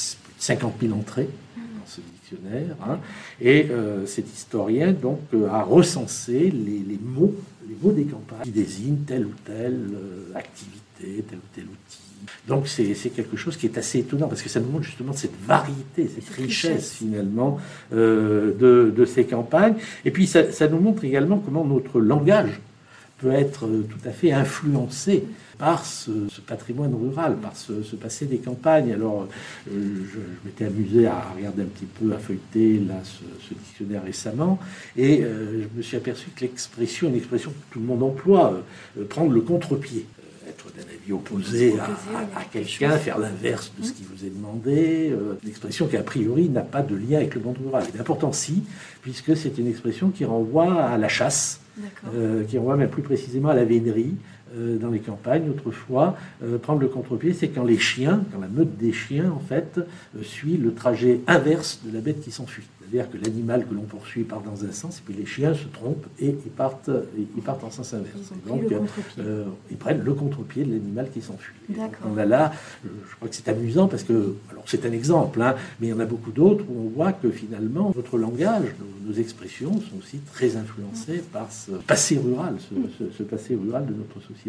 50 0.45 0.75
000 0.81 0.95
entrées 0.95 1.29
dans 1.57 1.87
ce 1.87 2.01
dictionnaire. 2.01 2.77
Hein. 2.87 2.99
Et 3.41 3.69
cet 4.07 4.33
historien 4.33 4.93
donc 4.93 5.21
a 5.51 5.63
recensé 5.63 6.51
les, 6.51 6.83
les, 6.87 6.99
mots, 7.03 7.35
les 7.69 7.77
mots 7.83 7.93
des 7.93 8.05
campagnes 8.05 8.43
qui 8.45 8.51
désignent 8.51 9.05
telle 9.07 9.27
ou 9.27 9.33
telle 9.45 9.91
activité, 10.35 11.25
tel 11.29 11.39
ou 11.39 11.49
tel 11.55 11.65
outil 11.65 12.05
donc 12.47 12.69
c'est 12.69 12.95
quelque 13.15 13.37
chose 13.37 13.57
qui 13.57 13.67
est 13.67 13.79
assez 13.79 14.01
étonnant 14.01 14.29
parce 14.29 14.43
que 14.43 14.49
ça 14.49 14.61
nous 14.61 14.69
montre 14.69 14.85
justement 14.85 15.13
cette 15.13 15.39
variété, 15.47 16.11
cette 16.15 16.29
richesse, 16.35 16.93
finalement 16.93 17.59
euh, 17.93 18.91
de, 18.91 19.05
ces 19.05 19.25
campagnes. 19.25 19.75
Et 20.05 20.11
puis 20.11 20.27
ça, 20.27 20.69
nous 20.69 20.81
montre 20.81 21.05
également 21.05 21.39
comment 21.39 21.65
notre 21.65 22.01
langage 22.01 22.61
peut 23.19 23.33
être 23.33 23.67
euh, 23.67 23.87
tout 23.89 24.09
à 24.09 24.13
fait 24.13 24.33
influencé 24.33 25.25
par 25.59 25.85
ce, 25.85 26.11
patrimoine 26.47 26.95
rural, 26.95 27.37
par 27.37 27.57
ce, 27.57 27.73
passé 27.97 28.27
des 28.27 28.39
campagnes. 28.39 28.93
Alors, 28.93 29.27
euh, 29.71 30.05
je, 30.13 30.19
m'étais 30.45 30.67
amusé 30.67 31.07
à 31.07 31.33
regarder 31.37 31.63
un 31.63 31.67
petit 31.67 31.87
peu, 31.87 32.13
à 32.13 32.19
feuilleter 32.19 32.81
là, 32.81 33.01
ce, 33.05 33.55
dictionnaire 33.55 34.05
récemment, 34.05 34.59
et 34.97 35.23
je 35.23 35.77
me 35.77 35.83
suis 35.83 35.97
aperçu 35.97 36.31
que 36.35 36.41
l'expression, 36.43 37.09
une 37.09 37.17
expression 37.17 37.51
que 37.51 37.73
tout 37.73 37.81
le 37.81 37.87
monde 37.87 38.03
emploie, 38.03 38.63
prendre 39.09 39.33
le 39.33 39.41
contre-pied 39.41 40.07
d'un 40.77 40.83
avis 40.83 41.13
opposé 41.13 41.75
à, 42.35 42.45
quelqu'un, 42.45 42.97
faire 42.99 43.19
l'inverse 43.19 43.73
de 43.79 43.85
ce 43.85 43.93
qui 43.93 44.05
vous 44.05 44.25
est 44.25 44.31
demandé, 44.31 45.11
euh, 45.11 45.35
une 45.43 45.49
expression 45.49 45.87
qui 45.87 45.97
a 45.97 46.03
priori 46.03 46.49
n'a 46.49 46.63
pas 46.63 46.83
de 46.83 46.95
lien 46.95 47.19
avec 47.19 47.35
le 47.35 47.41
monde 47.41 47.57
rural. 47.65 47.85
Et 47.93 47.97
d'important 47.97 48.33
si, 48.33 48.65
puisque 49.03 49.37
c'est 49.37 49.59
une 49.59 49.69
expression 49.69 50.11
qui 50.11 50.25
renvoie 50.25 50.83
à 50.83 50.99
la 50.99 51.09
chasse, 51.09 51.61
euh, 52.15 52.45
qui 52.45 52.59
renvoie 52.59 52.77
même 52.77 52.89
plus 52.89 53.03
précisément 53.03 53.49
à 53.49 53.55
la 53.55 53.65
vénerie 53.65 54.15
euh, 54.57 54.79
dans 54.79 54.91
les 54.91 55.01
campagnes 55.01 55.51
autrefois. 55.51 56.17
prendre 56.63 56.81
le 56.81 56.89
contre-pied, 56.89 57.33
c'est 57.33 57.49
quand 57.49 57.65
les 57.65 57.79
chiens, 57.79 58.25
quand 58.33 58.41
la 58.41 58.49
meute 58.49 58.77
des 58.77 58.93
chiens 58.93 59.31
en 59.31 59.41
fait 59.41 59.81
suit 60.23 60.57
le 60.57 60.75
trajet 60.75 61.21
inverse 61.27 61.81
de 61.85 61.93
la 61.93 62.01
bête 62.01 62.21
qui 62.21 62.31
s'enfuit. 62.31 62.65
C'est-à-dire 62.85 63.11
que 63.11 63.17
l'animal 63.17 63.67
que 63.67 63.75
l'on 63.75 63.83
poursuit 63.83 64.25
part 64.25 64.43
dans 64.43 64.65
un 64.65 64.73
sens, 64.73 64.99
et 64.99 65.03
puis 65.05 65.15
les 65.15 65.27
chiens 65.27 65.55
se 65.55 65.67
trompent 65.67 66.07
et 66.21 66.29
ils 66.29 66.51
partent, 66.51 66.91
ils 67.17 67.43
partent 67.43 67.65
en 67.65 67.71
sens 67.71 67.95
inverse. 67.95 68.33
donc, 68.47 68.65
euh, 69.19 69.45
ils 69.71 69.77
prennent 69.77 70.03
le 70.03 70.13
contre-pied 70.13 70.65
de 70.65 70.73
l'animal 70.73 71.11
qui 71.11 71.23
s'enfuit. 71.23 71.55
On 72.05 72.17
a 72.19 72.25
là, 72.25 72.53
euh, 72.85 72.89
je 73.09 73.17
crois 73.17 73.29
que 73.29 73.35
c'est 73.35 73.49
amusant 73.49 73.89
parce 73.89 74.03
que, 74.05 74.35
alors 74.51 74.65
c'est 74.67 74.85
un 74.85 74.93
exemple, 74.93 75.41
hein, 75.41 75.55
mais 75.81 75.89
il 75.89 75.91
y 75.91 75.93
en 75.93 76.01
a 76.01 76.05
beaucoup 76.05 76.31
d'autres 76.31 76.65
où 76.69 76.87
on 76.87 76.89
voit 76.91 77.13
que 77.13 77.31
finalement, 77.31 77.93
notre 77.97 78.19
langage, 78.19 78.67
nos, 79.07 79.15
expressions 79.15 79.73
sont 79.81 79.99
aussi 79.99 80.19
très 80.33 80.57
influencées 80.57 81.23
par 81.33 81.53
ce 81.53 81.73
passé 81.73 82.19
rural, 82.19 82.57
ce 83.17 83.23
passé 83.23 83.55
rural 83.55 83.87
de 83.87 83.95
notre 83.95 84.21
société. 84.21 84.44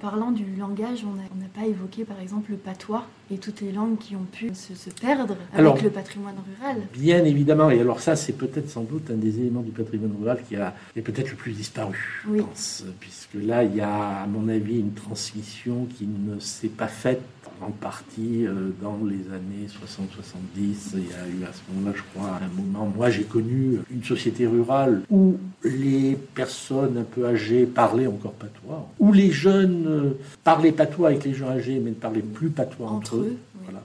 Parlant 0.00 0.30
du 0.30 0.44
langage, 0.56 1.04
on 1.04 1.14
n'a 1.14 1.48
pas 1.54 1.66
évoqué 1.66 2.04
par 2.04 2.20
exemple 2.20 2.50
le 2.50 2.56
patois 2.56 3.06
et 3.30 3.38
toutes 3.38 3.60
les 3.60 3.72
langues 3.72 3.98
qui 3.98 4.16
ont 4.16 4.24
pu 4.24 4.50
se, 4.54 4.90
perdre 4.90 5.36
avec 5.52 5.82
le 5.82 5.90
patrimoine 5.90 6.36
rural. 6.56 6.82
Bien 6.94 7.24
évidemment, 7.24 7.70
et 7.70 7.80
alors 7.80 8.00
ça 8.00 8.16
c'est 8.16 8.32
peut-être 8.32 8.70
sans 8.70 8.82
doute 8.82 9.10
un 9.10 9.16
des 9.16 9.38
éléments 9.38 9.60
du 9.60 9.70
patrimoine 9.70 10.14
rural 10.18 10.40
qui 10.48 10.56
a 10.56 10.74
est 10.96 11.02
peut-être 11.02 11.30
le 11.30 11.36
plus 11.36 11.52
disparu, 11.52 12.22
je 12.24 12.40
pense, 12.40 12.84
puisque 13.00 13.34
là 13.34 13.64
il 13.64 13.76
y 13.76 13.80
a 13.80 14.22
à 14.22 14.26
mon 14.26 14.48
avis 14.48 14.78
une 14.78 14.92
transmission 14.92 15.86
qui 15.96 16.06
ne 16.06 16.38
s'est 16.40 16.68
pas 16.68 16.88
faite 16.88 17.22
en 17.60 17.70
partie 17.70 18.46
euh, 18.46 18.70
dans 18.80 18.98
les 19.04 19.32
années 19.34 19.66
60-70. 19.66 20.94
Il 20.94 21.00
y 21.00 21.12
a 21.12 21.26
eu 21.28 21.44
à 21.44 21.52
ce 21.52 21.60
moment-là, 21.72 21.96
je 21.96 22.02
crois, 22.12 22.38
un 22.42 22.60
moment. 22.60 22.90
Moi, 22.94 23.10
j'ai 23.10 23.24
connu 23.24 23.78
une 23.90 24.04
société 24.04 24.46
rurale 24.46 25.02
où 25.10 25.36
les 25.64 26.16
personnes 26.34 26.98
un 26.98 27.04
peu 27.04 27.26
âgées 27.26 27.66
parlaient 27.66 28.06
encore 28.06 28.32
patois, 28.32 28.88
où 28.98 29.12
les 29.12 29.30
jeunes 29.30 29.86
euh, 29.86 30.10
parlaient 30.44 30.72
patois 30.72 31.08
avec 31.08 31.24
les 31.24 31.34
gens 31.34 31.48
âgés, 31.48 31.80
mais 31.82 31.90
ne 31.90 31.94
parlaient 31.94 32.20
plus 32.20 32.50
patois 32.50 32.88
entre, 32.88 33.16
eux. 33.16 33.36
Voilà. 33.64 33.82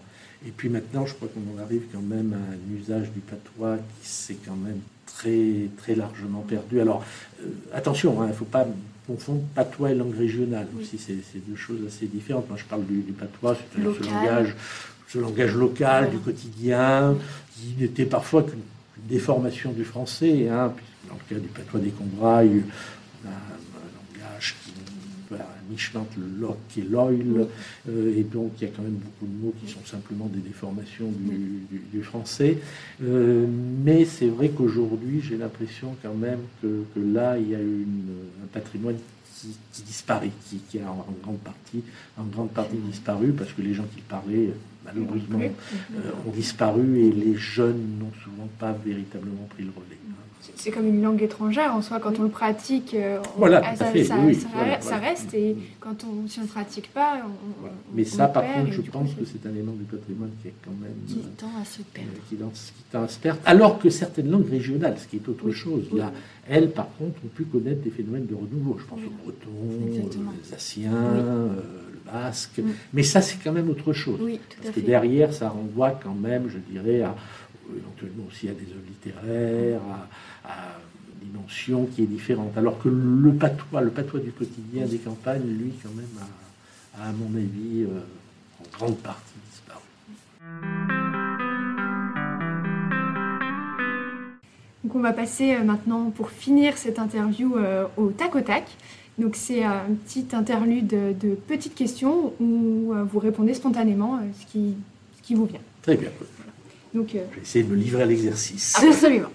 Et 0.47 0.51
puis 0.51 0.69
maintenant, 0.69 1.05
je 1.05 1.13
crois 1.13 1.29
qu'on 1.29 1.57
en 1.57 1.63
arrive 1.63 1.83
quand 1.91 2.01
même 2.01 2.33
à 2.33 2.53
un 2.53 2.77
usage 2.79 3.11
du 3.11 3.19
patois 3.19 3.77
qui 4.01 4.09
s'est 4.09 4.37
quand 4.45 4.55
même 4.55 4.79
très, 5.05 5.69
très 5.77 5.95
largement 5.95 6.41
perdu. 6.41 6.81
Alors, 6.81 7.03
euh, 7.41 7.47
attention, 7.73 8.15
il 8.19 8.23
hein, 8.23 8.27
ne 8.27 8.33
faut 8.33 8.45
pas 8.45 8.67
confondre 9.07 9.41
patois 9.55 9.91
et 9.91 9.95
langue 9.95 10.15
régionale. 10.15 10.67
Aussi, 10.79 10.97
c'est 10.97 11.47
deux 11.47 11.55
choses 11.55 11.79
assez 11.87 12.07
différentes. 12.07 12.47
Moi, 12.49 12.57
je 12.57 12.65
parle 12.65 12.85
du, 12.85 13.13
patois, 13.13 13.55
c'est 13.55 13.81
ce 13.81 14.03
langage, 14.03 14.55
ce 15.07 15.19
langage 15.19 15.53
local 15.55 16.09
du 16.09 16.17
quotidien, 16.17 17.15
qui 17.53 17.75
n'était 17.79 18.05
parfois 18.05 18.43
qu'une 18.43 18.61
déformation 18.97 19.71
du 19.71 19.83
français. 19.83 20.47
Hein, 20.49 20.73
dans 21.07 21.15
le 21.15 21.35
cas 21.35 21.41
du 21.41 21.47
patois 21.49 21.79
des 21.79 21.91
Combrailles, 21.91 22.63
on 23.23 23.29
a 23.29 23.31
un 23.31 24.23
langage 24.25 24.55
qui 24.63 24.71
mi-chemin 25.69 26.05
le 26.17 26.41
loc 26.41 26.57
et 26.77 26.81
l'oil, 26.81 27.47
euh, 27.89 28.17
et 28.17 28.23
donc 28.23 28.51
il 28.59 28.67
y 28.67 28.67
a 28.67 28.71
quand 28.75 28.81
même 28.81 28.93
beaucoup 28.93 29.25
de 29.25 29.45
mots 29.45 29.53
qui 29.63 29.71
sont 29.71 29.83
simplement 29.85 30.27
des 30.27 30.39
déformations 30.39 31.11
du, 31.11 32.03
français. 32.03 32.57
Euh, 33.01 33.45
mais 33.83 34.05
c'est 34.05 34.27
vrai 34.27 34.49
qu'aujourd'hui, 34.49 35.21
j'ai 35.21 35.37
l'impression 35.37 35.95
quand 36.01 36.13
même 36.13 36.39
que, 36.61 36.83
là, 36.97 37.37
il 37.37 37.49
y 37.49 37.55
a 37.55 37.61
une, 37.61 38.09
un 38.43 38.47
patrimoine 38.51 38.97
qui, 39.71 39.83
disparaît, 39.83 40.31
qui, 40.69 40.79
a 40.79 40.91
en, 40.91 41.05
grande 41.21 41.39
partie, 41.39 41.83
en 42.17 42.23
grande 42.25 42.49
partie 42.49 42.77
disparu, 42.77 43.31
parce 43.31 43.51
que 43.53 43.61
les 43.61 43.73
gens 43.73 43.85
qui 43.95 44.01
parlaient, 44.01 44.51
malheureusement, 44.85 45.39
euh, 45.41 46.11
ont 46.27 46.31
disparu 46.31 46.99
et 46.99 47.11
les 47.11 47.35
jeunes 47.35 47.99
n'ont 47.99 48.13
souvent 48.23 48.49
pas 48.59 48.73
véritablement 48.85 49.47
pris 49.49 49.63
le 49.63 49.71
relais 49.71 49.97
c'est 50.55 50.71
comme 50.71 50.87
une 50.87 51.01
langue 51.01 51.21
étrangère 51.21 51.73
en 51.73 51.81
soi. 51.81 51.99
Quand 51.99 52.19
on 52.19 52.23
le 52.23 52.29
pratique, 52.29 52.93
euh, 52.93 53.19
voilà, 53.37 53.75
ça, 53.75 54.97
reste. 54.97 55.33
Et 55.33 55.55
quand 55.79 56.03
on, 56.03 56.27
si 56.27 56.39
on 56.39 56.43
ne 56.43 56.47
pratique 56.47 56.91
pas, 56.93 57.21
on, 57.25 57.67
Mais 57.93 58.03
ça, 58.03 58.27
par 58.27 58.43
contre, 58.43 58.71
je 58.71 58.81
pense 58.81 59.09
que 59.13 59.25
c'est 59.25 59.47
un 59.47 59.51
élément 59.51 59.73
du 59.73 59.83
patrimoine 59.83 60.31
qui 60.41 60.49
est 60.49 60.53
quand 60.63 60.75
même. 60.81 60.95
Qui 61.07 61.19
euh, 61.19 61.31
tend 61.37 61.51
à 61.61 61.65
se 61.65 61.81
perdre. 61.81 62.09
qui, 62.29 62.35
tend 62.91 63.03
à 63.03 63.07
se 63.07 63.19
perdre. 63.19 63.39
Alors 63.45 63.79
que 63.79 63.89
certaines 63.89 64.29
langues 64.29 64.49
régionales, 64.49 64.97
ce 64.99 65.07
qui 65.07 65.17
est 65.17 65.29
autre 65.29 65.51
chose, 65.51 65.85
là, 65.93 66.11
elles, 66.49 66.71
par 66.71 66.87
contre, 66.97 67.17
ont 67.25 67.29
pu 67.29 67.45
connaître 67.45 67.81
des 67.81 67.91
phénomènes 67.91 68.25
de 68.25 68.35
renouveau. 68.35 68.77
Je 68.79 68.85
pense 68.85 68.99
au 68.99 69.23
breton, 69.23 69.49
aux 69.49 70.55
Asiens, 70.55 70.91
euh, 70.91 71.47
le 71.93 72.11
basque. 72.11 72.59
Mm. 72.59 72.71
Mais 72.93 73.03
ça, 73.03 73.21
c'est 73.21 73.37
quand 73.41 73.53
même 73.53 73.69
autre 73.69 73.93
chose. 73.93 74.19
parce 74.61 74.75
que 74.75 74.81
derrière, 74.81 75.33
ça 75.33 75.49
renvoie 75.49 75.91
quand 76.03 76.15
même, 76.15 76.49
je 76.49 76.57
dirais, 76.57 77.01
à 77.01 77.15
éventuellement 77.75 78.25
aussi 78.29 78.49
à 78.49 78.53
des 78.53 78.63
œuvres 78.63 78.87
littéraires, 78.87 79.81
à, 80.45 80.77
une 81.21 81.29
dimension 81.29 81.85
qui 81.85 82.03
est 82.03 82.07
différente. 82.07 82.57
Alors 82.57 82.81
que 82.81 82.89
le 82.89 83.33
patois, 83.33 83.81
le 83.81 83.89
patois 83.89 84.19
du 84.19 84.31
quotidien 84.31 84.85
des 84.85 84.97
campagnes, 84.97 85.47
lui, 85.47 85.73
quand 85.81 85.93
même, 85.95 86.05
a, 86.21 87.07
à 87.07 87.11
mon 87.11 87.35
avis, 87.35 87.83
euh, 87.83 87.99
en 88.59 88.77
grande 88.77 88.97
partie 88.97 89.33
disparu. 89.49 89.81
Donc 94.83 94.95
on 94.95 94.99
va 94.99 95.13
passer 95.13 95.55
euh, 95.55 95.63
maintenant, 95.63 96.11
pour 96.11 96.29
finir 96.29 96.77
cette 96.77 96.99
interview, 96.99 97.55
euh, 97.57 97.85
au 97.97 98.09
tac 98.09 98.35
au 98.35 98.41
tac. 98.41 98.65
Donc 99.17 99.35
c'est 99.35 99.63
un 99.63 99.85
petit 100.05 100.27
interlude 100.33 100.87
de, 100.87 101.35
petites 101.47 101.75
questions 101.75 102.33
où 102.39 102.93
vous 103.05 103.19
répondez 103.19 103.53
spontanément 103.53 104.19
ce 104.39 104.51
qui, 104.51 104.73
ce 105.17 105.21
qui 105.21 105.35
vous 105.35 105.45
vient. 105.45 105.59
Très 105.83 105.95
bien. 105.97 106.09
Donc, 106.93 107.15
euh, 107.15 107.25
Je 107.31 107.35
vais 107.35 107.41
essayer 107.41 107.63
de 107.65 107.69
me 107.69 107.75
livrer 107.75 108.03
à 108.03 108.05
l'exercice. 108.05 108.75
Absolument. 108.83 109.29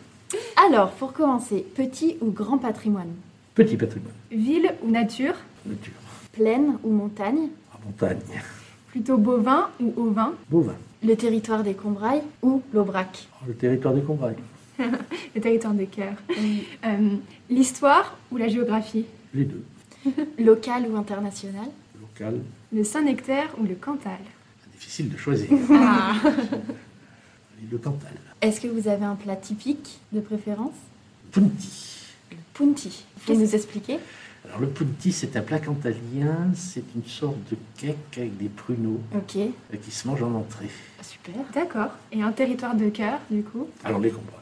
Alors, 0.68 0.92
pour 0.92 1.12
commencer, 1.12 1.64
petit 1.74 2.16
ou 2.20 2.30
grand 2.30 2.59
patrimoine 2.59 3.11
Petit 3.54 3.76
patrimoine. 3.76 4.12
Ville 4.30 4.72
ou 4.82 4.90
nature 4.90 5.34
Nature. 5.66 5.92
Plaine 6.32 6.78
ou 6.84 6.90
montagne 6.90 7.48
Montagne. 7.84 8.20
Plutôt 8.88 9.16
bovin 9.16 9.70
ou 9.80 9.92
ovin 9.96 10.34
Bovin. 10.50 10.74
Le 11.02 11.16
territoire 11.16 11.62
des 11.62 11.74
Combrailles 11.74 12.22
ou 12.42 12.62
l'Aubrac 12.74 13.28
Le 13.46 13.54
territoire 13.54 13.94
des 13.94 14.02
Combrailles. 14.02 14.36
le 14.78 15.40
territoire 15.40 15.74
des 15.74 15.86
cœurs. 15.86 16.16
Euh, 16.30 17.16
l'histoire 17.48 18.18
ou 18.30 18.36
la 18.36 18.48
géographie 18.48 19.06
Les 19.34 19.44
deux. 19.44 19.64
Local 20.38 20.86
ou 20.90 20.96
international 20.96 21.68
Local. 22.00 22.40
Le 22.72 22.84
Saint-Nectaire 22.84 23.54
ou 23.59 23.64
le 23.64 23.74
Cantal 23.74 24.18
Difficile 24.74 25.09
de 25.09 25.16
choisir. 25.16 25.48
Ah. 25.72 26.14
le 27.70 27.78
Cantal. 27.78 28.12
Est-ce 28.40 28.61
que 28.61 28.68
vous 28.68 28.88
avez 28.88 29.04
un 29.04 29.14
plat 29.14 29.36
typique 29.36 30.00
de 30.12 30.20
préférence? 30.20 30.74
Punti. 31.32 32.06
Le 32.30 32.36
punti. 32.54 33.04
Vous 33.16 33.24
pouvez 33.32 33.44
nous 33.44 33.54
expliquer? 33.54 33.98
Alors 34.46 34.61
le 34.61 34.68
punti, 34.68 35.12
c'est 35.12 35.36
un 35.36 35.42
plat 35.42 35.59
cantalien, 35.59 36.50
c'est 36.54 36.84
une 36.94 37.04
sorte 37.04 37.36
de 37.50 37.56
cake 37.76 37.96
avec 38.16 38.36
des 38.38 38.48
pruneaux 38.48 39.00
Ok. 39.14 39.36
Euh, 39.36 39.76
qui 39.82 39.90
se 39.90 40.09
mange 40.09 40.22
en 40.22 40.34
entrée. 40.34 40.70
Ah, 40.98 41.02
super. 41.02 41.34
D'accord. 41.52 41.90
Et 42.12 42.22
un 42.22 42.32
territoire 42.32 42.74
de 42.74 42.88
cœur, 42.88 43.18
du 43.30 43.42
coup? 43.42 43.68
Alors 43.84 44.00
les 44.00 44.11
Combrailles. 44.11 44.36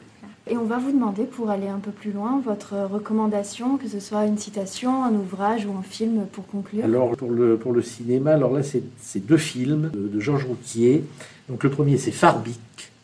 Et 0.49 0.57
on 0.57 0.65
va 0.65 0.79
vous 0.79 0.93
demander, 0.93 1.25
pour 1.25 1.51
aller 1.51 1.67
un 1.67 1.81
peu 1.81 1.91
plus 1.91 2.13
loin, 2.13 2.41
votre 2.45 2.77
recommandation, 2.77 3.79
que 3.79 3.89
ce 3.89 3.99
soit 3.99 4.27
une 4.27 4.39
citation, 4.39 5.03
un 5.03 5.13
ouvrage 5.13 5.67
ou 5.67 5.77
un 5.77 5.83
film 5.83 6.27
pour 6.31 6.47
conclure. 6.47 6.85
Alors 6.85 7.17
pour 7.17 7.33
le, 7.33 7.57
pour 7.57 7.73
le 7.73 7.83
cinéma, 7.83 8.35
alors 8.35 8.53
là 8.53 8.63
c'est 8.63 9.27
deux 9.27 9.39
films 9.39 9.91
de, 9.93 10.07
de 10.07 10.21
Georges 10.21 10.45
Rouquier. 10.45 11.03
Donc 11.49 11.65
le 11.65 11.71
premier 11.71 11.99
c'est 11.99 12.13
Farbic 12.13 12.61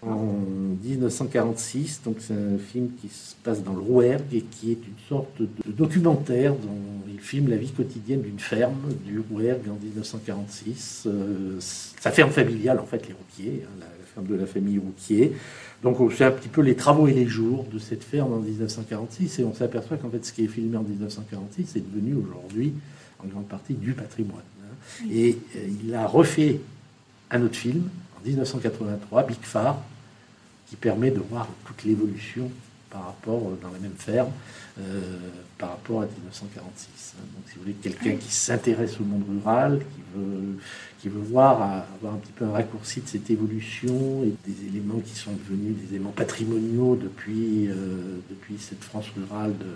en 0.07 0.37
1946. 0.83 2.03
Donc 2.05 2.17
c'est 2.21 2.35
un 2.35 2.59
film 2.59 2.91
qui 3.01 3.09
se 3.09 3.35
passe 3.43 3.63
dans 3.63 3.73
le 3.73 3.81
Rouergue 3.81 4.35
et 4.35 4.43
qui 4.43 4.73
est 4.73 4.75
une 4.87 5.09
sorte 5.09 5.41
de 5.41 5.73
documentaire 5.73 6.53
dont 6.53 7.03
il 7.09 7.21
filme 7.21 7.49
la 7.49 7.57
vie 7.57 7.71
quotidienne 7.71 8.23
d'une 8.23 8.41
ferme 8.41 8.93
du 9.05 9.21
Rouergue 9.21 9.69
en 9.69 9.79
1946. 9.83 11.05
Euh, 11.07 11.57
sa 11.61 12.11
ferme 12.11 12.31
familiale 12.31 12.81
en 12.81 12.87
fait, 12.87 13.07
les 13.07 13.15
Rouquiers, 13.15 13.65
hein, 13.65 13.77
la, 13.81 13.87
ferme 14.15 14.27
de 14.27 14.35
la 14.35 14.47
famille 14.47 14.79
Rouquier. 14.79 15.33
Donc 15.83 15.97
c'est 16.17 16.25
un 16.25 16.31
petit 16.31 16.49
peu 16.49 16.63
les 16.63 16.75
travaux 16.75 17.07
et 17.07 17.15
les 17.15 17.27
jours 17.27 17.65
de 17.73 17.79
cette 17.79 18.05
ferme 18.05 18.33
en 18.33 18.41
1946 18.41 19.39
et 19.39 19.45
on 19.45 19.55
s'aperçoit 19.55 19.97
qu'en 19.97 20.11
fait 20.11 20.25
ce 20.25 20.33
qui 20.33 20.45
est 20.45 20.49
filmé 20.49 20.77
en 20.77 20.83
1946 20.83 21.77
est 21.77 21.81
devenu 21.81 22.15
aujourd'hui 22.15 22.75
en 23.21 23.29
grande 23.29 23.47
partie 23.47 23.75
du 23.75 23.93
patrimoine. 23.93 24.43
Hein. 24.63 25.07
Et 25.11 25.39
euh, 25.57 25.69
il 25.85 25.95
a 25.95 26.07
refait 26.07 26.61
un 27.31 27.43
autre 27.43 27.57
film 27.57 27.89
en 28.19 28.27
1983, 28.27 29.23
Big 29.25 29.39
Far, 29.41 29.83
qui 30.73 30.77
permet 30.77 31.11
de 31.11 31.21
voir 31.21 31.47
toute 31.67 31.85
l'évolution 31.85 32.51
par 32.89 33.05
rapport 33.05 33.43
euh, 33.43 33.59
dans 33.63 33.71
la 33.71 33.79
même 33.79 33.93
ferme 33.99 34.31
euh, 34.81 35.01
par 35.59 35.69
rapport 35.69 36.01
à 36.01 36.07
1946. 36.07 37.15
Hein. 37.15 37.25
Donc, 37.35 37.45
si 37.47 37.57
vous 37.57 37.61
voulez, 37.61 37.75
quelqu'un 37.75 38.17
qui 38.17 38.33
s'intéresse 38.33 38.99
au 38.99 39.05
monde 39.05 39.25
rural, 39.29 39.81
qui 39.81 40.01
veut, 40.17 40.57
qui 40.99 41.09
veut 41.11 41.21
voir, 41.21 41.85
avoir 41.97 42.15
un 42.15 42.17
petit 42.17 42.33
peu 42.33 42.47
un 42.47 42.53
raccourci 42.53 43.03
de 43.03 43.07
cette 43.07 43.29
évolution 43.29 44.25
et 44.25 44.33
des 44.49 44.67
éléments 44.67 45.01
qui 45.01 45.15
sont 45.15 45.33
devenus 45.33 45.77
des 45.77 45.97
éléments 45.97 46.11
patrimoniaux 46.13 46.97
depuis, 46.97 47.69
euh, 47.69 48.21
depuis 48.31 48.57
cette 48.59 48.83
France 48.83 49.09
rurale 49.15 49.53
de 49.59 49.67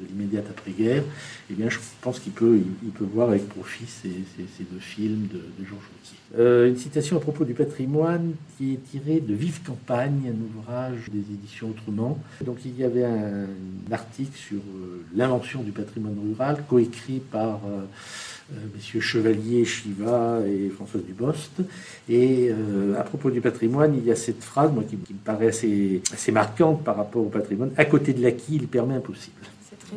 de 0.00 0.06
l'immédiate 0.06 0.46
après-guerre, 0.50 1.02
eh 1.50 1.54
bien, 1.54 1.68
je 1.68 1.78
pense 2.00 2.18
qu'il 2.18 2.32
peut, 2.32 2.60
voir 3.00 3.30
avec 3.30 3.48
profit 3.48 3.86
ces, 3.86 4.08
deux 4.08 4.80
films 4.80 5.28
de, 5.32 5.64
Georges 5.64 5.84
Rouquier. 5.92 6.18
Euh, 6.38 6.68
une 6.68 6.76
citation 6.76 7.16
à 7.16 7.20
propos 7.20 7.44
du 7.44 7.54
patrimoine 7.54 8.32
qui 8.56 8.74
est 8.74 8.90
tirée 8.90 9.20
de 9.20 9.34
Vive 9.34 9.60
Campagne, 9.62 10.32
un 10.32 10.58
ouvrage 10.58 11.10
des 11.12 11.18
éditions 11.18 11.70
Autrement. 11.70 12.18
Donc, 12.44 12.58
il 12.64 12.78
y 12.78 12.84
avait 12.84 13.04
un, 13.04 13.46
article 13.90 14.36
sur 14.36 14.58
euh, 14.58 15.04
l'invention 15.14 15.62
du 15.62 15.70
patrimoine 15.70 16.16
rural, 16.28 16.64
coécrit 16.68 17.20
par 17.20 17.60
euh, 17.66 18.56
messieurs 18.74 19.00
Chevalier, 19.00 19.64
Chiva 19.64 20.40
et 20.46 20.68
François 20.70 21.00
Dubost. 21.00 21.62
Et 22.08 22.50
à 22.98 23.02
propos 23.02 23.30
du 23.30 23.40
patrimoine, 23.40 23.94
il 23.96 24.04
y 24.04 24.10
a 24.10 24.16
cette 24.16 24.42
phrase 24.42 24.70
moi, 24.72 24.84
qui, 24.88 24.96
qui 24.96 25.14
me 25.14 25.18
paraît 25.18 25.48
assez, 25.48 26.02
assez 26.12 26.32
marquante 26.32 26.84
par 26.84 26.96
rapport 26.96 27.22
au 27.22 27.30
patrimoine. 27.30 27.70
À 27.76 27.84
côté 27.84 28.12
de 28.12 28.22
l'acquis, 28.22 28.56
il 28.56 28.68
permet 28.68 28.94
impossible 28.94 29.40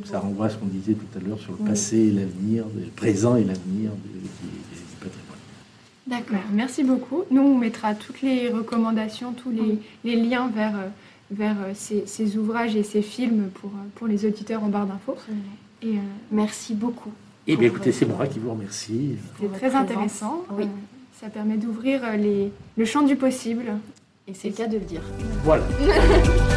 ça 0.05 0.19
renvoie 0.19 0.47
à 0.47 0.49
ce 0.49 0.57
qu'on 0.57 0.67
disait 0.67 0.93
tout 0.93 1.17
à 1.17 1.21
l'heure 1.21 1.39
sur 1.39 1.53
le 1.53 1.65
passé 1.65 1.97
et 1.97 2.11
l'avenir, 2.11 2.65
le 2.75 2.87
présent 2.87 3.35
et 3.35 3.43
l'avenir 3.43 3.91
du, 3.91 4.29
patrimoine. 4.99 5.37
D'accord, 6.07 6.49
merci 6.53 6.83
beaucoup. 6.83 7.23
Nous, 7.31 7.41
on 7.41 7.57
mettra 7.57 7.95
toutes 7.95 8.21
les 8.21 8.49
recommandations, 8.49 9.33
tous 9.33 9.51
les, 10.03 10.15
liens 10.15 10.49
vers, 10.53 10.75
euh, 10.75 10.87
vers 11.31 11.55
euh, 11.59 11.73
ces, 11.73 12.37
ouvrages 12.37 12.75
et 12.75 12.83
ces 12.83 13.01
films 13.01 13.49
pour, 13.53 13.71
euh, 13.71 13.87
pour 13.95 14.07
les 14.07 14.25
auditeurs 14.25 14.63
en 14.63 14.69
barre 14.69 14.87
d'infos. 14.87 15.17
Et 15.83 15.95
merci 16.31 16.73
beaucoup. 16.73 17.11
Eh 17.49 17.55
bien, 17.55 17.69
écoutez, 17.69 17.93
c'est 17.93 18.05
moi 18.05 18.27
qui 18.27 18.39
vous 18.39 18.51
remercie. 18.51 19.15
C'est 19.39 19.51
très 19.53 19.73
intéressant. 19.73 20.43
Oui. 20.51 20.65
Euh, 20.65 20.67
ça 21.21 21.29
permet 21.29 21.55
d'ouvrir 21.55 22.01
les... 22.17 22.51
le 22.75 22.85
champ 22.85 23.03
du 23.03 23.15
possible. 23.15 23.71
Et 24.27 24.33
c'est 24.33 24.49
le 24.49 24.55
cas 24.55 24.67
de 24.67 24.77
le 24.77 24.83
dire. 24.83 25.01
Voilà. 25.43 25.63